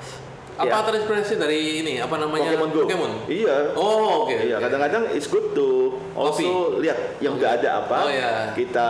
Apa 0.51 0.67
ya, 0.67 0.83
terinspirasi 0.83 1.33
dari 1.35 1.59
ini? 1.79 1.93
Apa 1.97 2.15
namanya? 2.15 2.51
Pokemon 2.51 2.69
Go. 2.69 2.79
Pokemon. 2.83 3.11
Iya. 3.25 3.55
Oh, 3.73 4.27
oke. 4.27 4.35
Iya, 4.35 4.55
oke. 4.55 4.63
kadang-kadang 4.67 5.03
it's 5.11 5.25
good 5.25 5.51
to 5.51 5.67
also 6.11 6.77
lihat 6.77 6.97
yang 7.17 7.35
udah 7.35 7.55
ada 7.55 7.69
apa, 7.81 7.97
Oh, 8.03 8.11
iya. 8.11 8.51
kita 8.51 8.87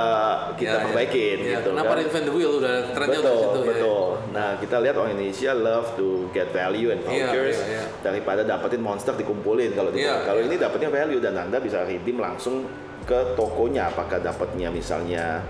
kita 0.57 0.67
Ya, 0.67 0.73
ya. 0.73 0.83
perbaikin 0.83 1.37
Ya, 1.39 1.49
gitu 1.55 1.69
Kenapa 1.71 1.93
kan. 1.93 1.97
reinvent 2.01 2.25
the 2.25 2.33
wheel 2.33 2.51
udah 2.57 2.73
trennya 2.91 3.19
betul, 3.19 3.29
udah 3.29 3.37
situ 3.37 3.59
ya. 3.59 3.67
betul. 3.69 4.03
Nah, 4.31 4.49
kita 4.57 4.75
lihat 4.79 4.95
orang 4.95 5.11
Indonesia 5.13 5.51
love 5.53 5.87
to 5.93 6.07
get 6.29 6.47
value 6.49 6.89
and 6.89 7.01
Iya, 7.01 7.09
vouchers 7.29 7.57
iya, 7.59 7.67
iya. 7.71 7.83
daripada 8.01 8.41
dapetin 8.41 8.81
monster 8.81 9.13
dikumpulin 9.13 9.71
kalau 9.71 9.89
di 9.89 10.01
Iya, 10.01 10.23
kalau 10.23 10.41
iya. 10.41 10.47
ini 10.47 10.55
dapatnya 10.57 10.89
value 10.89 11.19
dan 11.19 11.35
Anda 11.37 11.57
bisa 11.57 11.81
redeem 11.81 12.17
langsung 12.17 12.65
ke 13.01 13.33
tokonya 13.33 13.87
apakah 13.87 14.17
dapatnya 14.17 14.69
misalnya 14.69 15.41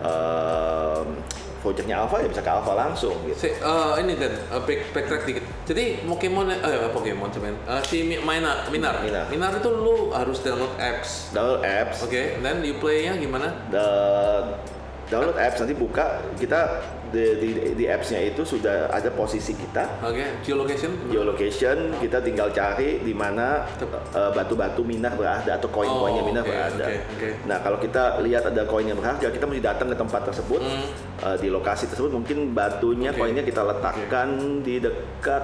um, 0.00 1.18
vouchernya 1.60 2.00
Alpha 2.00 2.18
ya 2.18 2.26
bisa 2.26 2.40
ke 2.40 2.48
Alpha 2.48 2.72
langsung 2.72 3.12
gitu. 3.22 3.36
Si, 3.36 3.48
eh, 3.52 3.92
ini 4.00 4.16
kan 4.16 4.32
eh, 4.32 4.60
back, 4.64 4.80
backtrack 4.90 5.22
dikit. 5.24 5.44
Jadi 5.64 6.02
Pokemon 6.02 6.48
eh 6.50 6.88
Pokemon 6.88 7.28
cuman 7.28 7.54
eh, 7.54 7.82
si 7.84 8.02
Mi- 8.02 8.16
Minar, 8.18 8.64
Minar. 8.68 9.04
Minar. 9.04 9.28
Minar 9.28 9.52
itu 9.54 9.68
lu 9.68 10.08
harus 10.10 10.40
download 10.40 10.72
apps. 10.76 11.28
Download 11.30 11.60
apps, 11.60 12.00
Oke, 12.00 12.40
dan 12.40 12.60
you 12.60 12.76
play-nya 12.76 13.14
gimana? 13.14 13.52
da- 13.68 14.56
download 15.10 15.36
apps 15.36 15.58
nanti 15.58 15.74
buka 15.74 16.06
kita 16.38 16.60
di, 17.10 17.18
di, 17.36 17.48
di 17.74 17.84
appsnya 17.84 18.22
itu 18.22 18.46
sudah 18.46 18.86
ada 18.86 19.10
posisi 19.10 19.50
kita 19.50 19.98
Oke, 20.00 20.22
geolocation. 20.40 20.94
geolocation 21.10 21.76
kita 21.98 22.22
tinggal 22.22 22.48
cari 22.50 23.02
di 23.02 23.10
mana 23.10 23.66
uh, 24.14 24.30
batu-batu 24.30 24.80
minah 24.80 25.10
berada 25.12 25.58
atau 25.58 25.66
koin-koinnya 25.68 26.22
Oh, 26.22 26.28
minah 26.30 26.42
oke, 26.42 26.48
berada. 26.48 26.84
oke, 26.86 26.98
oke. 27.10 27.28
Nah 27.44 27.58
kalau 27.58 27.78
kita 27.78 28.02
lihat 28.22 28.46
ada 28.46 28.62
koin 28.62 28.86
yang 28.86 28.94
berharga, 28.94 29.26
kita 29.26 29.42
mesti 29.42 29.58
datang 29.60 29.90
ke 29.90 29.96
tempat 29.96 30.22
tersebut, 30.24 30.62
Hmm. 30.62 30.86
uh, 31.20 31.34
di 31.34 31.50
lokasi 31.50 31.90
tersebut 31.90 32.12
mungkin 32.12 32.54
batunya, 32.54 33.10
Oke. 33.10 33.18
koinnya 33.18 33.42
kita 33.42 33.66
letakkan 33.66 34.28
di 34.62 34.78
dekat 34.78 35.42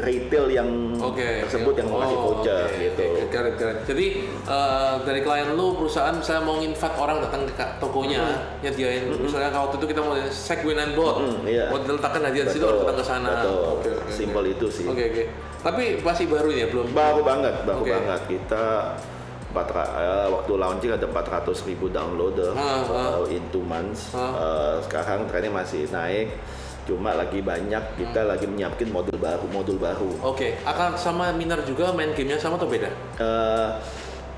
retail 0.00 0.46
yang 0.48 0.68
Oke, 0.96 1.44
tersebut 1.44 1.74
yang 1.76 1.86
mau 1.86 2.00
Oh, 2.00 2.08
voucher 2.34 2.64
oke, 2.64 2.74
gitu. 2.76 3.04
it, 3.14 3.28
got 3.28 3.44
it. 3.44 3.54
Jadi 3.84 4.06
eh, 4.42 4.94
dari 5.02 5.20
klien 5.20 5.52
lu 5.52 5.76
perusahaan 5.76 6.16
saya 6.18 6.40
mau 6.40 6.58
invite 6.58 6.96
orang 6.96 7.20
datang 7.20 7.44
ke 7.44 7.54
tokonya, 7.78 8.22
nyediain 8.60 9.06
misalnya 9.14 9.48
kalau 9.48 9.68
waktu 9.68 9.78
itu 9.78 9.86
kita 9.90 10.00
mau 10.00 10.14
segway 10.26 10.74
and 10.74 10.94
boat, 10.94 11.16
Mm, 11.16 11.46
iya. 11.46 11.64
mau 11.68 11.78
diletakkan 11.78 12.22
hadiah 12.22 12.44
di 12.44 12.52
situ 12.52 12.64
orang 12.64 12.80
datang 12.82 12.96
ke 12.96 13.04
sana. 13.04 13.30
oke, 13.44 13.52
oke. 13.78 13.90
Simpel 14.08 14.44
itu 14.48 14.66
sih. 14.66 14.86
Oke 14.86 15.04
oke. 15.06 15.24
Tapi 15.60 15.84
masih 15.98 16.26
baru 16.26 16.50
ya 16.50 16.66
belum. 16.66 16.86
Baru 16.90 17.20
banget, 17.20 17.54
baru 17.62 17.80
Oke. 17.80 17.90
banget. 17.90 18.20
Kita 18.28 18.64
400, 19.50 19.86
eh, 19.96 20.26
waktu 20.28 20.52
launching 20.52 20.92
ada 20.92 21.06
400 21.06 21.62
ribu 21.62 21.86
downloader 21.86 22.52
Ah, 22.52 22.82
ah. 22.82 23.22
eh, 23.22 23.38
in 23.38 23.44
two 23.48 23.62
months. 23.62 24.10
Ah. 24.10 24.34
Eh, 24.34 24.76
sekarang 24.84 25.24
trennya 25.24 25.54
masih 25.54 25.86
naik. 25.88 26.34
Cuma 26.84 27.16
lagi 27.16 27.40
banyak 27.40 27.96
kita 27.96 28.20
Hmm. 28.22 28.30
lagi 28.36 28.44
menyiapkan 28.44 28.88
modul 28.92 29.16
baru, 29.16 29.46
modul 29.48 29.80
baru. 29.80 30.10
Oke, 30.20 30.60
akan 30.68 30.92
sama 30.94 31.32
Minar 31.32 31.64
juga 31.64 31.88
main 31.96 32.12
gamenya 32.12 32.36
sama 32.36 32.60
atau 32.60 32.68
beda? 32.68 32.92
Eh, 33.16 33.70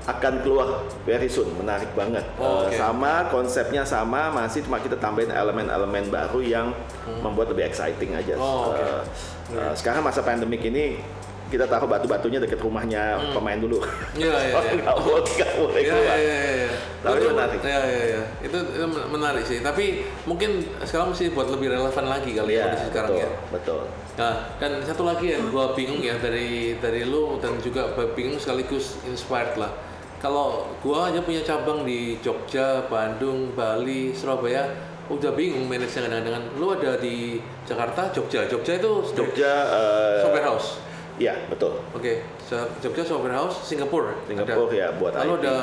akan 0.07 0.33
keluar 0.39 0.87
very 1.03 1.27
soon, 1.27 1.51
menarik 1.59 1.91
banget. 1.91 2.23
Oh, 2.39 2.63
Eh, 2.63 2.71
oke. 2.71 2.79
Sama 2.79 3.27
konsepnya 3.27 3.83
sama, 3.83 4.31
masih 4.31 4.63
cuma 4.63 4.79
kita 4.79 4.95
tambahin 4.95 5.27
elemen-elemen 5.27 6.07
baru 6.07 6.39
yang 6.39 6.71
membuat 7.19 7.51
lebih 7.51 7.67
exciting 7.67 8.15
aja. 8.15 8.39
Hmm. 8.39 8.47
Oh, 8.47 8.71
oke. 8.71 8.79
Eh, 8.79 9.59
eh, 9.59 9.73
sekarang 9.75 10.07
masa 10.07 10.23
pandemik 10.23 10.63
ini 10.63 11.03
kita 11.47 11.63
taruh 11.63 11.87
batu-batunya 11.87 12.37
deket 12.37 12.59
rumahnya 12.59 13.15
pemain 13.31 13.55
dulu. 13.55 13.79
Iya 14.13 14.35
iya 14.51 14.59
iya. 14.67 14.81
nggak 14.83 14.97
boleh, 14.99 15.79
Iya 15.79 15.95
keluar. 15.95 16.17
iya 16.17 16.35
iya. 16.37 16.37
iya. 16.67 16.71
Tapi 16.99 17.17
Itu- 17.17 17.29
menarik. 17.31 17.59
Iya 17.63 17.81
iya 17.83 18.03
iya. 18.03 18.23
Itu, 18.43 18.57
itu 18.67 18.85
menarik 18.87 19.43
sih. 19.43 19.59
Tapi 19.63 19.85
mungkin 20.23 20.49
sekarang 20.83 21.15
mesti 21.15 21.31
buat 21.31 21.47
lebih 21.47 21.71
relevan 21.71 22.05
lagi 22.05 22.31
kali 22.35 22.51
ya 22.53 22.67
kondisi 22.67 22.85
sekarang 22.91 23.11
betul, 23.11 23.23
ya. 23.23 23.29
betul. 23.49 23.79
Nah, 24.17 24.33
dan 24.57 24.71
satu 24.81 25.03
lagi 25.05 25.27
yang 25.29 25.47
gua 25.47 25.71
bingung 25.71 26.01
ya 26.01 26.17
dari 26.17 26.75
dari 26.77 27.05
lu 27.05 27.37
dan 27.37 27.55
juga 27.61 27.87
bingung 28.11 28.35
sekaligus 28.35 28.99
inspired 29.05 29.55
lah. 29.55 29.71
Kalau 30.17 30.65
gua 30.81 31.07
aja 31.07 31.21
punya 31.21 31.45
cabang 31.45 31.85
di 31.85 32.17
Jogja, 32.19 32.81
Bandung, 32.89 33.53
Bali, 33.53 34.09
Surabaya, 34.11 34.65
udah 35.07 35.31
bingung 35.31 35.69
manage-nya 35.69 36.09
kadang-kadang. 36.09 36.43
Lu 36.57 36.73
ada 36.73 36.97
di 36.97 37.37
Jakarta, 37.63 38.09
Jogja. 38.09 38.49
Jogja 38.49 38.75
itu 38.75 38.91
Jogja, 39.13 39.53
eh, 39.69 40.17
software 40.25 40.47
house. 40.49 40.81
Iya, 41.17 41.33
betul. 41.49 41.81
Oke, 41.91 42.21
So- 42.39 42.69
Jogja 42.77 43.01
software 43.01 43.33
house, 43.33 43.57
Singapura. 43.63 44.13
Singapura 44.23 44.69
ya 44.69 44.87
buat 44.93 45.17
Lalu 45.17 45.33
IT. 45.33 45.41
ada 45.41 45.55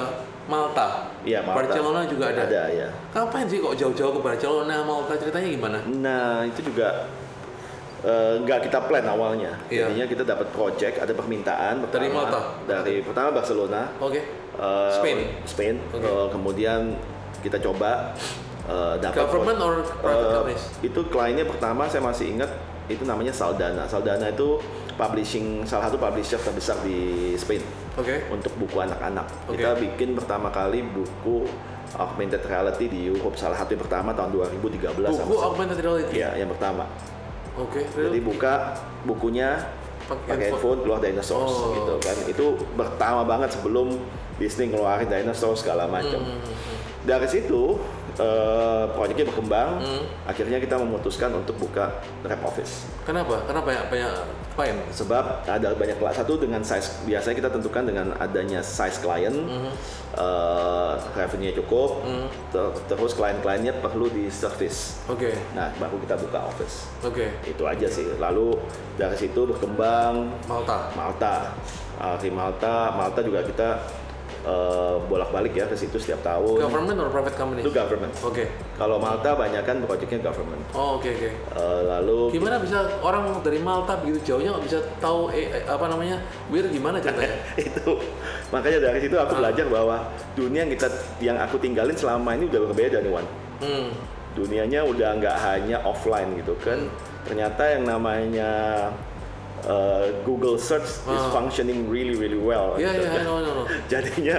Malta. 0.45 0.88
Iya, 1.23 1.38
Malta. 1.40 1.57
Barcelona 1.62 2.01
juga 2.05 2.25
ada. 2.29 2.43
Ada 2.45 2.62
ya. 2.69 2.88
Ngapain 3.12 3.47
sih 3.47 3.59
kok 3.59 3.73
jauh-jauh 3.73 4.12
ke 4.12 4.21
Barcelona, 4.21 4.83
Malta? 4.83 5.14
Ceritanya 5.14 5.49
gimana? 5.49 5.79
Nah, 5.87 6.43
itu 6.43 6.61
juga 6.64 7.07
eh, 8.03 8.37
nggak 8.37 8.69
kita 8.69 8.85
plan 8.85 9.07
awalnya. 9.07 9.57
Iya. 9.67 9.88
Jadinya 9.88 10.07
kita 10.07 10.23
dapat 10.23 10.53
project, 10.53 11.01
ada 11.01 11.09
permintaan 11.11 11.81
Dari 11.81 12.05
pertama, 12.05 12.21
Malta? 12.21 12.40
Dari 12.67 12.94
pertama 13.00 13.29
Barcelona, 13.33 13.81
Oke. 13.96 14.21
eh, 14.52 14.90
Spain? 14.92 15.19
Spain. 15.46 15.75
Oke. 15.88 16.05
Eh, 16.05 16.27
kemudian 16.29 16.81
kita 17.40 17.57
coba 17.63 18.13
eh, 18.65 18.94
dapat 18.98 19.25
Government 19.25 19.57
or 19.59 19.75
private 19.94 20.21
Eh, 20.21 20.35
companies? 20.35 20.63
itu 20.83 21.00
kliennya 21.07 21.44
pertama 21.44 21.85
saya 21.85 22.02
masih 22.02 22.33
ingat 22.33 22.50
itu 22.87 23.05
namanya 23.05 23.29
Saldana. 23.31 23.85
Saldana 23.85 24.29
itu 24.29 24.61
publishing 24.95 25.67
salah 25.67 25.90
satu 25.90 25.99
publisher 25.99 26.38
terbesar 26.38 26.79
di 26.83 27.33
Spain 27.35 27.63
Oke. 27.99 28.27
untuk 28.31 28.55
buku 28.57 28.79
anak-anak. 28.79 29.27
Oke. 29.47 29.59
Kita 29.59 29.75
bikin 29.75 30.15
pertama 30.15 30.49
kali 30.49 30.87
buku 30.87 31.47
augmented 31.95 32.42
reality 32.42 32.90
di 32.90 33.07
Europe 33.07 33.38
salah 33.38 33.55
satu 33.55 33.75
yang 33.75 33.83
pertama 33.87 34.11
tahun 34.15 34.35
2013 34.35 35.15
sama 35.15 35.27
Buku 35.27 35.38
augmented 35.38 35.79
reality. 35.79 36.13
Iya, 36.19 36.31
yang 36.42 36.51
pertama. 36.51 36.85
Oke. 37.55 37.87
Jadi 37.87 38.19
buka 38.19 38.75
bukunya 39.07 39.63
Pakai 40.05 40.37
pakai 40.37 40.45
handphone 40.53 40.85
keluar 40.85 41.01
dinosaurs 41.01 41.55
Oh. 41.55 41.73
gitu 41.73 41.95
kan. 42.03 42.17
Itu 42.29 42.47
pertama 42.77 43.25
banget 43.25 43.57
sebelum 43.57 43.95
Disney 44.37 44.69
ngeluarin 44.69 45.09
dinosaurs 45.09 45.65
segala 45.65 45.88
macam. 45.88 46.21
Hmm, 46.21 46.42
Dari 47.05 47.25
situ 47.25 47.79
eh, 48.17 48.85
proyeknya 48.92 49.27
berkembang. 49.27 49.81
Hmm. 49.81 50.02
Akhirnya 50.25 50.58
kita 50.58 50.77
memutuskan 50.77 51.33
untuk 51.33 51.58
buka 51.58 51.90
rep 52.23 52.40
office. 52.40 52.87
Kenapa? 53.02 53.42
Kenapa 53.44 53.67
banyak 53.67 53.85
banyak 53.90 54.12
klien? 54.54 54.77
Sebab 54.88 55.44
ada 55.44 55.69
banyak 55.75 55.96
klien 55.98 56.15
satu 56.15 56.38
dengan 56.38 56.62
size 56.62 57.02
biasanya 57.02 57.37
kita 57.37 57.50
tentukan 57.50 57.83
dengan 57.85 58.06
adanya 58.17 58.62
size 58.62 58.98
klien, 58.98 59.35
Hmm. 59.35 59.71
eh, 60.15 60.92
revenue 61.12 61.52
cukup, 61.54 62.06
ter- 62.48 62.75
terus 62.87 63.12
klien-kliennya 63.12 63.83
perlu 63.83 64.06
di 64.08 64.31
service. 64.31 65.02
Oke. 65.06 65.35
Nah 65.52 65.75
baru 65.77 65.98
kita 65.98 66.15
buka 66.17 66.46
office. 66.46 66.87
Oke. 67.02 67.35
Itu 67.42 67.67
aja 67.67 67.87
sih. 67.87 68.15
Lalu 68.17 68.54
dari 68.94 69.15
situ 69.15 69.44
berkembang 69.44 70.31
Malta. 70.46 70.90
Malta. 70.94 71.50
Ah, 71.94 72.19
di 72.19 72.27
Malta, 72.27 72.90
Malta 72.90 73.23
juga 73.23 73.38
kita 73.42 73.79
eh, 74.45 74.97
bolak-balik 75.09 75.53
ya 75.57 75.65
ke 75.67 75.77
situ 75.77 75.97
setiap 75.97 76.21
tahun. 76.21 76.61
Government 76.69 76.99
or 77.01 77.09
private 77.09 77.37
company? 77.37 77.61
Itu 77.65 77.73
government. 77.73 78.13
Oke. 78.21 78.45
Kalau 78.77 79.01
Malta 79.01 79.35
banyak 79.35 79.63
kan 79.65 79.77
proyeknya 79.83 80.21
government. 80.21 80.63
Oh, 80.77 81.01
oke 81.01 81.09
oke. 81.09 81.31
Eh, 81.33 81.81
lalu 81.88 82.37
Gimana 82.37 82.61
bisa 82.61 82.85
orang 83.01 83.40
dari 83.40 83.59
Malta 83.59 83.97
begitu 83.99 84.35
jauhnya 84.35 84.55
nggak 84.55 84.65
bisa 84.69 84.79
tahu 85.01 85.33
eh, 85.33 85.49
eh, 85.51 85.65
apa 85.65 85.88
namanya 85.88 86.21
wir 86.53 86.65
gimana 86.69 87.01
ceritanya? 87.01 87.35
itu 87.67 87.90
makanya 88.53 88.92
dari 88.92 88.99
situ 89.03 89.17
aku 89.17 89.33
belajar 89.40 89.67
bahwa 89.67 89.97
dunia 90.37 90.63
yang 90.69 90.73
kita 90.73 90.88
yang 91.19 91.37
aku 91.40 91.57
tinggalin 91.59 91.97
selama 91.97 92.37
ini 92.37 92.47
udah 92.53 92.61
berbeda 92.71 93.01
nih 93.01 93.11
Wan. 93.11 93.27
Hmm. 93.65 93.88
Dunianya 94.35 94.83
udah 94.85 95.09
nggak 95.19 95.37
hanya 95.40 95.79
offline 95.87 96.37
gitu 96.37 96.53
kan. 96.61 96.85
Ternyata 97.25 97.63
yang 97.79 97.88
namanya 97.88 98.51
uh, 99.67 100.04
Google 100.23 100.56
search 100.56 100.87
is 101.04 101.21
Ah. 101.21 101.31
functioning 101.31 101.87
really 101.87 102.15
really 102.15 102.38
well. 102.40 102.75
Iya 102.75 102.90
gitu 102.94 103.06
kan. 103.06 103.21
I 103.21 103.25
know, 103.25 103.37
I 103.37 103.42
know. 103.42 103.65
Jadinya 103.92 104.37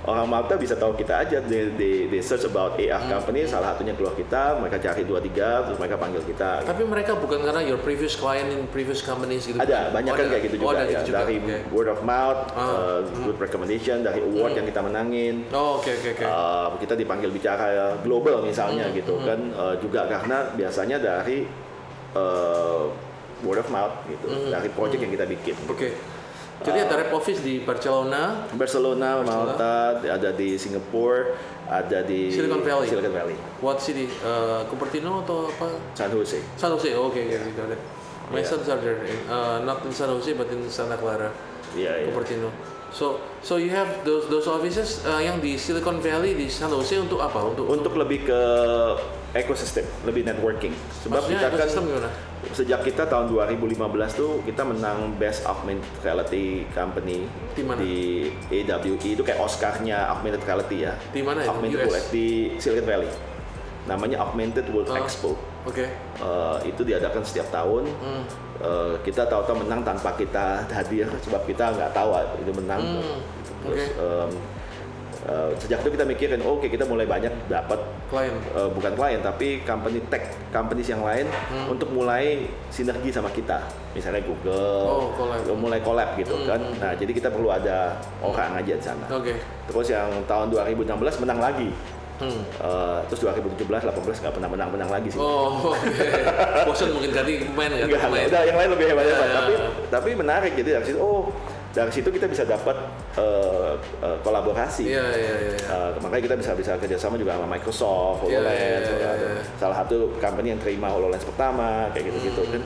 orang 0.00 0.24
Malta 0.24 0.56
bisa 0.56 0.72
tahu 0.72 0.96
kita 0.96 1.20
aja 1.20 1.36
they, 1.42 1.68
they, 1.70 2.08
they 2.08 2.22
search 2.22 2.40
about 2.42 2.72
AR 2.74 2.96
Hmm. 2.96 3.12
company 3.12 3.44
salah 3.44 3.76
satunya 3.76 3.92
keluar 3.92 4.14
kita 4.14 4.56
mereka 4.56 4.80
cari 4.80 5.04
dua 5.04 5.20
tiga 5.20 5.60
terus 5.62 5.76
mereka 5.76 6.00
panggil 6.00 6.22
kita 6.22 6.64
Tapi 6.64 6.82
mereka 6.82 7.12
bukan 7.14 7.44
karena 7.44 7.60
your 7.60 7.76
previous 7.76 8.16
client 8.16 8.48
in 8.48 8.64
previous 8.66 9.02
companies 9.02 9.44
gitu. 9.44 9.58
ada 9.58 9.92
banyak 9.92 10.08
Oh, 10.08 10.16
kan 10.16 10.24
ada. 10.24 10.32
kayak 10.32 10.42
gitu 10.48 10.54
Oh, 10.56 10.62
juga 10.64 10.72
ada 10.72 10.82
ya 10.82 10.90
gitu 10.94 11.04
juga. 11.04 11.18
dari 11.18 11.36
Oke. 11.38 11.56
word 11.68 11.88
of 11.90 12.00
mouth 12.00 12.40
Ah. 12.50 12.64
uh, 12.64 12.98
good 13.20 13.36
recommendation 13.36 14.00
dari 14.00 14.20
award 14.22 14.52
yang 14.54 14.64
kita 14.64 14.80
menangin 14.80 15.34
Oh, 15.52 15.76
oke 15.76 15.90
oke 15.92 16.08
oke. 16.14 16.24
Uh, 16.24 16.66
kita 16.78 16.94
dipanggil 16.96 17.28
bicara 17.28 17.66
global 18.00 18.40
misalnya 18.40 18.88
Hmm, 18.88 18.96
gitu 18.96 19.12
kan 19.20 19.40
Uh, 19.52 19.76
juga 19.76 20.08
karena 20.08 20.48
biasanya 20.54 20.96
dari 20.96 21.44
uh, 22.14 22.88
word 23.40 23.58
of 23.58 23.68
mouth 23.68 23.94
gitu 24.06 24.26
Hmm, 24.26 24.50
dari 24.50 24.68
project 24.68 25.00
yang 25.00 25.12
kita 25.12 25.26
bikin 25.26 25.54
Oke. 25.66 25.90
Jadi 26.58 26.74
ada 26.82 26.98
rep 26.98 27.14
office 27.14 27.38
di 27.38 27.62
Barcelona, 27.62 28.50
Barcelona, 28.50 29.22
Barcelona. 29.22 29.54
Malta 29.54 29.74
ada 30.02 30.34
di 30.34 30.58
Singapore 30.58 31.38
ada 31.64 32.02
di 32.02 32.34
Silicon 32.34 32.66
Valley. 32.66 32.90
Silicon 32.90 33.14
Valley 33.14 33.36
what 33.62 33.78
city? 33.78 34.10
Uh, 34.20 34.66
Cupertino 34.66 35.22
atau 35.22 35.46
apa? 35.46 35.70
San 35.94 36.10
Jose 36.10 36.42
San 36.58 36.74
Jose. 36.74 36.90
Oh, 36.98 37.14
Oke 37.14 37.22
oke 37.22 37.30
oke. 37.30 37.50
got 37.54 37.70
it. 37.70 37.80
My 38.28 38.42
Yeah. 38.42 38.50
sons 38.50 38.66
are 38.66 38.76
there. 38.76 38.98
Uh, 39.24 39.62
not 39.62 39.86
in 39.86 39.94
San 39.94 40.10
Jose 40.10 40.34
but 40.34 40.50
in 40.50 40.66
Santa 40.66 40.98
Clara, 40.98 41.30
iya 41.72 41.94
iya 41.96 42.10
Cupertino. 42.10 42.50
So 42.90 43.22
so 43.38 43.56
you 43.56 43.70
have 43.70 44.02
those 44.02 44.26
those 44.26 44.44
offices 44.44 45.00
uh, 45.04 45.16
yang 45.16 45.38
di 45.38 45.54
Silicon 45.54 46.02
Valley 46.02 46.34
di 46.34 46.50
San 46.50 46.68
Jose 46.68 46.98
untuk 46.98 47.22
apa? 47.22 47.38
Untuk 47.38 47.70
untuk 47.70 47.94
lebih 47.94 48.26
ke 48.26 48.40
ekosistem 49.30 49.84
lebih 50.02 50.24
networking 50.24 50.72
sebab 50.98 51.20
maksudnya 51.20 51.46
kita 51.46 51.66
kan 51.68 51.84
gimana? 51.84 52.10
sejak 52.48 52.80
kita 52.80 53.04
tahun 53.04 53.28
2015 53.28 53.76
tuh 54.14 54.40
kita 54.42 54.64
menang 54.64 55.12
Best 55.14 55.44
Augmented 55.44 55.84
Reality 56.00 56.64
Company 56.70 57.28
Di 57.52 57.60
mana? 57.60 57.76
di 57.76 58.24
AWE 58.48 58.96
itu 58.96 59.20
kayak 59.20 59.36
Oscar-nya 59.36 60.08
Augmented 60.08 60.40
Reality 60.42 60.76
ya. 60.80 60.96
Di 61.10 61.20
mana 61.20 61.44
ya? 61.44 61.50
Augmented 61.50 61.76
US? 61.78 61.86
World 61.86 62.06
di 62.08 62.26
Silicon 62.56 62.86
Valley. 62.86 63.10
Namanya 63.84 64.16
Augmented 64.22 64.64
World 64.70 64.88
Ah. 64.88 65.02
Expo. 65.02 65.36
Oke. 65.64 65.84
Eh, 66.16 66.56
itu 66.64 66.80
diadakan 66.80 67.20
setiap 67.20 67.50
tahun. 67.50 67.84
Hmm. 68.00 68.24
Eh, 68.58 68.94
kita 69.02 69.28
tahu-tahu 69.28 69.60
menang 69.62 69.82
tanpa 69.82 70.14
kita 70.14 70.64
hadir 70.68 71.04
sebab 71.20 71.44
kita 71.44 71.68
nggak 71.70 71.92
tahu 71.92 72.16
itu 72.38 72.52
menang. 72.54 72.80
Hmm, 72.80 73.20
Terus 73.60 73.84
oke. 73.90 74.00
em, 74.00 74.30
eh, 75.20 75.50
sejak 75.56 75.80
itu 75.80 75.90
kita 75.90 76.04
mikirin, 76.04 76.40
oke 76.40 76.64
kita 76.64 76.82
mulai 76.82 77.02
banyak 77.04 77.30
dapat 77.46 77.80
Klien. 78.06 78.34
eh, 78.48 78.68
bukan 78.68 78.92
klien 78.92 79.18
tapi 79.18 79.60
company 79.60 79.98
tech 80.06 80.22
companies 80.48 80.86
yang 80.86 81.00
lain 81.00 81.26
Hmm. 81.48 81.66
untuk 81.68 81.88
mulai 81.88 82.42
sinergi 82.68 83.08
sama 83.08 83.26
kita 83.28 83.58
misalnya 83.90 84.22
Google 84.22 84.84
Oh, 84.84 85.10
collab. 85.12 85.42
eh, 85.42 85.56
mulai 85.56 85.80
collab 85.80 86.14
gitu 86.14 86.32
Hmm, 86.32 86.46
kan 86.46 86.60
nah 86.76 86.92
jadi 86.92 87.10
kita 87.10 87.28
perlu 87.28 87.48
ada 87.48 87.96
orang 88.18 88.54
aja 88.56 88.72
di 88.72 88.84
sana 88.84 89.06
Oke. 89.08 89.34
terus 89.64 89.88
yang 89.88 90.06
tahun 90.24 90.46
2016 90.48 90.86
menang 91.18 91.40
lagi 91.40 91.70
Hmm. 92.18 92.42
Eh, 92.58 92.98
terus 93.06 93.22
2017 93.22 93.62
18 93.80 93.94
nggak 94.18 94.34
pernah 94.34 94.48
menang 94.48 94.70
menang 94.70 94.90
lagi 94.90 95.06
sih 95.08 95.18
Oh, 95.18 95.70
oke. 95.70 95.86
Bosan 96.64 96.90
mungkin 96.90 97.10
ganti 97.12 97.42
pemain 97.44 97.70
ganti 97.70 97.86
Enggak, 97.86 98.02
pemain. 98.04 98.26
udah 98.26 98.42
yang 98.42 98.56
lain 98.56 98.70
lebih 98.74 98.86
hebat 98.88 99.04
hebat 99.04 99.22
Ya, 99.22 99.34
tapi 99.36 99.52
ya. 99.52 99.68
tapi 99.86 100.08
menarik 100.16 100.52
jadi 100.52 100.70
dari 100.74 100.86
situ 100.88 100.98
oh 100.98 101.30
dari 101.78 101.92
situ 101.94 102.08
kita 102.10 102.26
bisa 102.26 102.42
dapat 102.42 102.74
eh, 103.14 103.72
eh, 104.02 104.16
kolaborasi 104.26 104.90
Iya 104.90 105.06
iya 105.14 105.34
iya. 105.38 105.50
iya. 105.54 105.66
Uh, 105.70 105.90
makanya 106.02 106.22
kita 106.26 106.36
bisa 106.42 106.50
bisa 106.58 106.72
kerjasama 106.74 107.14
juga 107.14 107.38
sama 107.38 107.46
Microsoft, 107.46 108.26
Iya, 108.26 108.42
HoloLens, 108.42 108.58
iya, 108.58 108.96
iya, 108.98 109.08
ada 109.14 109.26
iya. 109.38 109.42
salah 109.62 109.76
satu 109.78 110.10
company 110.18 110.50
yang 110.50 110.60
terima 110.60 110.90
HoloLens 110.90 111.22
pertama 111.22 111.86
kayak 111.94 112.10
gitu-gitu 112.10 112.42
kan. 112.50 112.62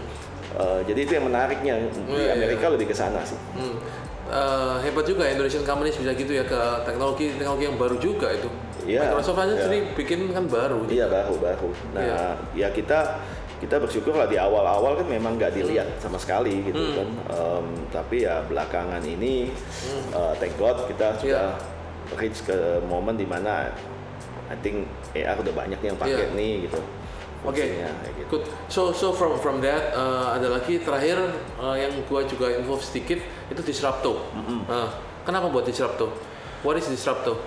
Uh, 0.53 0.81
jadi 0.89 1.01
itu 1.05 1.13
yang 1.17 1.25
menariknya 1.29 1.75
di 1.81 1.89
Hmm. 1.93 2.17
Iya. 2.17 2.33
Amerika 2.41 2.67
lebih 2.73 2.89
ke 2.89 2.97
sana 2.97 3.21
sih. 3.25 3.37
Hmm. 3.53 3.77
Eh, 4.33 4.77
hebat 4.89 5.05
juga 5.05 5.29
Indonesian 5.29 5.61
companies 5.61 5.93
bisa 5.99 6.17
gitu 6.17 6.33
ya 6.33 6.41
ke 6.47 6.57
teknologi 6.89 7.37
teknologi 7.37 7.69
yang 7.69 7.77
baru 7.77 8.01
juga 8.01 8.33
itu. 8.33 8.49
Iya, 8.89 9.13
Microsoft 9.13 9.45
aja 9.45 9.53
iya. 9.53 9.63
sendiri 9.69 9.93
bikin 9.93 10.33
kan 10.33 10.49
baru. 10.49 10.89
Iya 10.89 11.05
baru 11.13 11.35
baru. 11.37 11.69
Nah 11.93 12.01
Iya. 12.01 12.23
ya 12.57 12.69
kita 12.73 13.21
kita 13.63 13.79
bersyukur 13.79 14.11
lah 14.13 14.27
di 14.27 14.35
awal-awal 14.35 14.99
kan 14.99 15.07
memang 15.07 15.39
nggak 15.39 15.55
dilihat 15.55 15.87
sama 15.97 16.19
sekali 16.19 16.67
gitu 16.67 16.75
Hmm. 16.75 16.97
kan. 16.99 17.09
Um, 17.31 17.67
tapi 17.89 18.27
ya 18.27 18.43
belakangan 18.43 18.99
ini 19.01 19.55
uh, 20.11 20.35
thank 20.37 20.59
God 20.59 20.91
kita 20.91 21.15
sudah 21.17 21.55
Iya. 21.55 22.19
reach 22.19 22.43
ke 22.43 22.59
momen 22.85 23.15
di 23.15 23.25
mana 23.25 23.71
I 24.51 24.59
think 24.59 24.85
AR 25.15 25.39
udah 25.39 25.55
banyak 25.55 25.79
yang 25.79 25.95
pakai 25.95 26.27
Iya. 26.29 26.35
nih 26.35 26.67
gitu. 26.67 26.83
Oke, 27.43 27.59
kayak 27.59 28.15
gitu. 28.19 28.27
good. 28.31 28.45
So 28.67 28.91
so 28.91 29.11
from 29.11 29.35
from 29.35 29.59
that 29.59 29.91
eh, 29.91 30.27
ada 30.39 30.47
lagi 30.49 30.79
terakhir 30.79 31.19
eh, 31.59 31.77
yang 31.81 31.91
gua 32.07 32.23
juga 32.23 32.51
involve 32.51 32.79
sedikit 32.79 33.19
itu 33.47 33.63
disrupto. 33.63 34.27
Nah, 34.67 34.95
kenapa 35.23 35.51
buat 35.51 35.63
disrupto? 35.63 36.11
What 36.63 36.79
is 36.79 36.87
disrupto? 36.87 37.43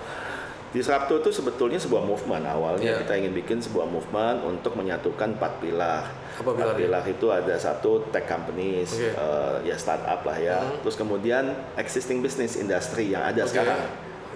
Disrupto 0.66 1.18
itu 1.18 1.30
sebetulnya 1.32 1.78
sebuah 1.78 2.02
movement 2.02 2.44
awalnya 2.44 2.94
Iya. 2.94 2.98
kita 3.06 3.14
ingin 3.16 3.32
bikin 3.32 3.58
sebuah 3.58 3.86
movement 3.86 4.44
untuk 4.44 4.74
menyatukan 4.74 5.38
empat 5.38 5.62
pilar. 5.62 6.04
Apa 6.36 6.50
Empat 6.52 6.76
pilar 6.76 7.04
itu 7.06 7.26
ada 7.30 7.54
satu 7.56 8.04
tech 8.10 8.26
companies, 8.26 8.92
Oke. 8.92 9.14
eh, 9.14 9.56
ya 9.64 9.76
startup 9.76 10.20
lah 10.22 10.36
ya. 10.36 10.58
Mhm. 10.58 10.82
Terus 10.84 10.96
kemudian 10.96 11.44
existing 11.74 12.20
business 12.20 12.54
industry 12.54 13.10
yang 13.10 13.24
ada 13.24 13.42
Oke. 13.42 13.50
sekarang, 13.52 13.80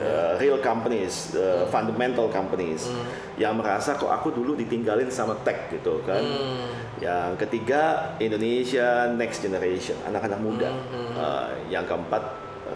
Eh, 0.01 0.33
real 0.41 0.57
companies, 0.65 1.37
eh, 1.37 1.69
fundamental 1.69 2.25
companies 2.33 2.89
Mhm. 2.89 3.05
yang 3.37 3.53
merasa 3.53 3.93
kok 3.93 4.09
aku 4.09 4.33
dulu 4.33 4.57
ditinggalin 4.57 5.13
sama 5.13 5.37
tech 5.45 5.69
gitu 5.69 6.01
kan. 6.09 6.25
Hmm. 6.25 6.73
Yang 6.97 7.37
ketiga 7.37 7.83
Indonesia 8.17 9.13
next 9.13 9.45
generation, 9.45 10.01
anak-anak 10.09 10.41
muda. 10.41 10.73
Mhm. 10.73 11.21
Eh, 11.21 11.49
yang 11.69 11.85
keempat 11.85 12.23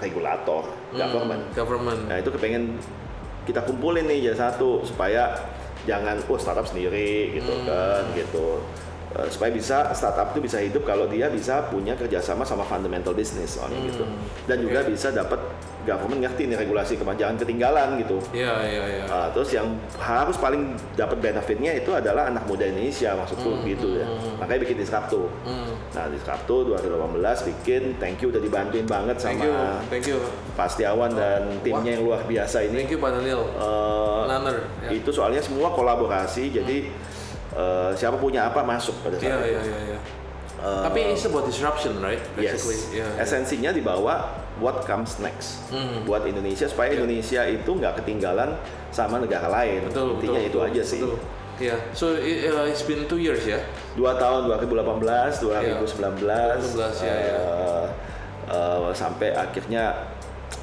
regulator, 0.04 0.68
government. 0.92 1.48
Hmm, 1.48 1.56
Government. 1.56 2.00
Nah 2.12 2.16
itu 2.20 2.28
kepengen 2.28 2.76
kita 3.44 3.60
kumpulin 3.62 4.04
nih 4.04 4.30
jadi 4.30 4.36
satu 4.38 4.82
supaya 4.82 5.36
jangan 5.84 6.16
oh 6.24 6.36
startup 6.36 6.64
sendiri 6.64 7.32
gitu 7.32 7.52
Hmm. 7.52 7.66
kan 7.66 8.04
gitu 8.12 8.60
Eh, 9.14 9.30
supaya 9.30 9.54
bisa 9.54 9.94
startup 9.94 10.34
itu 10.34 10.42
bisa 10.42 10.58
hidup 10.58 10.82
kalau 10.82 11.06
dia 11.06 11.30
bisa 11.30 11.70
punya 11.70 11.94
kerjasama 11.94 12.42
sama 12.42 12.66
fundamental 12.66 13.14
business 13.14 13.54
soalnya 13.54 13.78
Hmm. 13.78 13.86
gitu 13.86 14.04
dan 14.50 14.58
juga 14.58 14.82
Oke. 14.82 14.90
bisa 14.90 15.14
dapat 15.14 15.38
government 15.84 16.20
ngerti 16.20 16.42
nih 16.44 16.56
regulasi 16.56 16.96
kepanjangan 16.96 17.36
ketinggalan 17.36 17.96
gitu 17.96 18.18
Iya 18.32 18.52
iya 18.62 18.84
iya. 18.90 19.04
Ah, 19.06 19.28
terus 19.28 19.48
yang 19.50 19.68
harus 19.94 20.34
paling 20.34 20.64
dapat 20.92 21.20
benefitnya 21.20 21.72
itu 21.72 21.90
adalah 21.90 22.26
anak 22.26 22.44
muda 22.44 22.64
Indonesia 22.64 23.12
maksudku 23.14 23.62
gitu 23.62 23.94
ya 23.94 24.06
makanya 24.36 24.60
bikin 24.62 24.76
Disrupto 24.76 25.28
Hmm. 25.44 25.76
nah 25.90 26.08
Disrupto 26.08 26.64
2018 26.66 27.20
bikin 27.46 27.82
thank 27.96 28.18
you 28.18 28.28
udah 28.28 28.40
dibantuin 28.40 28.84
banget 28.84 29.16
Thank 29.16 29.40
you, 29.40 29.52
sama 29.52 29.84
thank 29.86 30.04
you, 30.04 30.18
Pak 30.52 30.68
Setiawan 30.68 31.12
dan 31.12 31.60
timnya 31.60 31.94
yang 31.94 32.04
luar 32.04 32.24
biasa 32.24 32.64
ini 32.64 32.76
thank 32.78 32.90
you 32.90 32.98
Pak 32.98 33.12
Daniel. 33.14 33.44
Eh, 33.46 34.20
Nanner. 34.26 34.56
Ya. 34.80 34.88
itu 34.90 35.10
soalnya 35.10 35.38
semua 35.38 35.70
kolaborasi 35.70 36.50
jadi 36.50 36.88
eh, 37.52 37.90
siapa 37.94 38.16
punya 38.16 38.46
apa 38.46 38.60
masuk 38.60 38.96
pada 39.00 39.14
saat 39.14 39.24
Iya 39.24 39.36
itu. 39.38 39.46
iya 39.46 39.60
iya. 39.62 39.80
iya. 39.86 39.98
Eh, 40.56 40.82
Tapi 40.82 41.00
it's 41.12 41.24
about 41.24 41.44
disruption, 41.44 42.00
right? 42.00 42.24
yes. 42.34 42.56
Basically. 42.56 42.78
Iya, 42.94 43.04
iya. 43.06 43.20
esensinya 43.20 43.70
dibawa 43.70 44.32
what 44.62 44.86
comes 44.86 45.18
next 45.18 45.66
Hmm. 45.70 46.06
buat 46.06 46.22
Indonesia 46.24 46.66
supaya 46.68 46.94
Indonesia 46.94 47.42
itu 47.46 47.70
nggak 47.74 48.02
ketinggalan 48.02 48.54
sama 48.94 49.18
negara 49.18 49.50
lain. 49.50 49.90
Betul, 49.90 50.18
Intinya 50.18 50.38
betul, 50.38 50.50
itu 50.50 50.58
betul, 50.58 50.70
aja 50.70 50.82
sih. 50.82 51.00
betul. 51.02 51.18
Ya, 51.54 51.76
so 51.94 52.18
it, 52.18 52.50
uh, 52.50 52.66
it's 52.66 52.82
been 52.82 53.06
two 53.06 53.18
years 53.22 53.46
ya. 53.46 53.62
Dua 53.94 54.18
tahun 54.18 54.50
2018, 54.50 55.38
2019, 55.38 55.78
2019, 55.78 56.98
ya, 56.98 57.14
ya. 57.14 57.14
eh, 57.14 57.86
eh, 58.50 58.90
sampai 58.90 59.30
akhirnya 59.30 60.10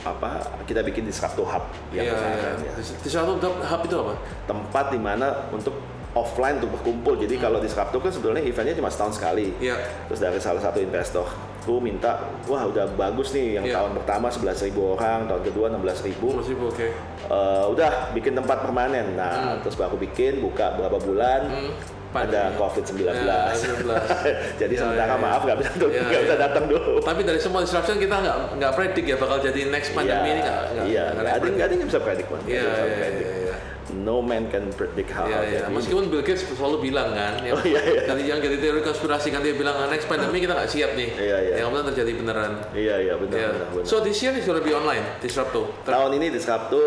apa 0.04 0.44
kita 0.68 0.84
bikin 0.84 1.08
di 1.08 1.12
Disrupto 1.16 1.48
Hub 1.48 1.64
yang 1.96 2.12
kemarin, 2.12 2.60
iya. 2.60 2.72
ya. 2.72 2.72
Di 2.76 2.84
di 2.84 3.10
satu 3.12 3.40
hub 3.40 3.82
itu 3.88 3.96
apa? 4.04 4.14
tempat 4.48 4.86
di 4.92 5.00
mana 5.00 5.48
untuk 5.52 5.80
offline 6.12 6.60
untuk 6.60 6.76
berkumpul. 6.80 7.16
Jadi 7.24 7.40
kalau 7.40 7.64
di 7.64 7.72
Disrupto 7.72 8.04
kan 8.04 8.12
sebetulnya 8.12 8.44
eventnya 8.44 8.76
cuma 8.76 8.92
setahun 8.92 9.16
sekali. 9.16 9.56
Iya. 9.64 9.80
Terus 10.12 10.20
dari 10.20 10.40
salah 10.44 10.60
satu 10.60 10.84
investor 10.84 11.28
tuh 11.62 11.78
minta, 11.78 12.18
wah 12.44 12.64
udah 12.64 12.90
bagus 12.92 13.32
nih 13.32 13.56
yang 13.56 13.66
Iya. 13.66 13.76
tahun 13.78 13.92
pertama 13.96 14.28
11.000 14.28 14.74
orang, 14.92 15.26
tahun 15.26 15.42
kedua 15.44 15.66
16.000. 15.70 16.34
Terus 16.36 16.50
ibu 16.50 16.66
oke. 16.68 16.88
Eh, 17.24 17.66
udah 17.70 17.90
bikin 18.12 18.34
tempat 18.34 18.58
permanen. 18.60 19.14
Nah, 19.14 19.58
terus 19.60 19.74
baru 19.74 19.96
bikin, 19.96 20.42
buka 20.42 20.74
berapa 20.74 20.98
bulan, 20.98 21.42
Hmm, 21.48 21.72
ada 22.12 22.50
pandemi. 22.50 22.58
COVID-19. 22.58 23.24
Ya, 23.24 23.40
19. 23.52 24.02
Jadi 24.60 24.74
Ya, 24.74 24.80
sementara 24.82 25.08
ya, 25.08 25.16
ya. 25.16 25.22
maaf 25.22 25.42
nggak 25.42 25.58
bisa 25.60 25.70
Ya, 25.88 26.02
ya. 26.04 26.20
bisa 26.20 26.36
datang 26.36 26.66
dulu. 26.66 27.00
Tapi 27.00 27.22
dari 27.22 27.40
semua 27.40 27.62
disruption 27.62 27.98
kita 27.98 28.16
nggak 28.18 28.38
nggak 28.58 28.72
predik 28.74 29.06
ya 29.06 29.16
bakal 29.16 29.38
jadi 29.40 29.62
next 29.68 29.94
pandemi 29.94 30.18
Iya, 30.20 30.28
ini 30.28 30.42
nggak 30.42 30.60
Iya, 30.84 31.04
nggak 31.08 31.24
ada 31.24 31.32
predik. 31.32 31.52
nggak 31.54 31.66
ada 31.66 31.74
yang 31.74 31.88
bisa 31.88 32.00
predik 32.00 32.28
man. 32.28 32.40
Nggak 32.40 32.52
Iya, 32.52 32.62
ada 32.66 32.82
yang 32.82 33.16
bisa 33.16 33.51
No 33.92 34.22
man 34.22 34.48
can 34.48 34.70
predict 34.72 35.10
how. 35.10 35.26
Iya, 35.26 35.40
iya. 35.44 35.60
jadi- 35.66 35.74
Meskipun 35.74 36.06
Bill 36.08 36.22
Gates 36.22 36.46
selalu 36.46 36.78
bilang 36.88 37.12
kan, 37.12 37.42
yang, 37.42 37.58
Oh, 37.58 37.66
iya, 37.66 37.82
iya. 37.82 38.02
dari 38.06 38.24
yang 38.24 38.40
jadi 38.40 38.56
teori 38.56 38.80
konspirasi 38.80 39.28
kan 39.28 39.42
dia 39.42 39.52
bilang 39.52 39.76
"Ah, 39.76 39.88
next 39.88 40.06
pandemi 40.06 40.38
kita 40.38 40.54
nggak 40.54 40.70
siap 40.70 40.94
nih. 40.94 41.10
Iya, 41.12 41.38
iya. 41.42 41.54
Yang 41.60 41.66
kemudian 41.68 41.88
terjadi 41.92 42.12
beneran. 42.16 42.52
Iya, 42.72 42.96
iya 43.02 43.14
benar, 43.18 43.36
Iya. 43.36 43.50
benar, 43.52 43.68
benar. 43.74 43.86
So 43.86 44.00
this 44.00 44.18
year 44.20 44.32
is 44.32 44.46
gonna 44.46 44.60
be 44.60 44.72
online, 44.72 45.04
Disrupto. 45.18 45.68
Ter- 45.84 45.92
Tahun 45.92 46.12
ini 46.14 46.30
di 46.30 46.40
Sabtu 46.40 46.84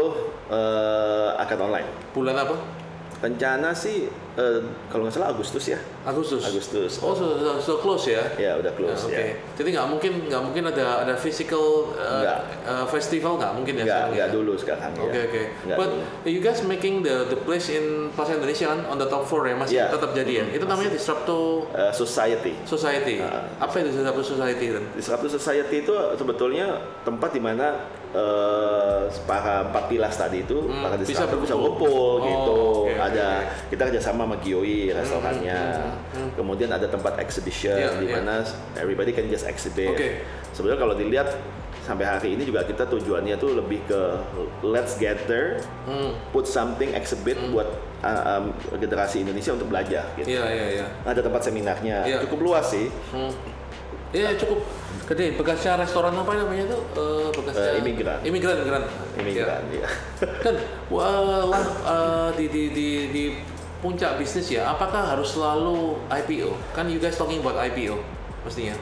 eh, 0.47 1.28
akan 1.34 1.59
online. 1.62 1.88
bulan 2.11 2.36
apa? 2.38 2.57
Rencana 3.18 3.72
sih 3.72 4.07
eh, 4.35 4.59
kalau 4.89 5.03
nggak 5.03 5.14
salah 5.14 5.30
Agustus 5.30 5.64
ya. 5.66 5.78
Agustus. 6.03 6.43
Agustus. 6.43 6.93
Oh, 6.99 7.12
so, 7.12 7.35
so, 7.35 7.51
so 7.57 7.72
close 7.78 8.09
ya? 8.09 8.22
Ya 8.35 8.55
udah 8.55 8.72
close 8.72 9.07
Oke. 9.07 9.14
ya. 9.14 9.35
Jadi 9.55 9.68
nggak 9.72 9.87
mungkin 9.87 10.12
nggak 10.26 10.43
mungkin 10.43 10.64
ada 10.66 11.03
ada 11.03 11.14
physical 11.14 11.95
uh, 11.95 12.20
Nggak. 12.20 12.39
uh, 12.62 12.87
festival 12.87 13.39
nggak 13.39 13.53
mungkin 13.55 13.74
ya? 13.76 13.85
Nggak 13.85 14.03
nggak 14.11 14.28
ya? 14.28 14.35
dulu 14.35 14.53
sekarang 14.55 14.91
Oke 14.97 15.14
ya. 15.14 15.24
oke. 15.24 15.43
Nggak 15.64 15.78
But 15.78 15.89
dulu. 15.89 16.28
you 16.28 16.41
guys 16.41 16.61
making 16.62 17.01
the 17.01 17.24
the 17.26 17.39
place 17.39 17.68
in 17.68 18.11
Plaza 18.11 18.35
Indonesia 18.35 18.68
kan 18.68 18.85
on 18.85 18.97
the 18.97 19.07
top 19.07 19.24
floor 19.24 19.47
ya 19.47 19.55
masih 19.55 19.76
Iya. 19.76 19.87
tetap 19.91 20.11
jadi 20.12 20.32
ya? 20.35 20.45
Itu 20.53 20.64
namanya 20.64 20.91
Disrupto 20.91 21.66
Eh, 21.70 21.91
society. 21.91 22.53
Society. 22.64 23.18
Ah. 23.18 23.47
Apa 23.61 23.80
itu 23.80 23.91
Disrupto 23.91 24.22
Society 24.24 24.66
kan? 24.70 24.85
Disruptive 24.93 25.32
Society 25.32 25.76
itu 25.80 25.95
sebetulnya 26.14 26.66
tempat 27.03 27.30
di 27.30 27.39
mana 27.39 27.87
eh, 28.12 29.03
para 29.24 29.66
empat 29.66 29.85
pilas 29.87 30.14
tadi 30.14 30.43
itu 30.43 30.59
Hmm, 30.61 30.82
para 30.82 30.95
bisa 30.97 31.26
berkumpul. 31.26 31.59
ngumpul 31.59 31.91
Oh, 32.14 32.14
gitu. 32.22 32.59
oke, 32.87 32.95
ada 32.95 33.26
oke. 33.43 33.70
kita 33.70 33.82
kerjasama 33.89 34.24
sama 34.25 34.37
Gioi 34.39 34.91
restorannya. 34.91 35.61
hmm, 36.11 36.29
Kemudian 36.35 36.68
ada 36.68 36.87
tempat 36.87 37.16
exhibition 37.18 37.77
Iya, 37.77 38.01
di 38.01 38.07
iya. 38.09 38.14
mana 38.18 38.41
everybody 38.75 39.12
can 39.12 39.29
just 39.29 39.45
exhibit. 39.45 39.91
Oke. 39.91 40.25
Sebenarnya 40.51 40.81
kalau 40.81 40.95
dilihat 40.95 41.29
sampai 41.81 42.09
hari 42.09 42.33
ini 42.33 42.43
juga 42.43 42.64
kita 42.64 42.89
tujuannya 42.89 43.37
tuh 43.37 43.61
lebih 43.61 43.85
ke 43.85 44.01
let's 44.62 44.97
gather, 44.97 45.61
Hmm. 45.85 46.16
put 46.33 46.45
something 46.45 46.91
exhibit 46.91 47.37
buat 47.51 47.68
uh, 48.01 48.41
um, 48.41 48.45
generasi 48.75 49.20
Indonesia 49.20 49.53
untuk 49.53 49.68
belajar 49.68 50.09
gitu. 50.16 50.33
Iya 50.33 50.45
iya 50.49 50.66
iya. 50.81 50.87
Ada 51.05 51.20
tempat 51.20 51.45
seminarnya, 51.45 51.97
Iya. 52.03 52.18
cukup 52.25 52.41
luas 52.43 52.72
sih. 52.72 52.89
Hmm. 53.12 53.29
Iya 54.14 54.33
cukup 54.39 54.62
gede. 55.05 55.35
Bekasnya 55.35 55.77
restoran 55.77 56.14
apa 56.14 56.33
namanya 56.33 56.70
tuh? 56.70 56.81
Eh, 56.95 57.29
bekasnya 57.35 57.70
Eh, 57.77 57.83
imigran. 57.83 58.18
Imigran 58.22 58.55
imigran. 58.57 58.83
Imigran, 59.18 59.62
Iya. 59.68 59.85
ya. 59.85 59.89
kan 60.41 60.55
wah, 60.89 61.45
lah, 61.45 61.66
eh, 61.85 62.29
di, 62.39 62.45
di 62.49 62.62
di 62.70 62.89
di 63.11 63.25
puncak 63.85 64.16
bisnis 64.16 64.49
ya 64.49 64.72
apakah 64.72 65.12
harus 65.12 65.37
selalu 65.37 66.01
IPO 66.09 66.57
kan 66.72 66.89
you 66.89 66.97
guys 66.97 67.20
talking 67.20 67.45
about 67.45 67.61
IPO 67.61 68.01
mestinya 68.49 68.72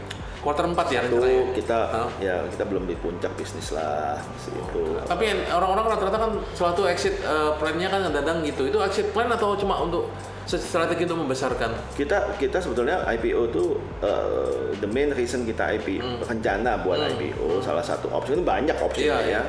quarter 0.43 0.67
4 0.67 0.75
ya 0.91 1.01
Itu 1.07 1.19
rencananya 1.19 1.55
kita 1.59 1.79
Hah? 1.91 2.09
ya 2.23 2.37
kita 2.51 2.65
belum 2.71 2.87
di 2.87 2.95
puncak 2.99 3.35
bisnis 3.35 3.75
lah 3.75 4.19
itu. 4.47 4.83
tapi 5.07 5.31
orang-orang 5.51 5.99
rata-rata 5.99 6.19
kan 6.19 6.31
suatu 6.55 6.87
exit 6.87 7.19
eh, 7.19 7.51
plan-nya 7.59 7.91
kan 7.91 8.07
kadang 8.15 8.47
gitu 8.47 8.71
itu 8.71 8.79
exit 8.83 9.11
plan 9.11 9.31
atau 9.31 9.59
cuma 9.59 9.83
untuk 9.83 10.07
strategi 10.43 11.07
untuk 11.07 11.23
membesarkan 11.23 11.71
Kita 11.95 12.35
kita 12.35 12.59
sebetulnya 12.59 13.07
IPO 13.07 13.41
tuh 13.55 13.79
uh, 14.03 14.75
the 14.83 14.91
main 14.91 15.15
reason 15.15 15.47
kita 15.47 15.79
IPO 15.79 16.27
rencana 16.27 16.83
buat 16.83 16.99
IPO 17.15 17.63
salah 17.63 17.83
satu 17.87 18.11
opsi 18.11 18.35
ini 18.35 18.43
banyak 18.43 18.75
opsinya 18.83 19.23
Hmm. 19.23 19.23
Iya, 19.23 19.39
ya. 19.39 19.39
iya. 19.39 19.43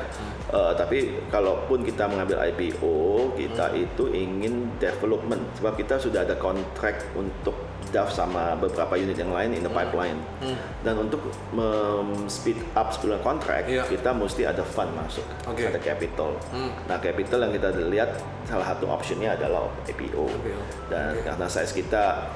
Uh, 0.54 0.70
tapi 0.70 1.10
kalaupun 1.34 1.82
kita 1.82 2.06
mengambil 2.06 2.38
IPO, 2.46 2.94
kita 3.34 3.74
Hmm. 3.74 3.82
itu 3.82 4.04
ingin 4.06 4.70
development 4.78 5.42
sebab 5.58 5.74
kita 5.74 5.98
sudah 5.98 6.22
ada 6.22 6.38
kontrak 6.38 6.94
untuk 7.18 7.58
draft 7.90 8.14
sama 8.14 8.54
beberapa 8.54 8.94
unit 8.94 9.18
yang 9.18 9.34
lain 9.34 9.50
in 9.50 9.66
the 9.66 9.68
pipeline. 9.68 10.14
Hmm. 10.38 10.54
Dan 10.80 10.94
untuk 11.00 11.18
mem- 11.50 12.30
speed 12.30 12.54
up 12.72 12.94
sebelum 12.94 13.18
kontrak, 13.20 13.66
Iya. 13.66 13.82
kita 13.86 14.14
mesti 14.14 14.46
ada 14.46 14.62
fund 14.62 14.94
masuk, 14.94 15.26
Oke. 15.42 15.66
ada 15.66 15.78
capital. 15.78 16.38
Hmm. 16.54 16.70
Nah, 16.86 17.02
capital 17.02 17.50
yang 17.50 17.52
kita 17.52 17.74
lihat 17.90 18.14
salah 18.46 18.70
satu 18.70 18.86
optionnya 18.86 19.34
adalah 19.34 19.66
IPO. 19.84 20.22
IPO. 20.22 20.62
Dan 20.86 21.18
Oke. 21.18 21.26
karena 21.26 21.46
size 21.50 21.74
kita 21.74 22.30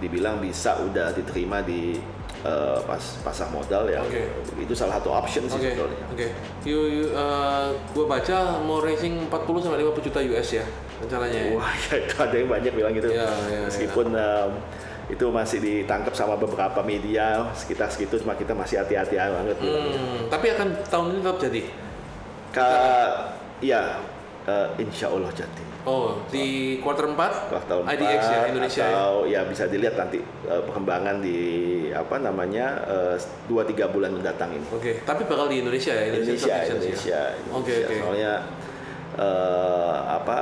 dibilang 0.00 0.40
bisa 0.40 0.80
udah 0.80 1.12
diterima 1.12 1.60
di 1.60 2.00
eh, 2.44 2.78
pas 2.84 3.02
pasar 3.24 3.48
modal 3.50 3.88
ya, 3.88 4.04
Oke. 4.04 4.28
itu 4.60 4.74
salah 4.76 5.00
satu 5.00 5.10
option 5.10 5.48
sih 5.48 5.56
Oke, 5.56 5.72
sebetulnya. 5.72 6.04
oke. 6.12 6.26
You, 6.68 6.78
you 6.86 7.04
uh, 7.16 7.72
gue 7.96 8.04
baca 8.04 8.60
mau 8.60 8.84
raising 8.84 9.26
40 9.32 9.64
sampai 9.64 9.80
50 9.80 10.06
juta 10.12 10.20
US 10.20 10.48
ya 10.60 10.64
rencananya. 11.00 11.40
ya? 11.40 11.52
Wah, 11.56 11.72
ya, 11.88 11.94
itu 12.04 12.14
ada 12.20 12.34
yang 12.36 12.48
banyak 12.52 12.72
bilang 12.76 12.92
gitu. 12.94 13.08
Iya, 13.10 13.28
iya, 13.50 13.60
Meskipun 13.66 14.06
em, 14.14 14.50
itu 15.04 15.26
masih 15.28 15.58
ditangkap 15.60 16.16
sama 16.16 16.34
beberapa 16.40 16.80
media 16.80 17.44
sekitar 17.52 17.92
segitu, 17.92 18.24
cuma 18.24 18.32
kita 18.32 18.56
masih 18.56 18.80
hati-hati 18.80 19.20
banget. 19.20 19.56
Hmm, 19.60 20.32
tapi 20.32 20.48
akan 20.56 20.68
tahun 20.88 21.06
ini 21.12 21.18
tetap 21.20 21.38
jadi. 21.44 21.60
Ka, 22.54 22.70
ya, 23.60 24.00
eh, 24.48 24.68
insya 24.80 25.10
Allah 25.12 25.28
jadi. 25.34 25.64
Oh, 25.84 26.16
di 26.26 26.46
quarter 26.80 27.04
4 27.04 27.52
kuartal 27.52 27.84
4 27.84 27.92
IDX 27.92 28.20
ya 28.24 28.40
Indonesia. 28.48 28.80
ya? 28.80 28.88
atau 28.88 29.12
ya 29.24 29.40
bisa 29.44 29.68
dilihat 29.68 29.94
nanti 29.94 30.16
eh, 30.48 30.62
perkembangan 30.64 31.20
di 31.20 31.38
apa 31.92 32.16
namanya 32.18 32.66
eh, 32.82 33.16
dua 33.44 33.62
tiga 33.62 33.86
bulan 33.86 34.12
mendatang 34.12 34.48
ini. 34.50 34.64
Oke, 34.70 35.04
tapi 35.04 35.24
bakal 35.24 35.46
di 35.46 35.60
Indonesia 35.60 35.92
ya 35.92 36.08
Indonesia, 36.08 36.56
Submissions 36.64 36.64
ya? 36.64 36.72
Indonesia, 36.72 37.20
Oke, 37.52 37.68
Indonesia. 37.68 37.84
oke. 37.84 37.94
Soalnya 38.00 38.32
eh, 39.14 39.96
apa 40.10 40.36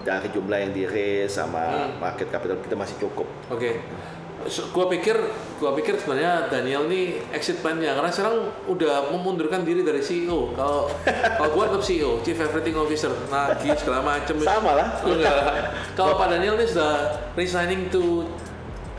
dari 0.00 0.28
jumlah 0.28 0.58
yang 0.58 0.72
di 0.72 0.84
raise 0.84 1.28
sama 1.30 1.64
Hmm. 1.64 1.96
market 1.98 2.28
capital 2.28 2.56
kita 2.60 2.76
masih 2.76 2.96
cukup. 2.98 3.28
Oke. 3.48 3.80
So, 3.80 4.29
gua 4.72 4.86
pikir 4.88 5.16
gua 5.60 5.76
pikir 5.76 6.00
sebenarnya 6.00 6.48
Daniel 6.48 6.88
nih 6.88 7.20
exit 7.30 7.60
plan-nya 7.60 7.92
karena 7.92 8.08
sekarang 8.08 8.48
udah 8.66 9.12
memundurkan 9.12 9.62
diri 9.62 9.84
dari 9.84 10.00
CEO. 10.00 10.56
Kalau 10.56 10.88
kalau 11.36 11.50
gua 11.52 11.64
tetap 11.68 11.84
CEO, 11.84 12.20
Chief 12.24 12.38
Everything 12.38 12.76
Officer, 12.76 13.12
nagih 13.28 13.76
segala 13.76 14.00
macem. 14.00 14.36
Sama 14.40 14.72
lah. 14.76 14.88
Enggak. 15.04 15.36
Kalau 15.98 16.16
Pak 16.16 16.28
Daniel 16.32 16.56
ini 16.56 16.66
sudah 16.66 17.20
resigning 17.36 17.92
to 17.92 18.24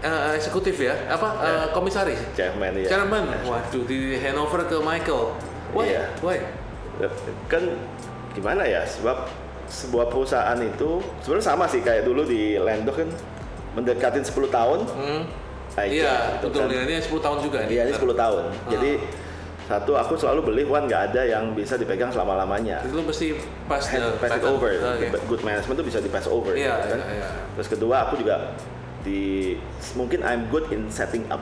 uh, 0.05 0.33
eksekutif 0.37 0.77
ya, 0.77 0.93
apa 1.09 1.27
uh, 1.41 1.65
komisaris, 1.73 2.19
Chairman 2.37 2.77
ya. 2.77 2.87
chairman. 2.89 3.25
Waduh, 3.45 3.83
di 3.85 4.17
handover 4.17 4.65
ke 4.69 4.77
Michael. 4.81 5.33
Why? 5.73 5.85
Iya. 5.87 6.03
Why? 6.21 6.37
Kan 7.47 7.63
gimana 8.35 8.65
ya? 8.67 8.83
Sebab 8.85 9.29
sebuah 9.71 10.11
perusahaan 10.11 10.59
itu 10.59 10.99
sebenarnya 11.23 11.47
sama 11.47 11.65
sih 11.71 11.79
kayak 11.79 12.03
dulu 12.03 12.27
di 12.27 12.59
Lendok 12.59 12.95
kan 12.99 13.09
mendekatin 13.77 14.23
10 14.23 14.47
tahun. 14.49 14.79
Hmm. 14.87 15.21
Nah, 15.71 15.83
itu, 15.87 16.03
Iya, 16.03 16.15
itu 16.35 16.47
betul. 16.51 16.61
kan. 16.67 16.83
Ini 16.83 16.95
10 16.99 17.21
tahun 17.23 17.37
juga. 17.39 17.57
Iya, 17.63 17.81
ini 17.87 17.93
10 17.95 18.11
tahun. 18.15 18.43
Ah. 18.51 18.71
Jadi 18.75 18.91
satu 19.71 19.91
aku 19.95 20.13
selalu 20.19 20.39
believe 20.51 20.67
one 20.67 20.83
nggak 20.83 21.15
ada 21.15 21.21
yang 21.23 21.55
bisa 21.55 21.79
dipegang 21.79 22.11
selama 22.11 22.43
lamanya. 22.43 22.83
Itu 22.83 22.99
mesti 22.99 23.39
pas 23.71 23.79
Hand, 23.87 24.03
the 24.03 24.19
pass 24.19 24.35
it 24.35 24.43
over. 24.43 24.67
Ah, 24.83 24.99
iya. 24.99 25.15
Good 25.15 25.41
management 25.47 25.75
tuh 25.79 25.87
bisa 25.87 25.99
di 26.03 26.11
pass 26.11 26.27
over. 26.27 26.51
Iya, 26.51 26.75
gitu 26.83 26.87
kan. 26.91 26.99
iya, 27.07 27.15
iya. 27.23 27.29
Terus 27.55 27.67
kedua 27.71 27.95
aku 28.03 28.19
juga 28.19 28.51
di 29.01 29.55
mungkin 29.95 30.19
I'm 30.27 30.51
good 30.51 30.67
in 30.75 30.91
setting 30.91 31.23
up. 31.31 31.39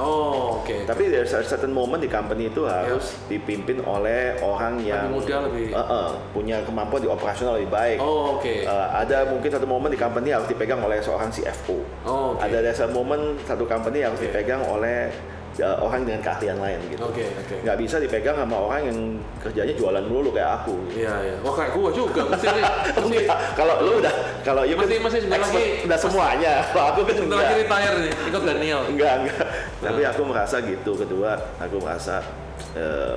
Oh, 0.00 0.58
oke. 0.58 0.88
Tapi 0.88 1.12
there's 1.12 1.30
a 1.30 1.44
certain 1.44 1.68
moment 1.70 2.00
di 2.00 2.08
company 2.08 2.48
itu 2.48 2.64
harus 2.64 3.20
dipimpin 3.28 3.84
oleh 3.84 4.40
orang 4.40 4.80
yang 4.80 5.12
muda, 5.12 5.44
lebih- 5.46 5.70
Eh, 5.70 5.76
eh, 5.76 6.08
punya 6.32 6.64
kemampuan 6.64 7.04
di 7.04 7.08
operasional 7.08 7.60
lebih 7.60 7.68
baik. 7.68 7.98
Oh, 8.00 8.40
oke. 8.40 8.64
Eh, 8.64 8.86
ada 8.90 9.28
mungkin 9.28 9.52
satu 9.52 9.68
momen 9.68 9.92
di 9.92 10.00
company 10.00 10.32
harus 10.32 10.48
dipegang 10.48 10.80
oleh 10.80 10.98
seorang 10.98 11.28
CFO. 11.28 11.76
Oh, 12.08 12.34
oke. 12.34 12.40
Ada 12.40 12.72
satu 12.72 12.96
momen 12.96 13.36
satu 13.44 13.68
company 13.68 14.00
harus 14.00 14.16
Oke. 14.16 14.32
dipegang 14.32 14.64
oleh 14.64 15.12
eh, 15.60 15.76
orang 15.76 16.02
dengan 16.02 16.20
keahlian 16.20 16.58
lain 16.58 16.80
gitu. 16.88 17.04
Oke, 17.04 17.24
oke. 17.30 17.54
Nggak 17.60 17.76
bisa 17.78 17.96
dipegang 17.96 18.34
sama 18.34 18.56
orang 18.58 18.80
yang 18.84 18.98
kerjanya 19.38 19.74
jualan 19.76 20.02
melulu 20.02 20.32
kayak 20.32 20.50
aku. 20.58 20.74
gitu. 20.88 21.04
Iya, 21.04 21.14
iya. 21.20 21.36
Wah, 21.40 21.54
kayak 21.54 21.70
gua 21.72 21.88
juga. 21.90 22.22
Mesti 22.26 22.46
nih, 22.48 22.64
mesti 23.00 23.18
Kalau 23.52 23.74
lu 23.80 23.92
udah 24.00 24.14
kalau 24.40 24.62
you 24.64 24.74
Masih- 24.74 24.98
masih 24.98 25.18
sebentar 25.20 25.40
lagi- 25.42 25.84
udah 25.84 25.98
semuanya. 25.98 26.52
Kalau 26.66 26.86
aku 26.88 27.00
kan 27.04 27.14
sebentar 27.14 27.36
lagi 27.38 27.52
enggak. 27.52 27.68
retire 27.68 27.96
nih, 28.00 28.12
ikut 28.26 28.42
Daniel. 28.42 28.80
Enggak, 28.88 29.12
enggak. 29.20 29.46
Tapi 29.78 30.00
aku 30.02 30.22
merasa 30.24 30.56
gitu. 30.60 30.92
Kedua, 30.96 31.30
aku 31.56 31.76
merasa 31.78 32.24
eh, 32.72 33.14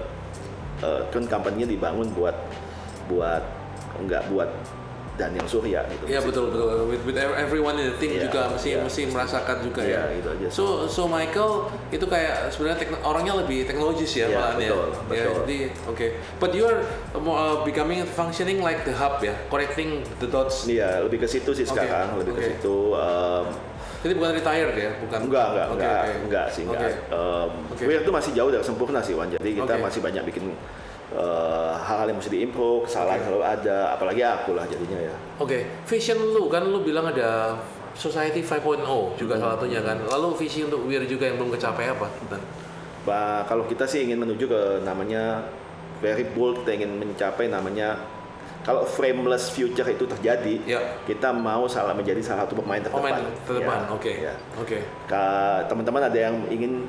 eh, 0.79 1.01
kan 1.09 1.23
company-nya 1.25 1.65
dibangun 1.65 2.11
buat 2.11 2.35
buat 3.05 3.43
nggak 3.95 4.23
buat 4.27 4.49
Daniel 5.13 5.45
Surya 5.45 5.85
gitu. 5.85 6.09
Iya 6.09 6.19
betul 6.19 6.49
betul. 6.49 6.89
With, 6.89 7.03
with 7.05 7.17
everyone 7.17 7.77
in 7.77 7.85
the 7.87 7.97
team 7.97 8.17
Iya, 8.17 8.25
juga 8.25 8.49
mesti 8.49 8.69
iya. 8.71 8.81
mesti 8.81 9.01
merasakan 9.05 9.57
juga 9.61 9.81
Iya, 9.81 10.01
ya. 10.01 10.17
gitu 10.17 10.29
aja. 10.33 10.47
So 10.49 10.63
so 10.87 11.05
Michael 11.05 11.69
itu 11.89 12.01
kayak 12.03 12.49
sebenarnya 12.49 12.77
tekno- 12.79 13.03
orangnya 13.03 13.33
lebih 13.37 13.63
teknologis 13.63 14.09
ya 14.11 14.25
Iya, 14.25 14.33
malahan 14.33 14.57
betul, 14.57 14.73
ya. 14.73 14.81
Ya, 14.81 14.97
betul. 15.05 15.33
jadi 15.39 15.57
oke. 15.85 16.07
But 16.39 16.51
you 16.51 16.63
are 16.65 16.79
more, 17.15 17.37
uh, 17.37 17.55
becoming 17.61 18.01
functioning 18.07 18.59
like 18.59 18.81
the 18.81 18.91
hub 18.91 19.21
ya, 19.21 19.37
connecting 19.47 20.01
the 20.17 20.25
dots. 20.25 20.65
Iya, 20.65 21.05
lebih 21.05 21.21
ke 21.21 21.27
situ 21.27 21.53
sih 21.53 21.63
sekarang, 21.63 22.17
lebih 22.17 22.33
oke. 22.33 22.39
ke 22.39 22.49
situ. 22.49 22.77
em, 22.93 23.45
Jadi 24.03 24.19
bukan 24.19 24.31
retired 24.33 24.75
ya, 24.75 24.91
bukan. 24.99 25.19
enggak, 25.23 25.45
enggak, 25.47 25.65
Oke, 25.65 25.75
enggak, 25.79 25.95
oke. 25.95 26.13
enggak 26.27 26.45
sih, 26.51 26.61
enggak. 26.65 26.91
Em, 27.07 27.49
Oke. 27.71 27.83
Weir 27.85 28.01
itu 28.01 28.11
masih 28.11 28.31
jauh 28.33 28.51
dari 28.51 28.59
sempurna 28.61 28.99
sih, 28.99 29.13
Wan. 29.13 29.29
Jadi 29.29 29.49
kita 29.53 29.63
Oke. 29.69 29.79
masih 29.79 29.99
banyak 30.01 30.23
bikin 30.27 30.51
eh, 31.11 31.73
hal-hal 31.77 32.07
yang 32.07 32.17
mesti 32.17 32.31
diimprove, 32.31 32.87
kesalahan 32.87 33.19
Oke. 33.19 33.25
selalu 33.27 33.43
ada, 33.43 33.77
apalagi 33.91 34.21
aku 34.21 34.51
lah 34.53 34.63
jadinya 34.63 34.99
ya. 35.01 35.15
Oke, 35.37 35.59
vision 35.83 36.17
lu 36.17 36.47
kan 36.47 36.63
lu 36.63 36.79
bilang 36.79 37.05
ada 37.05 37.59
Society 37.93 38.41
5.0 38.41 38.81
juga 39.13 39.35
Hmm. 39.35 39.41
salah 39.43 39.55
satunya 39.55 39.77
kan. 39.79 40.01
Lalu 40.01 40.27
visi 40.35 40.63
untuk 40.63 40.87
Wir 40.87 41.03
juga 41.03 41.27
yang 41.27 41.37
belum 41.37 41.53
kecapai 41.53 41.85
apa? 41.87 42.09
Bah, 43.03 43.43
kalau 43.43 43.67
kita 43.67 43.83
sih 43.83 44.01
ingin 44.01 44.17
menuju 44.17 44.47
ke 44.47 44.61
namanya 44.81 45.45
very 45.99 46.25
bold, 46.25 46.63
kita 46.63 46.73
ingin 46.73 46.97
mencapai 46.97 47.45
namanya 47.47 47.99
kalau 48.63 48.81
frameless 48.81 49.51
future 49.51 49.85
itu 49.85 50.07
terjadi, 50.07 50.55
ya, 50.65 50.79
kita 51.03 51.29
mau 51.29 51.67
salah 51.67 51.91
menjadi 51.91 52.23
salah 52.23 52.47
satu 52.47 52.55
pemain 52.55 52.79
terdepan. 52.79 53.11
pemain 53.11 53.15
terdepan. 53.43 53.77
Ya, 53.77 53.91
Oke. 53.91 54.11
ya. 54.23 54.33
Oke. 54.55 54.77
Ka- 55.05 55.67
Teman-teman 55.67 55.99
ada 56.01 56.15
yang 56.17 56.47
ingin 56.47 56.87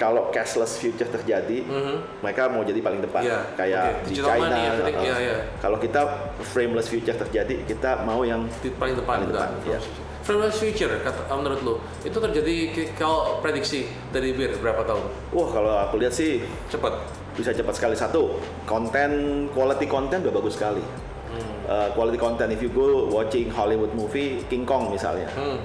kalau 0.00 0.32
cashless 0.32 0.74
future 0.74 1.04
terjadi, 1.06 1.60
Mhm. 1.60 2.24
mereka 2.24 2.48
mau 2.48 2.64
jadi 2.64 2.80
paling 2.80 2.98
depan. 2.98 3.20
Iya, 3.20 3.38
Kayak 3.52 3.84
oke. 3.84 3.92
di 4.00 4.08
Digital 4.10 4.28
China. 4.32 4.42
money, 4.42 4.62
everything, 4.64 4.96
uh, 4.96 5.04
iya, 5.04 5.16
iya. 5.20 5.36
Kalau 5.60 5.76
kita 5.76 6.00
frameless 6.42 6.88
future 6.88 7.12
terjadi, 7.14 7.54
kita 7.62 7.90
mau 8.00 8.24
yang 8.24 8.48
di 8.58 8.72
paling 8.72 8.96
depan 8.96 9.20
Paling 9.20 9.28
depan, 9.28 9.50
iya. 9.66 9.76
Frameless 10.20 10.56
future 10.56 10.92
kata 11.00 11.20
menurut 11.30 11.60
lu 11.60 11.74
itu 12.00 12.14
terjadi 12.14 12.54
kalau 12.94 13.40
prediksi 13.40 13.84
dari 14.08 14.32
Bir 14.32 14.52
berapa 14.54 14.84
tahun? 14.84 15.04
wah 15.30 15.48
kalau 15.48 15.72
aku 15.80 15.96
lihat 15.96 16.12
sih 16.12 16.44
Cepat. 16.68 16.92
bisa 17.32 17.50
cepat 17.50 17.72
sekali 17.72 17.92
satu 17.94 18.36
konten 18.64 19.10
quality 19.50 19.84
konten 19.84 20.20
udah 20.20 20.30
bagus 20.30 20.54
sekali 20.54 20.84
Hmm. 21.26 21.46
Uh, 21.64 21.88
quality 21.94 22.18
content 22.18 22.50
if 22.50 22.58
you 22.58 22.68
go 22.68 23.06
watching 23.06 23.46
Hollywood 23.48 23.90
movie 23.92 24.42
King 24.44 24.62
Kong 24.62 24.90
misalnya 24.90 25.30
Hmm. 25.30 25.62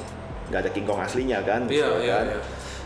nggak 0.47 0.59
ada 0.61 0.69
King 0.69 0.85
Kong 0.85 0.99
aslinya 0.99 1.41
kan 1.41 1.65
Iya, 1.65 1.85
gitu 1.85 1.93
iya, 1.99 2.15
kan. 2.15 2.25
iya. 2.25 2.39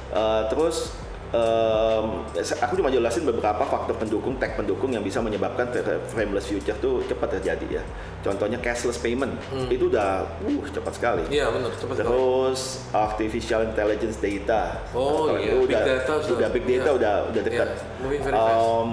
Uh, 0.09 0.41
terus 0.47 0.95
um, 1.31 2.25
aku 2.35 2.73
cuma 2.75 2.89
jelasin 2.89 3.23
beberapa 3.23 3.61
faktor 3.61 3.95
pendukung 3.95 4.35
tag 4.35 4.53
pendukung 4.53 4.89
yang 4.89 5.01
bisa 5.01 5.19
menyebabkan 5.19 5.69
frameless 6.07 6.47
future 6.47 6.75
tuh 6.77 7.05
cepat 7.05 7.37
terjadi 7.37 7.81
ya 7.81 7.83
contohnya 8.19 8.57
cashless 8.57 8.97
payment 8.97 9.33
itu 9.67 9.87
udah 9.87 10.25
uh 10.25 10.63
cepat 10.67 10.93
sekali 10.93 11.21
Hmm. 11.21 11.35
Iya 11.35 11.45
benar 11.51 11.71
cepat 11.73 11.95
sekali. 11.95 12.09
Terus 12.09 12.61
artificial 12.89 13.61
intelligence 13.65 14.17
data. 14.17 14.61
Oh, 14.91 15.27
Kalau 15.27 15.37
iya, 15.37 15.51
big 15.53 15.67
udah, 15.67 15.81
data 15.83 16.13
sudah- 16.17 16.37
udah 16.37 16.49
big 16.49 16.65
data 16.65 16.79
iya. 16.85 16.97
udah 16.97 17.13
udah 17.27 17.41
dekat. 17.43 17.69
Iya, 17.99 18.19
fast. 18.23 18.39
Um, 18.39 18.91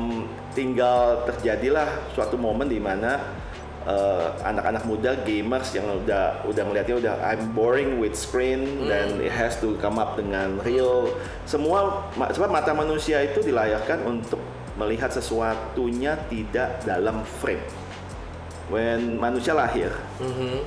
tinggal 0.52 0.98
terjadilah 1.24 1.88
suatu 2.12 2.36
momen 2.36 2.66
di 2.66 2.80
mana 2.80 3.20
uh, 3.86 4.34
anak-anak 4.42 4.82
muda 4.84 5.14
gamers 5.22 5.70
yang 5.72 5.86
udah 6.02 6.42
udah 6.42 6.62
ngelihatnya 6.62 6.96
udah 6.98 7.14
I'm 7.22 7.54
boring 7.54 7.96
with 7.96 8.12
screen 8.12 8.82
Hmm. 8.82 8.90
dan 8.90 9.06
it 9.22 9.30
has 9.30 9.56
to 9.62 9.78
come 9.78 9.96
up 9.96 10.18
dengan 10.18 10.58
real 10.60 11.14
semua 11.46 12.10
sebab 12.12 12.50
mata 12.50 12.74
manusia 12.74 13.22
itu 13.22 13.40
dilayakkan 13.40 14.02
untuk 14.02 14.42
melihat 14.76 15.08
sesuatunya 15.08 16.18
tidak 16.28 16.84
dalam 16.84 17.24
frame. 17.40 17.64
When 18.66 19.16
manusia 19.16 19.54
lahir, 19.54 19.94
Mhm. 20.18 20.58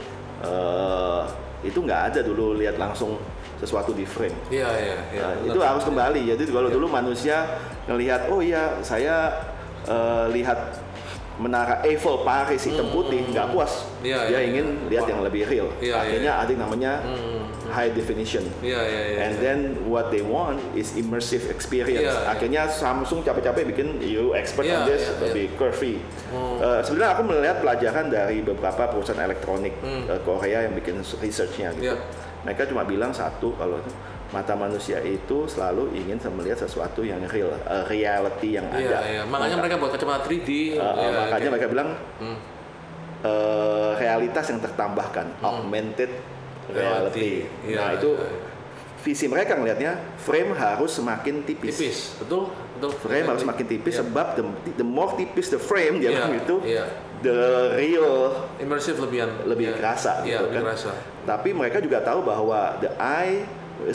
eh, 0.41 1.21
itu 1.61 1.77
nggak 1.77 2.01
ada 2.09 2.19
dulu 2.23 2.55
lihat 2.55 2.79
langsung 2.79 3.19
sesuatu 3.59 3.91
di 3.91 4.07
frame. 4.07 4.31
Iya 4.47 4.71
iya 4.71 4.97
iya. 5.11 5.21
Nah, 5.21 5.33
itu 5.45 5.59
harus 5.59 5.83
kembali. 5.83 6.21
Jadi 6.25 6.47
kalau 6.47 6.71
Iya. 6.71 6.75
dulu 6.79 6.87
manusia 6.87 7.37
ngelihat, 7.85 8.31
oh 8.31 8.39
iya 8.39 8.79
saya 8.81 9.35
eh, 9.83 10.25
lihat 10.31 10.57
menara 11.39 11.79
Eiffel 11.81 12.19
Paris 12.21 12.67
hitam 12.67 12.91
putih 12.91 13.23
nggak 13.25 13.49
puas. 13.49 13.87
Hmm. 13.97 14.05
Iya, 14.05 14.19
Dia 14.27 14.37
iya, 14.37 14.39
ingin 14.43 14.65
iya. 14.67 14.87
lihat 14.91 15.03
Wah. 15.03 15.11
yang 15.15 15.19
lebih 15.23 15.41
real. 15.47 15.67
Iya, 15.79 15.95
Akhirnya 15.95 16.33
iya. 16.35 16.41
ada 16.43 16.49
yang 16.51 16.61
namanya 16.61 16.91
Hmm. 16.99 17.41
high 17.71 17.91
definition. 17.91 18.43
Iya 18.59 18.79
iya 18.83 19.01
iya. 19.07 19.17
And 19.23 19.33
then 19.39 19.59
what 19.87 20.11
they 20.11 20.19
want 20.19 20.59
is 20.73 20.93
immersive 20.93 21.47
experience. 21.47 22.11
Akhirnya 22.27 22.67
Samsung 22.67 23.23
capek-capek 23.23 23.63
bikin 23.67 23.87
you 23.99 24.35
expert 24.35 24.67
Iya, 24.67 24.75
on 24.75 24.81
this 24.85 25.07
lebih 25.17 25.55
curvy. 25.55 26.03
Oh. 26.29 26.59
Eh, 26.59 26.81
sebenarnya 26.83 27.11
aku 27.15 27.23
melihat 27.23 27.57
pelajaran 27.59 28.05
dari 28.09 28.43
beberapa 28.43 28.83
perusahaan 28.85 29.23
elektronik 29.23 29.73
Hmm. 29.79 30.05
eh, 30.05 30.19
Korea 30.21 30.67
yang 30.67 30.75
bikin 30.75 30.99
researchnya 30.99 31.71
gitu. 31.73 31.95
Iya. 31.95 32.03
Mereka 32.39 32.67
cuma 32.67 32.83
bilang 32.83 33.11
satu 33.11 33.55
kalau 33.55 33.79
mata 34.29 34.53
manusia 34.53 35.01
itu 35.01 35.45
selalu 35.45 35.89
ingin 35.95 36.21
melihat 36.31 36.59
sesuatu 36.59 37.01
yang 37.01 37.17
real, 37.25 37.49
eh, 37.49 37.83
reality 37.87 38.53
yang 38.53 38.69
Iya 38.69 38.85
ada. 38.87 38.99
iya. 39.03 39.21
Makanya 39.23 39.49
Maka- 39.51 39.59
mereka 39.59 39.75
buat 39.77 39.91
kacamata 39.91 40.21
3D. 40.23 40.49
eh, 40.71 40.77
ya, 40.77 40.85
eh, 40.85 41.11
makanya 41.11 41.29
kayak- 41.35 41.51
mereka 41.51 41.67
bilang 41.67 41.89
Hmm. 42.17 42.37
eh, 43.19 43.91
realitas 43.97 44.45
yang 44.47 44.59
tertambahkan, 44.59 45.41
augmented 45.41 46.07
reality. 46.69 47.43
Iya, 47.65 47.75
nah 47.75 47.89
itu 47.91 48.09
iya, 48.13 48.23
iya. 48.23 48.47
visi 48.99 49.25
mereka 49.25 49.55
ngelihatnya 49.55 49.91
frame 50.17 50.53
harus 50.53 50.91
semakin 50.93 51.43
tipis. 51.43 51.75
tipis, 51.75 51.97
betul 52.17 52.47
betul. 52.75 52.91
Frame 53.01 53.27
harus 53.27 53.41
semakin 53.41 53.65
tipis 53.67 53.93
Iya. 53.93 54.01
sebab 54.01 54.27
the, 54.35 54.43
the 54.75 54.85
more 54.85 55.11
tipis 55.13 55.49
the 55.49 55.57
frame 55.57 55.97
dia 55.97 56.09
Iya, 56.09 56.15
bilang 56.15 56.33
itu 56.37 56.55
Iya. 56.61 56.85
the 57.19 57.37
real 57.75 58.13
Immersive 58.57 58.95
lebihan. 58.99 59.27
lebih 59.43 59.67
Iya. 59.67 59.75
kerasa 59.75 60.11
Iya 60.21 60.39
gitu 60.39 60.43
lebih 60.45 60.55
kan. 60.55 60.63
kerasa. 60.69 60.91
Tapi 61.25 61.49
mereka 61.51 61.77
juga 61.79 61.99
tahu 61.99 62.23
bahwa 62.23 62.59
the 62.77 62.91
eye 62.95 63.43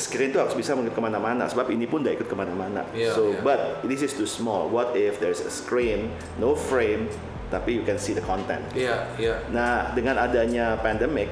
screen 0.01 0.32
itu 0.32 0.41
harus 0.41 0.57
bisa 0.57 0.72
mengikut 0.72 0.97
ke 0.97 1.03
mana-mana 1.03 1.45
sebab 1.49 1.68
ini 1.68 1.85
pun 1.85 2.01
tidak 2.01 2.24
ikut 2.24 2.28
ke 2.32 2.37
mana-mana. 2.37 2.82
Iya, 2.97 3.12
so 3.12 3.37
iya. 3.37 3.41
but 3.45 3.61
this 3.85 4.01
is 4.01 4.16
too 4.16 4.28
small. 4.28 4.68
What 4.72 4.97
if 4.97 5.20
there's 5.20 5.45
a 5.45 5.53
screen, 5.53 6.12
no 6.41 6.57
frame, 6.57 7.12
tapi 7.53 7.76
you 7.76 7.85
can 7.85 8.01
see 8.01 8.16
the 8.16 8.24
content. 8.24 8.64
Iya 8.72 9.09
iya. 9.20 9.35
Nah 9.53 9.93
dengan 9.93 10.16
adanya 10.18 10.80
pandemic 10.80 11.28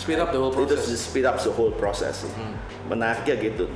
Speed 0.00 0.16
up 0.16 0.32
the 0.32 0.40
whole 0.40 0.48
itu 0.48 0.64
process. 0.64 0.96
speed 0.96 1.26
up 1.28 1.36
the 1.36 1.52
whole 1.52 1.74
process. 1.76 2.24
Hmm. 2.24 2.56
Menariknya 2.88 3.36
gitu. 3.36 3.68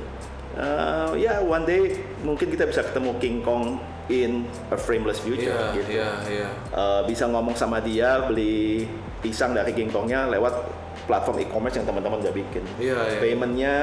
Uh, 0.55 1.13
ya 1.19 1.43
one 1.43 1.67
day 1.67 1.99
mungkin 2.23 2.47
kita 2.49 2.65
bisa 2.65 2.81
ketemu 2.81 3.11
King 3.19 3.37
Kong 3.43 3.77
in 4.07 4.47
a 4.71 4.77
frameless 4.79 5.19
future 5.19 5.51
Iya 5.51 5.75
gitu. 5.75 5.89
iya 5.99 6.09
iya. 6.31 6.49
Uh, 6.71 7.01
bisa 7.05 7.27
ngomong 7.27 7.53
sama 7.59 7.83
dia 7.83 8.23
beli 8.25 8.87
pisang 9.19 9.51
dari 9.51 9.75
King 9.75 9.91
Kongnya 9.91 10.29
lewat 10.31 10.84
platform 11.05 11.37
e-commerce 11.39 11.77
yang 11.77 11.85
teman-teman 11.85 12.17
udah 12.19 12.33
bikin. 12.33 12.63
Iya, 12.77 12.97
iya. 12.97 13.19
Paymentnya 13.21 13.73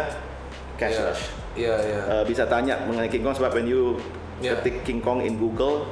cashless. 0.76 1.20
Iya 1.54 1.74
iya. 1.80 2.00
Uh, 2.08 2.24
bisa 2.24 2.44
tanya 2.44 2.80
mengenai 2.84 3.08
King 3.08 3.22
Kong 3.22 3.36
sebab 3.36 3.54
when 3.54 3.66
you 3.66 3.96
Iya. 4.42 4.58
ketik 4.58 4.82
King 4.82 4.98
Kong 4.98 5.22
in 5.22 5.38
Google, 5.38 5.86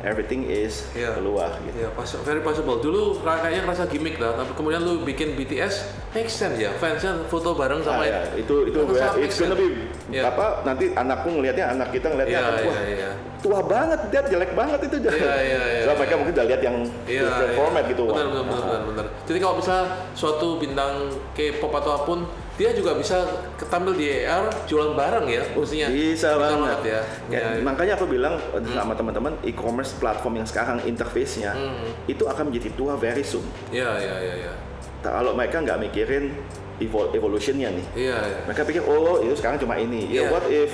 everything 0.00 0.44
is 0.44 0.88
Iya. 0.92 1.12
keluar 1.14 1.60
gitu. 1.60 1.84
Pas- 1.92 2.16
very 2.24 2.40
possible. 2.40 2.80
Dulu 2.80 3.20
kayaknya 3.20 3.62
kerasa 3.62 3.84
gimmick 3.84 4.16
lah, 4.16 4.32
tapi 4.34 4.52
kemudian 4.54 4.80
lu 4.80 5.04
bikin 5.04 5.36
BTS, 5.36 5.92
make 6.10 6.28
sense 6.28 6.56
ya. 6.56 6.72
Fansnya 6.76 7.28
foto 7.28 7.52
bareng 7.52 7.84
sama 7.84 8.02
Nah, 8.02 8.08
ya, 8.08 8.20
itu 8.34 8.54
itu 8.66 8.78
Sangat 8.96 9.20
it's 9.20 9.36
gonna 9.36 9.54
be 9.54 9.68
Iya. 10.10 10.26
apa 10.26 10.64
nanti 10.64 10.90
anakku 10.90 11.28
ngelihatnya 11.30 11.66
anak 11.70 11.94
kita 11.94 12.10
ngelihatnya 12.10 12.38
akan, 12.40 12.54
iya, 12.56 12.66
wah 12.66 12.80
iya. 12.82 13.10
tua 13.38 13.60
banget 13.62 14.00
dia 14.10 14.20
jelek 14.26 14.52
banget 14.52 14.80
itu 14.82 14.96
Iya, 15.00 15.12
iya, 15.38 15.60
iya, 15.62 15.82
so, 15.86 15.94
mereka 15.94 16.10
iya. 16.10 16.18
mungkin 16.18 16.32
udah 16.34 16.46
lihat 16.50 16.60
yang 16.60 16.76
Iya, 17.06 17.22
different 17.24 17.52
iya. 17.52 17.58
format 17.60 17.82
gitu 17.86 18.02
benar, 18.04 18.26
benar, 18.26 18.44
benar, 18.50 18.80
benar. 18.90 19.06
Jadi 19.30 19.38
kalau 19.38 19.54
bisa 19.56 19.76
suatu 20.12 20.58
bintang 20.58 20.92
K-pop 21.32 21.70
atau 21.72 21.90
apa 21.94 22.04
pun, 22.04 22.18
dia 22.60 22.76
juga 22.76 22.92
bisa 22.92 23.24
ketampil 23.56 23.96
di 23.96 24.20
AR 24.20 24.52
jualan 24.68 24.92
bareng 24.92 25.24
ya, 25.24 25.40
mestinya. 25.50 25.88
bisa, 25.88 26.36
banget 26.36 26.80
ya. 26.84 26.90
Ya, 26.92 27.00
Iya, 27.32 27.48
iya. 27.56 27.62
makanya 27.64 27.96
aku 27.96 28.04
bilang 28.04 28.36
eh, 28.36 28.60
sama 28.68 28.92
teman-teman 28.92 29.32
e-commerce 29.42 29.96
platform 29.96 30.36
yang 30.36 30.44
sekarang 30.44 30.76
interface-nya 30.84 31.50
Hmm. 31.50 31.88
itu 32.04 32.20
akan 32.22 32.52
menjadi 32.52 32.68
tua 32.74 32.94
very 32.94 33.24
soon 33.24 33.48
Iya, 33.70 33.96
iya, 33.96 34.14
iya, 34.20 34.34
iya. 34.44 34.52
kalau 35.00 35.32
mereka 35.32 35.56
nggak 35.58 35.80
mikirin 35.80 36.36
evol- 36.78 37.08
evolutionnya 37.10 37.72
nih 37.72 37.86
Iya, 37.98 38.18
iya. 38.20 38.38
mereka 38.44 38.62
pikir 38.62 38.84
oh 38.84 39.16
itu 39.18 39.32
sekarang 39.34 39.56
cuma 39.56 39.74
ini 39.74 40.04
ya 40.06 40.28
what 40.28 40.44
if 40.46 40.68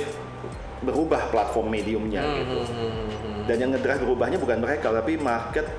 berubah 0.83 1.31
platform 1.31 1.71
mediumnya 1.71 2.19
Hmm, 2.21 2.35
gitu 2.37 2.59
hmm, 2.59 2.67
hmm, 2.67 2.91
hmm, 2.91 3.11
hmm. 3.23 3.43
dan 3.47 3.57
yang 3.57 3.71
ngedrive 3.71 4.03
berubahnya 4.03 4.39
bukan 4.39 4.59
mereka 4.59 4.91
tapi 4.91 5.15
market 5.17 5.71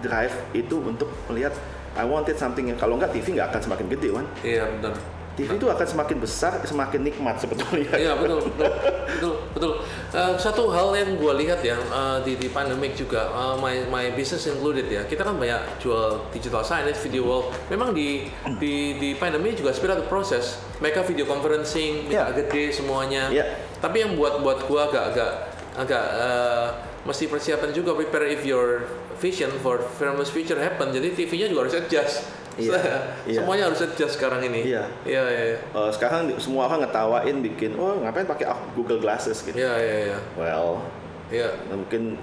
drive 0.00 0.32
itu 0.52 0.80
untuk 0.80 1.12
melihat 1.28 1.52
I 1.92 2.08
wanted 2.08 2.34
something 2.34 2.64
yang 2.64 2.78
kalau 2.78 2.96
nggak 2.96 3.12
TV 3.12 3.36
nggak 3.36 3.52
akan 3.52 3.60
semakin 3.62 3.86
gede 3.90 4.08
kan 4.10 4.24
Iya, 4.40 4.64
benar. 4.72 4.96
TV 5.40 5.56
itu 5.56 5.66
akan 5.72 5.86
semakin 5.88 6.16
besar 6.20 6.52
semakin 6.62 7.00
nikmat 7.00 7.40
sebetulnya 7.40 7.96
Iya 7.96 8.12
betul 8.20 8.44
betul 8.44 8.70
betul 9.10 9.34
betul. 9.56 9.72
Eh, 10.10 10.34
satu 10.36 10.68
hal 10.68 10.92
yang 10.92 11.16
gue 11.16 11.32
lihat 11.46 11.64
ya 11.64 11.80
eh, 11.80 12.18
di 12.22 12.36
di 12.36 12.48
pandemic 12.52 12.92
juga 12.94 13.32
eh, 13.32 13.54
my 13.56 13.74
my 13.88 14.04
business 14.12 14.44
included 14.46 14.86
ya 14.86 15.02
kita 15.08 15.24
kan 15.24 15.40
banyak 15.40 15.80
jual 15.80 16.28
digital 16.30 16.60
signage, 16.60 17.00
video 17.00 17.24
wall. 17.24 17.42
Memang 17.72 17.96
di 17.96 18.28
di 18.60 19.00
di 19.00 19.16
pandemi 19.16 19.56
juga 19.56 19.72
the 19.72 20.06
process. 20.06 20.60
Mereka 20.80 21.04
video 21.04 21.24
conferencing, 21.28 22.08
minta 22.08 22.32
gede 22.32 22.72
semuanya. 22.72 23.28
Iya. 23.32 23.44
Tapi 23.80 24.04
yang 24.04 24.12
buat 24.16 24.44
buat 24.44 24.64
gue 24.68 24.80
agak 24.80 25.04
agak 25.14 25.32
agak 25.80 26.04
eh, 26.20 26.68
mesti 27.08 27.24
persiapan 27.26 27.70
juga 27.72 27.96
prepare 27.96 28.28
if 28.28 28.44
your 28.44 28.84
vision 29.20 29.48
for 29.60 29.80
famous 30.00 30.28
future 30.32 30.58
happen. 30.60 30.92
Jadi 30.92 31.16
TV-nya 31.16 31.48
juga 31.52 31.68
harus 31.68 31.76
adjust. 31.76 32.24
Iya, 32.60 32.80
iya. 33.30 33.38
Semuanya 33.40 33.64
harus 33.72 33.80
adjust 33.80 34.20
sekarang 34.20 34.44
ini. 34.44 34.60
Iya. 34.68 34.84
Iya, 35.08 35.22
iya. 35.26 35.42
iya. 35.54 35.58
Eh, 35.60 35.90
sekarang 35.90 36.28
semua 36.36 36.68
orang 36.68 36.84
ngetawain 36.84 37.36
bikin, 37.40 37.74
oh 37.80 37.96
ngapain 38.04 38.28
pakai 38.28 38.46
Google 38.76 39.00
Glasses 39.00 39.40
gitu. 39.40 39.56
Iya, 39.56 39.72
iya, 39.80 39.96
iya. 40.12 40.18
Well, 40.36 40.84
Iya. 41.30 41.48
mungkin 41.70 42.18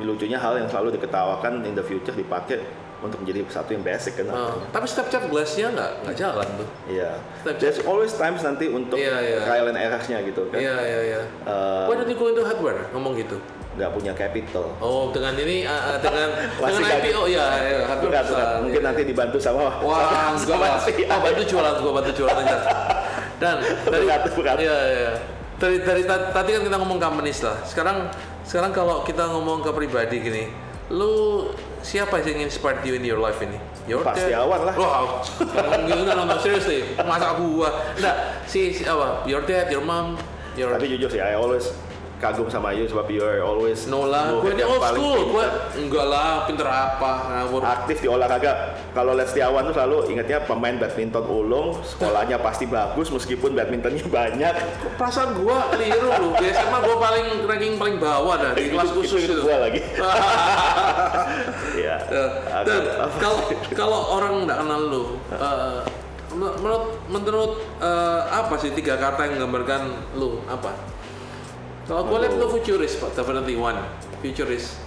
lucunya 0.00 0.40
hal 0.40 0.56
yang 0.56 0.68
selalu 0.68 0.96
diketawakan 0.96 1.64
in 1.64 1.76
the 1.76 1.84
future 1.84 2.16
dipakai 2.16 2.60
untuk 3.00 3.24
menjadi 3.24 3.40
satu 3.48 3.72
yang 3.72 3.80
basic 3.80 4.20
kan. 4.20 4.28
Oh, 4.28 4.60
tapi 4.68 4.84
Snapchat 4.84 5.32
glass-nya 5.32 5.72
nggak 5.72 5.90
nggak 6.04 6.16
jalan 6.20 6.48
tuh. 6.60 6.68
Iya. 6.88 7.16
Snapchat. 7.40 7.60
There's 7.60 7.80
always 7.88 8.12
times 8.12 8.44
nanti 8.44 8.68
untuk 8.68 9.00
Iya, 9.00 9.16
iya. 9.24 9.38
trial 9.44 9.72
and 9.72 9.78
error-nya 9.80 10.18
gitu 10.24 10.42
kan. 10.52 10.60
Iya, 10.60 10.76
iya, 10.84 11.00
iya. 11.16 11.20
Eh, 11.48 11.84
Why 11.88 11.96
don't 11.96 12.08
you 12.12 12.16
go 12.20 12.28
into 12.28 12.44
hardware? 12.44 12.92
Ngomong 12.92 13.16
gitu. 13.16 13.40
Nggak 13.80 13.92
punya 13.96 14.12
capital. 14.12 14.68
Oh, 14.78 15.08
dengan 15.08 15.32
ini 15.34 15.64
uh, 15.64 15.96
dengan 15.96 16.28
dengan 16.60 16.82
kan? 16.84 17.00
IPO 17.00 17.22
ya, 17.26 17.44
ya 17.56 17.78
Bukan, 17.80 17.98
bukan. 18.04 18.22
besar, 18.28 18.46
Mungkin 18.60 18.82
ya. 18.84 18.86
nanti 18.92 19.02
dibantu 19.08 19.38
sama 19.40 19.80
Wah, 19.80 20.04
sama, 20.04 20.36
enggak 20.36 20.56
sama 20.68 20.78
si 20.84 20.92
Oh, 21.08 21.18
bantu 21.18 21.42
jualan, 21.48 21.74
gua 21.80 21.92
bantu 21.96 22.10
jualan 22.12 22.36
aja. 22.44 22.58
Dan 23.40 23.56
dari 23.88 24.04
Bukan, 24.04 24.20
bukan. 24.36 24.54
Iya, 24.60 24.76
iya. 24.92 25.12
Dari 25.56 25.76
dari 25.80 26.02
ta- 26.04 26.28
tadi 26.30 26.50
kan 26.52 26.62
kita 26.62 26.76
ngomong 26.76 27.00
companies 27.00 27.40
lah. 27.40 27.56
Sekarang 27.64 28.12
sekarang 28.44 28.72
kalau 28.72 29.00
kita 29.02 29.24
ngomong 29.28 29.64
ke 29.64 29.72
pribadi 29.72 30.16
gini, 30.20 30.44
lu 30.88 31.48
siapa 31.80 32.20
yang 32.20 32.44
inspired 32.44 32.84
you 32.84 32.92
in 32.92 33.04
your 33.04 33.16
life 33.16 33.40
ini? 33.40 33.56
Your 33.88 34.04
Pak 34.04 34.12
dad? 34.16 34.28
Setiawan 34.28 34.60
lah. 34.68 34.74
Wah, 34.76 35.24
enggak, 35.80 36.14
no, 36.14 36.28
no, 36.28 36.36
seriously. 36.36 36.84
Masa 37.00 37.36
gua? 37.36 37.68
Enggak, 37.96 38.16
si, 38.44 38.72
si 38.72 38.84
apa? 38.84 39.24
Your 39.24 39.40
dad, 39.44 39.72
your 39.72 39.80
mom, 39.80 40.20
your 40.52 40.76
Tapi 40.76 40.96
jujur 40.96 41.08
sih, 41.08 41.20
I 41.20 41.32
always 41.32 41.72
kagum 42.20 42.46
sama 42.46 42.70
you 42.70 42.84
sebab 42.84 43.08
you 43.08 43.24
are 43.24 43.40
always 43.40 43.88
No 43.88 44.04
lah, 44.04 44.28
gue 44.38 44.52
ini 44.52 44.60
old 44.60 44.84
school, 44.84 45.32
gue 45.32 45.46
enggak 45.80 46.04
lah, 46.04 46.44
pinter 46.44 46.68
apa, 46.68 47.12
ngawur. 47.26 47.64
aktif 47.64 48.04
di 48.04 48.06
olahraga. 48.06 48.76
Kalau 48.92 49.16
Les 49.16 49.24
Setiawan 49.24 49.64
tuh 49.64 49.72
selalu 49.72 50.12
ingatnya 50.12 50.44
pemain 50.44 50.76
badminton 50.76 51.24
ulung, 51.24 51.80
sekolahnya 51.80 52.36
pasti 52.38 52.68
bagus 52.68 53.08
meskipun 53.08 53.56
badmintonnya 53.56 54.04
banyak. 54.20 54.54
Perasaan 55.00 55.32
gue 55.32 55.56
keliru 55.72 56.08
loh, 56.12 56.32
di 56.36 56.52
SMA 56.52 56.78
gue 56.78 56.96
paling 57.00 57.26
ranking 57.48 57.74
paling 57.80 57.96
bawah 57.96 58.36
dah 58.36 58.52
di 58.52 58.68
kelas 58.68 58.92
khusus 58.92 59.24
itu, 59.24 59.34
itu. 59.34 59.42
gua 59.42 59.56
lagi. 59.64 59.80
Ya, 61.80 61.96
kalau 63.16 63.38
kalau 63.72 64.00
orang 64.12 64.44
nggak 64.44 64.58
kenal 64.58 64.80
lu, 64.82 65.04
eh, 65.32 65.80
men- 66.34 66.56
menurut 66.60 66.84
menurut 67.08 67.52
eh, 67.80 68.20
apa 68.28 68.54
sih 68.58 68.70
tiga 68.70 69.00
kata 69.00 69.24
yang 69.24 69.40
menggambarkan 69.40 69.88
lu 70.14 70.44
apa? 70.44 70.76
Kalau 71.90 72.06
gue 72.06 72.22
lihat 72.22 72.38
lu 72.38 72.46
futurist, 72.46 73.02
Pak, 73.02 73.18
definitely 73.18 73.58
one, 73.58 73.82
futurist. 74.22 74.78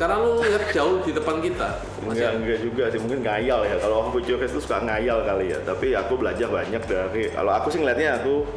Karena 0.00 0.24
lu 0.24 0.40
lihat 0.40 0.72
jauh 0.72 1.04
di 1.04 1.12
depan 1.12 1.44
kita. 1.44 1.84
Enggak, 2.00 2.32
enggak 2.40 2.58
juga 2.64 2.88
sih, 2.88 2.96
mungkin 2.96 3.20
ngayal 3.20 3.60
ya. 3.68 3.76
Kalau 3.76 4.00
orang 4.00 4.16
futurist 4.16 4.56
itu 4.56 4.64
suka 4.64 4.80
ngayal 4.80 5.20
kali 5.28 5.52
ya. 5.52 5.60
Tapi 5.60 5.92
aku 5.92 6.16
belajar 6.16 6.48
banyak 6.48 6.80
dari, 6.88 7.28
kalau 7.28 7.52
aku 7.52 7.68
sih 7.68 7.84
ngeliatnya 7.84 8.24
aku, 8.24 8.48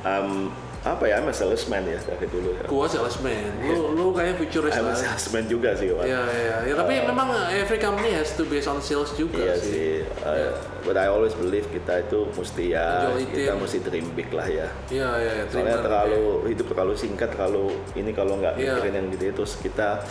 um, 0.00 0.48
apa 0.84 1.08
ya, 1.08 1.16
I'm 1.16 1.24
a 1.24 1.32
salesman 1.32 1.80
ya 1.82 1.96
dari 1.96 2.28
dulu 2.28 2.52
ya. 2.52 2.68
Gua 2.68 2.84
salesman, 2.84 3.56
lu 3.64 3.96
lu 3.96 4.12
kayak 4.12 4.36
futurist 4.36 4.76
I'm 4.76 4.84
a 4.84 4.92
lah. 4.92 4.96
salesman 4.96 5.48
juga 5.48 5.72
sih, 5.72 5.88
Wan. 5.88 6.04
Iya 6.04 6.20
iya, 6.28 6.56
ya, 6.68 6.74
tapi 6.76 7.00
memang 7.00 7.32
every 7.50 7.80
company 7.80 8.12
has 8.12 8.36
to 8.36 8.44
based 8.44 8.68
on 8.68 8.78
sales 8.78 9.16
juga 9.16 9.40
Iya 9.40 9.56
sih. 9.56 9.72
sih, 9.72 9.92
uh, 10.20 10.52
but 10.84 11.00
I 11.00 11.08
always 11.08 11.32
believe 11.32 11.64
kita 11.68 12.04
itu 12.04 12.28
mesti 12.28 12.76
ya, 12.76 13.08
kita 13.16 13.56
mesti 13.56 13.80
dream 13.80 14.12
big 14.12 14.28
lah 14.28 14.44
ya. 14.44 14.68
Iya 14.92 15.08
iya, 15.18 15.32
iya, 15.40 15.44
Soalnya 15.48 15.80
terlalu 15.80 16.52
hidup 16.52 16.66
terlalu 16.68 16.94
singkat, 16.94 17.32
terlalu 17.32 17.72
ini 17.96 18.12
kalau 18.12 18.36
nggak 18.36 18.60
Iya. 18.60 18.76
mikirin 18.76 18.92
yang 18.94 19.06
gitu 19.08 19.24
terus 19.40 19.56
kita 19.56 20.04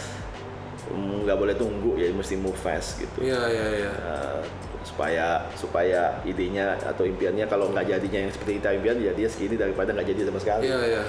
mm, 0.90 1.30
nggak 1.30 1.38
boleh 1.38 1.54
tunggu 1.54 2.02
ya, 2.02 2.10
mesti 2.10 2.34
move 2.34 2.58
fast 2.58 2.98
gitu. 2.98 3.22
Iya 3.22 3.42
iya 3.46 3.66
iya. 3.78 3.92
Uh, 4.02 4.42
supaya 4.84 5.48
supaya 5.56 6.20
idenya 6.28 6.76
atau 6.84 7.08
impiannya 7.08 7.48
kalau 7.48 7.72
nggak 7.72 7.88
jadinya 7.88 8.28
yang 8.28 8.32
seperti 8.32 8.60
kita 8.60 8.70
impian 8.76 8.98
ya 9.00 9.12
dia 9.16 9.28
segini 9.32 9.56
daripada 9.56 9.96
nggak 9.96 10.08
jadi 10.12 10.22
sama 10.30 10.40
sekali. 10.40 10.64
Iya 10.68 10.80
iya. 10.84 11.04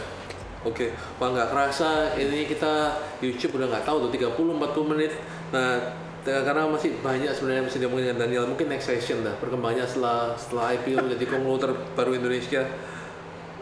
Oke, 0.64 0.96
wah 1.20 1.28
nggak 1.28 1.52
kerasa 1.52 2.16
ini 2.16 2.48
kita 2.48 2.96
YouTube 3.20 3.60
udah 3.60 3.68
nggak 3.68 3.84
tahu 3.84 4.08
tuh 4.08 4.10
30-40 4.16 4.90
menit. 4.96 5.12
Nah, 5.52 5.92
karena 6.24 6.64
masih 6.64 6.96
banyak 7.04 7.36
sebenarnya 7.36 7.68
bisa 7.68 7.76
diomongin 7.76 8.08
dengan 8.08 8.24
Daniel. 8.24 8.48
Mungkin 8.48 8.72
next 8.72 8.88
session 8.88 9.20
dah 9.20 9.36
perkembangannya 9.36 9.84
setelah 9.84 10.32
setelah 10.40 10.72
IPO 10.72 11.04
jadi 11.20 11.24
konglomerat 11.28 11.78
baru 11.92 12.16
Indonesia. 12.16 12.64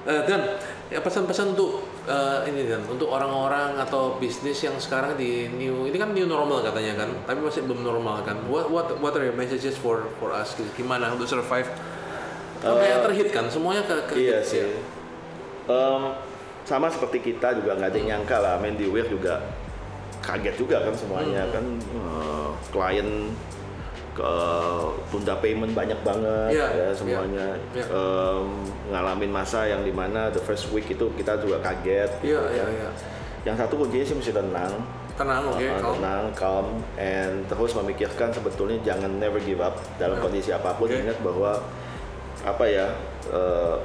Eh, 0.07 0.23
dan 0.31 0.63
ya 0.93 1.01
pesan-pesan 1.01 1.57
untuk 1.57 1.81
eh, 2.05 2.45
ini 2.47 2.69
dan 2.69 2.85
untuk 2.85 3.09
orang-orang 3.09 3.81
atau 3.81 4.21
bisnis 4.21 4.61
yang 4.61 4.77
sekarang 4.77 5.17
di 5.17 5.49
new 5.49 5.89
ini 5.89 5.97
kan 5.97 6.13
new 6.13 6.29
normal 6.29 6.61
katanya 6.61 7.01
kan, 7.01 7.09
tapi 7.25 7.41
masih 7.41 7.65
belum 7.65 7.81
normal 7.81 8.21
kan. 8.23 8.37
What 8.47 8.69
what 8.69 8.87
what 9.01 9.17
are 9.17 9.25
your 9.25 9.33
messages 9.33 9.75
for 9.75 10.13
for 10.21 10.31
us? 10.31 10.53
Gimana 10.77 11.09
untuk 11.11 11.25
survive? 11.25 11.67
Sampai 12.61 12.95
yang 12.95 13.03
terhit 13.03 13.29
kan, 13.33 13.51
semuanya 13.51 13.83
ke, 13.83 13.97
ke 14.07 14.15
Iya 14.15 14.39
sih. 14.39 14.63
ya. 14.63 14.69
Em, 15.67 16.15
sama 16.63 16.87
seperti 16.87 17.19
kita 17.19 17.59
juga 17.59 17.75
nggak 17.75 17.91
ada 17.91 17.99
yang 17.99 18.09
nyangka 18.23 18.37
lah, 18.39 18.55
Mandy 18.63 18.87
Weir 18.87 19.09
juga 19.09 19.43
kaget 20.23 20.55
juga 20.55 20.79
kan 20.87 20.95
semuanya 20.95 21.43
Hmm. 21.51 21.55
kan 21.57 21.65
eh, 21.83 22.49
klien 22.71 23.09
ke 24.13 24.33
tunda 25.09 25.35
payment 25.41 25.73
banyak 25.73 25.97
banget 26.05 26.53
Iya, 26.53 26.67
ya 26.69 26.77
iya, 26.77 26.89
semuanya 26.93 27.47
iya. 27.73 27.85
Em, 27.89 28.45
ngalamin 28.93 29.33
masa 29.33 29.65
yang 29.65 29.81
di 29.81 29.93
mana 29.93 30.29
the 30.29 30.41
first 30.41 30.69
week 30.69 30.85
itu 30.87 31.09
kita 31.17 31.41
juga 31.41 31.65
kaget 31.65 32.13
gitu 32.21 32.37
iya, 32.37 32.63
kan. 32.63 32.69
iya. 32.69 32.91
yang 33.43 33.57
satu 33.57 33.81
kuncinya 33.81 34.05
sih 34.05 34.17
mesti 34.17 34.33
tenang 34.33 34.75
Tenang, 35.13 35.45
oke. 35.45 35.61
Uh, 35.61 35.77
calm. 35.77 35.93
tenang, 36.01 36.25
calm, 36.33 36.67
and 36.97 37.45
terus 37.45 37.77
memikirkan 37.77 38.33
sebetulnya 38.33 38.81
jangan 38.81 39.13
never 39.21 39.37
give 39.45 39.61
up 39.61 39.77
dalam 40.01 40.17
Ya. 40.17 40.23
kondisi 40.25 40.51
apa 40.57 40.73
pun. 40.73 40.89
Oke. 40.89 41.05
Ingat 41.05 41.21
bahwa 41.21 41.61
apa 42.49 42.65
ya, 42.65 42.89
uh, 43.29 43.77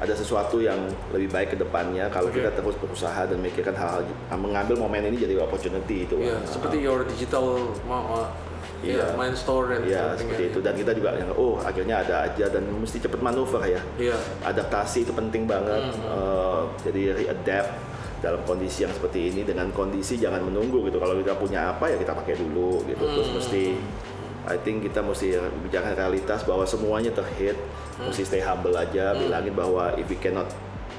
ada 0.00 0.16
sesuatu 0.16 0.64
yang 0.64 0.80
lebih 1.12 1.28
baik 1.28 1.52
ke 1.52 1.56
depannya 1.60 2.08
kalau 2.08 2.32
Oke. 2.32 2.40
kita 2.40 2.48
terus 2.56 2.80
berusaha 2.80 3.28
dan 3.28 3.44
memikirkan 3.44 3.76
hal-hal, 3.76 4.08
mengambil 4.40 4.80
momen 4.80 5.04
ini 5.04 5.20
jadi 5.20 5.36
opportunity 5.36 6.08
itu. 6.08 6.16
Uh, 6.16 6.40
seperti 6.48 6.80
your 6.80 7.04
digital 7.04 7.60
Iya. 8.84 9.00
iya, 9.00 9.16
main 9.16 9.32
store 9.32 9.66
dan 9.72 9.80
Iya, 9.82 10.00
something 10.04 10.18
seperti 10.28 10.44
ya. 10.44 10.50
itu. 10.52 10.58
Dan 10.60 10.74
kita 10.76 10.92
juga 10.92 11.10
yang, 11.16 11.30
oh 11.34 11.56
akhirnya 11.58 11.96
ada 12.00 12.14
aja 12.24 12.46
dan 12.46 12.62
mesti 12.68 12.98
cepat 13.00 13.20
manuver 13.20 13.62
ya. 13.64 13.80
Iya. 13.96 14.16
Adaptasi 14.44 15.02
itu 15.02 15.12
penting 15.12 15.48
banget. 15.48 15.88
Hmm. 15.90 16.04
Uh, 16.04 16.60
jadi 16.84 17.02
readapt 17.16 17.70
dalam 18.20 18.40
kondisi 18.44 18.84
yang 18.84 18.92
seperti 18.92 19.28
ini 19.28 19.44
dengan 19.44 19.68
kondisi 19.70 20.16
jangan 20.16 20.40
menunggu 20.40 20.84
gitu. 20.84 20.96
Kalau 20.96 21.16
kita 21.16 21.32
punya 21.34 21.72
apa 21.72 21.88
ya 21.88 21.96
kita 21.96 22.12
pakai 22.12 22.36
dulu 22.36 22.84
gitu. 22.84 23.04
Terus 23.04 23.28
Hmm. 23.28 23.36
mesti 23.36 23.64
I 24.44 24.60
think 24.60 24.84
kita 24.84 25.00
mesti 25.00 25.40
bicara 25.60 25.96
realitas 25.96 26.44
bahwa 26.44 26.64
semuanya 26.64 27.08
terhit. 27.10 27.56
Hmm. 27.96 28.08
Mesti 28.08 28.22
stay 28.24 28.40
humble 28.40 28.76
aja, 28.76 29.12
bilangin 29.14 29.52
bahwa 29.52 29.96
if 29.96 30.04
we 30.04 30.16
cannot 30.16 30.48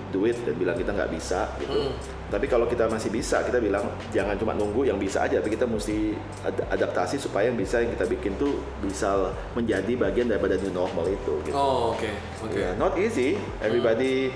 do 0.10 0.24
it 0.24 0.38
dan 0.42 0.56
bilang 0.56 0.74
kita 0.74 0.90
nggak 0.90 1.12
bisa 1.12 1.50
gitu. 1.58 1.78
Hmm. 1.78 1.94
Tapi 2.36 2.52
kalau 2.52 2.68
kita 2.68 2.92
masih 2.92 3.08
bisa, 3.08 3.40
kita 3.42 3.64
bilang 3.64 3.88
jangan 4.12 4.36
cuma 4.36 4.52
nunggu 4.52 4.84
yang 4.84 5.00
bisa 5.00 5.24
aja, 5.24 5.40
tapi 5.40 5.56
kita 5.56 5.64
mesti 5.64 6.12
ad- 6.44 6.68
adaptasi 6.68 7.16
supaya 7.16 7.48
yang 7.48 7.56
bisa 7.56 7.80
yang 7.80 7.96
kita 7.96 8.04
bikin 8.06 8.36
tuh 8.36 8.60
bisa 8.84 9.32
menjadi 9.56 9.96
bagian 9.96 10.28
daripada 10.28 10.60
new 10.60 10.68
normal 10.70 11.08
itu. 11.08 11.40
Gitu. 11.48 11.56
Oh, 11.56 11.96
oke. 11.96 12.12
Oke. 12.44 12.60
Ya, 12.60 12.76
not 12.76 13.00
easy. 13.00 13.40
Everybody 13.64 14.36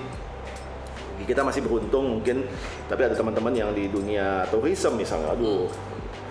kita 1.20 1.44
masih 1.44 1.60
beruntung 1.60 2.08
mungkin, 2.16 2.48
tapi 2.88 3.04
ada 3.04 3.12
teman-teman 3.12 3.52
yang 3.52 3.70
di 3.76 3.92
dunia 3.92 4.48
tourism 4.48 4.96
misalnya, 4.96 5.36
aduh. 5.36 5.68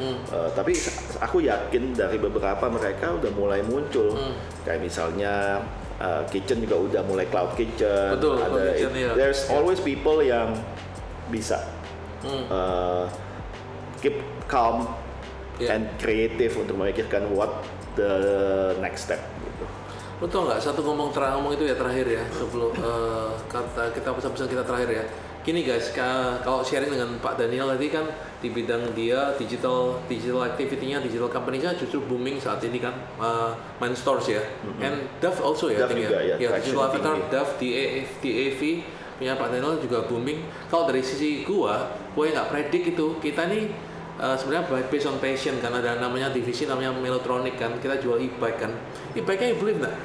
Hmm. 0.01 0.15
eh, 0.25 0.49
tapi 0.55 0.73
aku 1.19 1.43
yakin 1.43 1.91
dari 1.93 2.17
beberapa 2.17 2.65
mereka 2.65 3.13
udah 3.13 3.29
mulai 3.35 3.61
muncul, 3.61 4.17
Hmm. 4.17 4.33
kayak 4.65 4.81
misalnya 4.81 5.61
eh, 5.99 6.23
kitchen 6.31 6.63
juga 6.63 6.79
udah 6.79 7.01
mulai 7.05 7.27
cloud 7.29 7.53
kitchen. 7.53 8.15
Betul, 8.17 8.39
ada 8.39 8.73
kitchen, 8.73 8.91
iya. 8.95 9.11
there's 9.13 9.45
Iya. 9.45 9.53
always 9.53 9.77
people 9.77 10.23
yang 10.23 10.55
bisa 11.29 11.57
Hmm. 12.19 12.43
eh, 12.45 13.05
keep 13.97 14.19
calm 14.45 14.83
Iya. 15.55 15.75
and 15.75 15.83
creative 15.95 16.55
untuk 16.55 16.75
memikirkan 16.75 17.31
what 17.31 17.63
the 17.93 18.11
next 18.77 19.07
step 19.07 19.19
gitu. 19.39 19.65
Lu 20.19 20.27
tau 20.27 20.43
nggak 20.45 20.59
satu 20.59 20.79
ngomong 20.81 21.11
terakhir 21.11 21.35
ngomong 21.35 21.53
itu 21.53 21.63
ya 21.63 21.75
terakhir 21.75 22.07
ya 22.07 22.23
sebelum 22.29 22.71
eh, 22.73 23.29
kata 23.45 23.91
kita 23.91 24.09
pesan-pesan 24.09 24.47
kita 24.47 24.63
terakhir 24.63 24.89
ya. 24.89 25.05
Gini 25.39 25.63
guys, 25.63 25.91
ka- 25.91 26.39
kalau 26.39 26.59
sharing 26.61 26.91
dengan 26.91 27.15
Pak 27.17 27.35
Daniel 27.35 27.71
tadi 27.71 27.87
kan 27.87 28.03
di 28.39 28.51
bidang 28.51 28.91
dia 28.91 29.31
digital 29.35 29.99
digital 30.05 30.43
activity-nya 30.45 30.99
digital 30.99 31.27
company-nya 31.27 31.71
justru 31.73 31.99
booming 32.01 32.35
saat 32.35 32.59
ini 32.61 32.75
kan 32.77 32.91
uh, 33.15 33.55
main 33.79 33.95
stores 33.95 34.27
ya. 34.27 34.43
And 34.79 35.07
Dove 35.19 35.39
also 35.39 35.71
ya, 35.71 35.87
think 35.87 36.03
juga, 36.03 36.19
ya. 36.19 36.35
ya, 36.35 36.47
traction 36.51 36.75
digital 36.75 36.83
avatar 36.85 37.15
DAF, 37.31 37.49
DAV 38.19 38.61
punya 39.19 39.35
Pak 39.35 39.51
Daniel 39.51 39.77
juga 39.83 40.07
booming. 40.07 40.47
Kalau 40.71 40.87
dari 40.87 41.03
sisi 41.03 41.43
gua, 41.43 41.91
gua 42.15 42.31
nggak 42.31 42.49
predik 42.49 42.95
itu 42.95 43.19
kita 43.19 43.51
nih 43.51 43.91
Uh, 44.19 44.35
sebenarnya 44.35 44.67
based 44.91 45.07
on 45.07 45.15
passion 45.23 45.55
kan 45.63 45.71
ada 45.71 45.95
namanya 45.95 46.27
divisi 46.27 46.67
namanya 46.67 46.91
Melotronic 46.91 47.55
kan 47.55 47.79
kita 47.79 48.03
jual 48.03 48.19
e-bike 48.19 48.59
kan 48.59 48.67
e-bike 49.15 49.39
nya 49.39 49.55
you 49.55 49.59
believe 49.63 49.79
nggak 49.79 49.95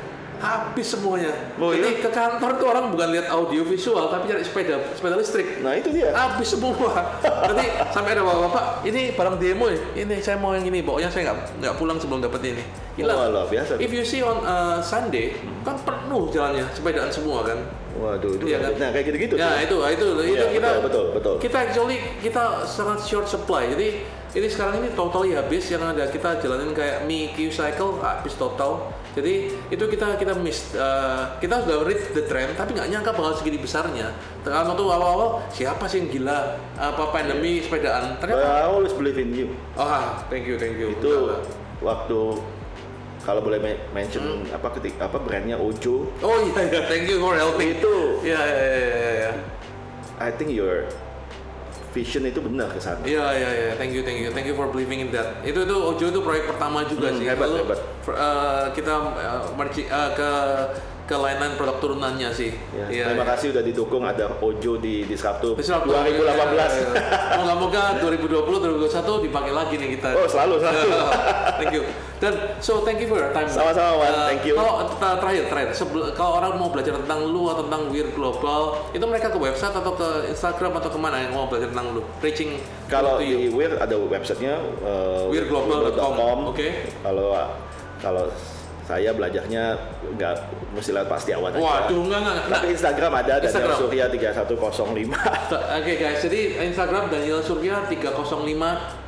habis 0.45 0.93
semuanya. 0.93 1.33
Oh, 1.57 1.73
Jadi 1.73 1.97
iya? 1.97 2.05
ke 2.05 2.11
kantor 2.13 2.61
tuh 2.61 2.67
orang 2.69 2.93
bukan 2.93 3.09
lihat 3.17 3.33
audio 3.33 3.65
visual 3.65 4.13
tapi 4.13 4.29
cari 4.29 4.45
sepeda 4.45 4.77
sepeda 4.93 5.17
listrik. 5.17 5.65
Nah 5.65 5.73
itu 5.73 5.89
dia. 5.89 6.13
Habis 6.13 6.53
semua. 6.53 6.93
Nanti 7.49 7.67
sampai 7.89 8.13
ada 8.13 8.23
bapak-bapak, 8.23 8.85
ini 8.85 9.17
barang 9.17 9.37
demo 9.41 9.73
ya. 9.73 9.81
Ini 10.05 10.21
saya 10.21 10.37
mau 10.37 10.53
yang 10.53 10.69
ini, 10.69 10.85
pokoknya 10.85 11.09
saya 11.09 11.33
nggak 11.33 11.39
nggak 11.65 11.75
pulang 11.81 11.97
sebelum 11.97 12.21
dapat 12.21 12.41
ini. 12.53 12.63
Hilang. 13.01 13.17
Wah, 13.17 13.27
luar 13.33 13.47
biasa. 13.49 13.81
If 13.81 13.91
you 13.91 14.05
see 14.05 14.21
on 14.21 14.45
uh, 14.45 14.79
Sunday 14.79 15.35
kan 15.65 15.81
penuh 15.81 16.29
jalannya 16.31 16.69
sepedaan 16.71 17.09
semua 17.09 17.43
kan. 17.43 17.59
Waduh, 17.95 18.37
itu 18.37 18.51
Iya 18.51 18.59
kan? 18.59 18.73
nah 18.75 18.91
kayak 18.91 19.07
gitu-gitu. 19.07 19.35
Ya 19.39 19.63
tuh. 19.71 19.87
itu 19.87 19.95
itu 19.95 20.07
itu 20.27 20.35
Iya, 20.35 20.47
kita 20.51 20.69
betul, 20.83 20.83
betul, 20.83 21.05
betul. 21.15 21.35
kita 21.39 21.57
actually 21.63 21.99
kita 22.21 22.67
sangat 22.67 23.01
short 23.07 23.27
supply. 23.31 23.71
Jadi 23.71 24.03
ini 24.35 24.47
sekarang 24.51 24.83
ini 24.83 24.91
totally 24.99 25.31
habis 25.39 25.71
yang 25.71 25.83
ada 25.87 26.11
kita 26.11 26.43
jalanin 26.43 26.75
kayak 26.75 27.07
Mi 27.07 27.31
Q 27.31 27.55
Cycle 27.55 28.03
habis 28.03 28.35
total. 28.35 28.91
Jadi 29.15 29.35
itu 29.71 29.85
kita 29.87 30.19
kita 30.19 30.35
miss 30.35 30.75
uh, 30.75 31.39
kita 31.39 31.63
sudah 31.63 31.87
read 31.87 32.03
the 32.11 32.27
trend 32.27 32.51
tapi 32.53 32.75
nggak 32.75 32.91
nyangka 32.91 33.11
bakal 33.11 33.31
segini 33.33 33.57
besarnya. 33.57 34.11
Kalau 34.43 34.75
tuh 34.75 34.87
awal-awal 34.87 35.39
siapa 35.49 35.87
sih 35.87 36.03
yang 36.03 36.11
gila 36.11 36.39
apa 36.75 37.03
pandemi 37.09 37.63
sepedaan? 37.63 38.19
But 38.19 38.27
Ternyata 38.27 38.43
I 38.43 38.67
always 38.67 38.91
believe 38.91 39.15
in 39.17 39.31
you. 39.31 39.49
ah 39.75 40.19
thank 40.27 40.45
you 40.45 40.59
thank 40.59 40.75
you. 40.77 40.91
Itu 40.93 41.07
Udah 41.07 41.23
lah. 41.31 41.41
waktu 41.81 42.19
kalau 43.23 43.41
boleh 43.41 43.57
men- 43.57 43.81
mention 43.91 44.21
Hmm. 44.21 44.51
apa 44.51 44.69
ketik 44.75 44.99
apa 44.99 45.17
brandnya 45.17 45.57
Ojo. 45.57 46.11
Oh 46.19 46.37
iya 46.45 46.61
iya 46.67 46.81
thank 46.85 47.07
you 47.07 47.17
for 47.17 47.33
helping. 47.33 47.79
Itu 47.79 48.19
Iya 48.21 48.37
iya 48.37 48.59
iya 48.59 48.77
iya. 48.83 49.13
iya. 49.15 49.33
I 50.19 50.31
think 50.31 50.51
your 50.51 50.91
vision 51.95 52.27
itu 52.27 52.43
benar 52.43 52.67
ke 52.69 52.83
sana. 52.83 52.99
Iya 53.01 53.23
iya 53.33 53.51
iya, 53.55 53.73
thank 53.79 53.95
you 53.95 54.03
thank 54.03 54.19
you 54.19 54.29
thank 54.29 54.45
you 54.45 54.53
for 54.53 54.67
believing 54.67 54.99
in 54.99 55.15
that. 55.15 55.39
Itu 55.41 55.63
itu 55.63 55.77
Ojo 55.79 56.05
itu 56.05 56.21
proyek 56.21 56.51
pertama 56.51 56.83
juga 56.85 57.09
Hmm, 57.09 57.19
sih. 57.23 57.27
hebat, 57.31 57.47
Lalu, 57.47 57.59
hebat. 57.63 57.79
eh, 58.11 58.65
kita 58.75 58.93
uh, 59.15 59.43
merci- 59.55 59.87
eh, 59.87 60.11
ke 60.13 60.31
kelainan 61.05 61.61
produk 61.61 61.77
turunannya 61.85 62.33
sih. 62.33 62.57
Ya, 62.73 62.89
Iya, 62.89 63.05
terima 63.13 63.25
iya. 63.29 63.33
kasih 63.37 63.47
udah 63.53 63.63
didukung 63.63 64.03
ada 64.09 64.27
Ojo 64.41 64.81
di 64.81 65.05
Disruptor 65.05 65.53
Disruptor, 65.53 65.93
2018. 65.93 66.17
iya, 66.17 66.33
iya, 66.33 66.67
iya. 66.81 67.37
Moga-moga 67.37 67.83
2020 68.01 68.89
2021 68.89 69.27
dipakai 69.29 69.53
lagi 69.53 69.75
nih 69.77 69.89
kita. 70.01 70.09
Oh, 70.17 70.25
selalu 70.25 70.65
selalu. 70.65 70.89
thank 71.61 71.75
you. 71.77 71.85
Dan 72.25 72.57
so 72.65 72.81
thank 72.89 73.05
you 73.05 73.09
for 73.11 73.21
your 73.21 73.29
time. 73.37 73.45
Sama-sama, 73.53 74.01
Wan. 74.01 74.09
Uh, 74.09 74.27
Thank 74.33 74.49
you. 74.49 74.57
Kalau 74.57 74.81
uh, 74.81 75.17
terakhir 75.21 75.45
terakhir 75.53 75.77
kalau 76.17 76.41
orang 76.41 76.57
mau 76.57 76.73
belajar 76.73 76.97
tentang 76.97 77.21
lu 77.29 77.53
atau 77.53 77.69
tentang 77.69 77.93
Weir 77.93 78.09
Global, 78.17 78.89
itu 78.97 79.05
mereka 79.05 79.29
ke 79.29 79.37
website 79.37 79.77
atau 79.77 79.93
ke 79.93 80.33
Instagram 80.33 80.81
atau 80.81 80.89
ke 80.89 80.97
mana 80.97 81.21
yang 81.21 81.37
mau 81.37 81.45
belajar 81.53 81.69
tentang 81.69 81.93
lu? 81.93 82.01
Reaching 82.25 82.57
Kalau 82.89 83.21
di 83.21 83.53
Weir 83.53 83.77
ada 83.77 83.93
websitenya 83.93 84.57
uh, 84.81 85.29
weirglobal.com. 85.29 86.49
Oke. 86.49 86.89
Kalau 87.05 87.37
kalau 88.01 88.25
saya 88.85 89.11
belajarnya 89.17 89.65
nggak 90.21 90.35
mesti 90.77 90.91
lewat 90.93 91.09
Pak 91.09 91.19
Setiawan 91.25 91.51
aja. 91.57 91.61
Waduh, 91.61 92.01
enggak 92.05 92.21
enggak. 92.21 92.35
enggak. 92.37 92.53
Tapi 92.53 92.67
Instagram 92.77 93.13
ada 93.17 93.33
Daniel 93.41 93.49
Instagram. 93.49 93.77
Surya 93.81 94.05
3105. 94.13 95.79
Oke 95.81 95.93
guys, 95.97 96.19
jadi 96.21 96.41
Instagram 96.69 97.05
Daniel 97.09 97.41
Surya 97.41 97.77
305 97.89 99.05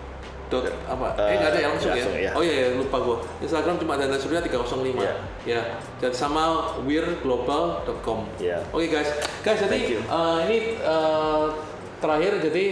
dot 0.46 0.62
apa? 0.86 1.08
eh 1.18 1.26
Eh, 1.26 1.36
nggak 1.42 1.50
ada 1.50 1.58
ya 1.58 1.68
langsung 1.74 1.90
ya? 1.90 1.96
langsung, 2.06 2.16
ya. 2.16 2.30
Oh 2.38 2.42
iya, 2.42 2.54
iya 2.54 2.68
lupa 2.78 2.96
gua. 3.02 3.16
Instagram 3.42 3.76
cuma 3.82 3.98
Daniel 4.00 4.20
Surya 4.22 4.40
305. 4.40 4.96
Iya. 4.96 5.14
Ya. 5.44 5.60
Dan 6.00 6.12
sama 6.14 6.72
weirglobal.com. 6.86 8.20
Iya. 8.40 8.62
Oke 8.72 8.88
guys, 8.88 9.10
guys 9.44 9.60
Thank 9.60 9.92
jadi 9.92 10.00
eh, 10.00 10.38
ini 10.48 10.58
eh, 10.80 11.46
terakhir 12.00 12.32
jadi 12.40 12.64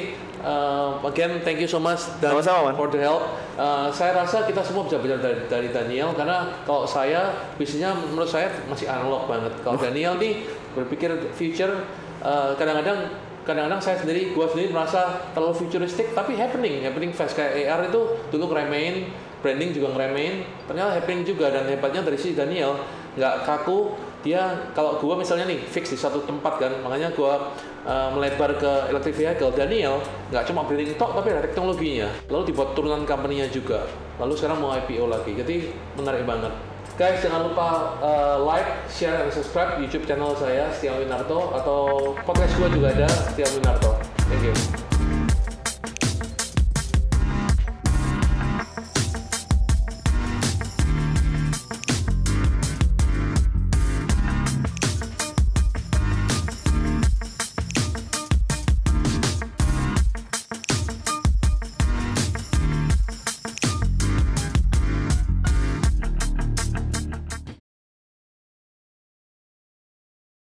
eh, 0.45 1.09
again 1.09 1.41
thank 1.41 1.59
you 1.59 1.67
so 1.67 1.81
much 1.81 2.05
dan 2.21 2.37
Sama-sama, 2.37 2.71
Man. 2.71 2.77
for 2.77 2.89
the 2.93 3.01
help. 3.01 3.25
Eh, 3.57 3.89
saya 3.91 4.13
rasa 4.13 4.45
kita 4.45 4.61
semua 4.61 4.85
bisa 4.85 5.01
belajar 5.01 5.25
dari, 5.25 5.41
dari 5.49 5.69
Daniel 5.73 6.13
karena 6.13 6.53
kalau 6.69 6.85
saya 6.85 7.33
bisnisnya 7.57 7.97
menurut 7.97 8.29
saya 8.29 8.53
masih 8.69 8.87
analog 8.87 9.25
banget. 9.25 9.53
Kalau 9.65 9.81
Daniel 9.81 10.21
nih 10.21 10.45
berpikir 10.77 11.11
future 11.33 11.73
eh, 12.21 12.53
kadang-kadang 12.55 13.09
kadang-kadang 13.45 13.81
saya 13.81 13.97
sendiri 14.01 14.33
gua 14.33 14.49
sendiri 14.49 14.73
merasa 14.73 15.29
terlalu 15.37 15.55
futuristik 15.55 16.17
tapi 16.17 16.35
happening 16.35 16.81
happening 16.81 17.13
fast 17.13 17.37
kayak 17.37 17.69
AR 17.69 17.93
itu 17.93 18.01
dulu 18.33 18.51
ngeremehin 18.51 19.13
branding 19.45 19.77
juga 19.77 19.93
ngeremehin 19.93 20.49
ternyata 20.65 20.97
happening 20.97 21.29
juga 21.29 21.53
dan 21.53 21.69
hebatnya 21.69 22.01
dari 22.01 22.17
si 22.17 22.33
Daniel 22.33 22.81
nggak 23.21 23.45
kaku 23.45 23.93
dia 24.25 24.73
kalau 24.73 24.97
gua 24.97 25.21
misalnya 25.21 25.45
nih 25.45 25.61
fix 25.61 25.93
di 25.93 26.01
satu 26.01 26.25
tempat 26.25 26.57
kan 26.57 26.73
makanya 26.81 27.13
gua 27.13 27.53
uh, 27.85 28.09
melebar 28.17 28.57
ke 28.59 28.73
electric 28.91 29.15
vehicle. 29.17 29.53
Daniel 29.55 30.01
nggak 30.33 30.45
cuma 30.51 30.67
branding 30.67 30.97
tok 30.99 31.17
tapi 31.17 31.29
ada 31.33 31.45
teknologinya. 31.45 32.09
Lalu 32.33 32.53
dibuat 32.53 32.77
turunan 32.77 33.05
company-nya 33.05 33.49
juga. 33.49 33.87
Lalu 34.19 34.35
sekarang 34.37 34.59
mau 34.61 34.73
IPO 34.75 35.07
lagi. 35.09 35.33
Jadi 35.37 35.55
menarik 35.97 36.25
banget. 36.27 36.53
Guys 36.95 37.19
jangan 37.27 37.51
lupa 37.51 37.99
uh, 37.99 38.39
like 38.47 38.87
share 38.87 39.19
dan 39.19 39.27
subscribe 39.35 39.83
YouTube 39.83 40.07
channel 40.07 40.31
saya 40.39 40.71
Setia 40.71 40.95
Winarto 40.95 41.51
atau 41.51 42.15
podcast 42.23 42.55
gua 42.55 42.71
juga 42.71 42.95
ada 42.95 43.11
Setia 43.11 43.51
Winarto. 43.51 43.99
Thank 44.31 44.47
you 44.47 44.84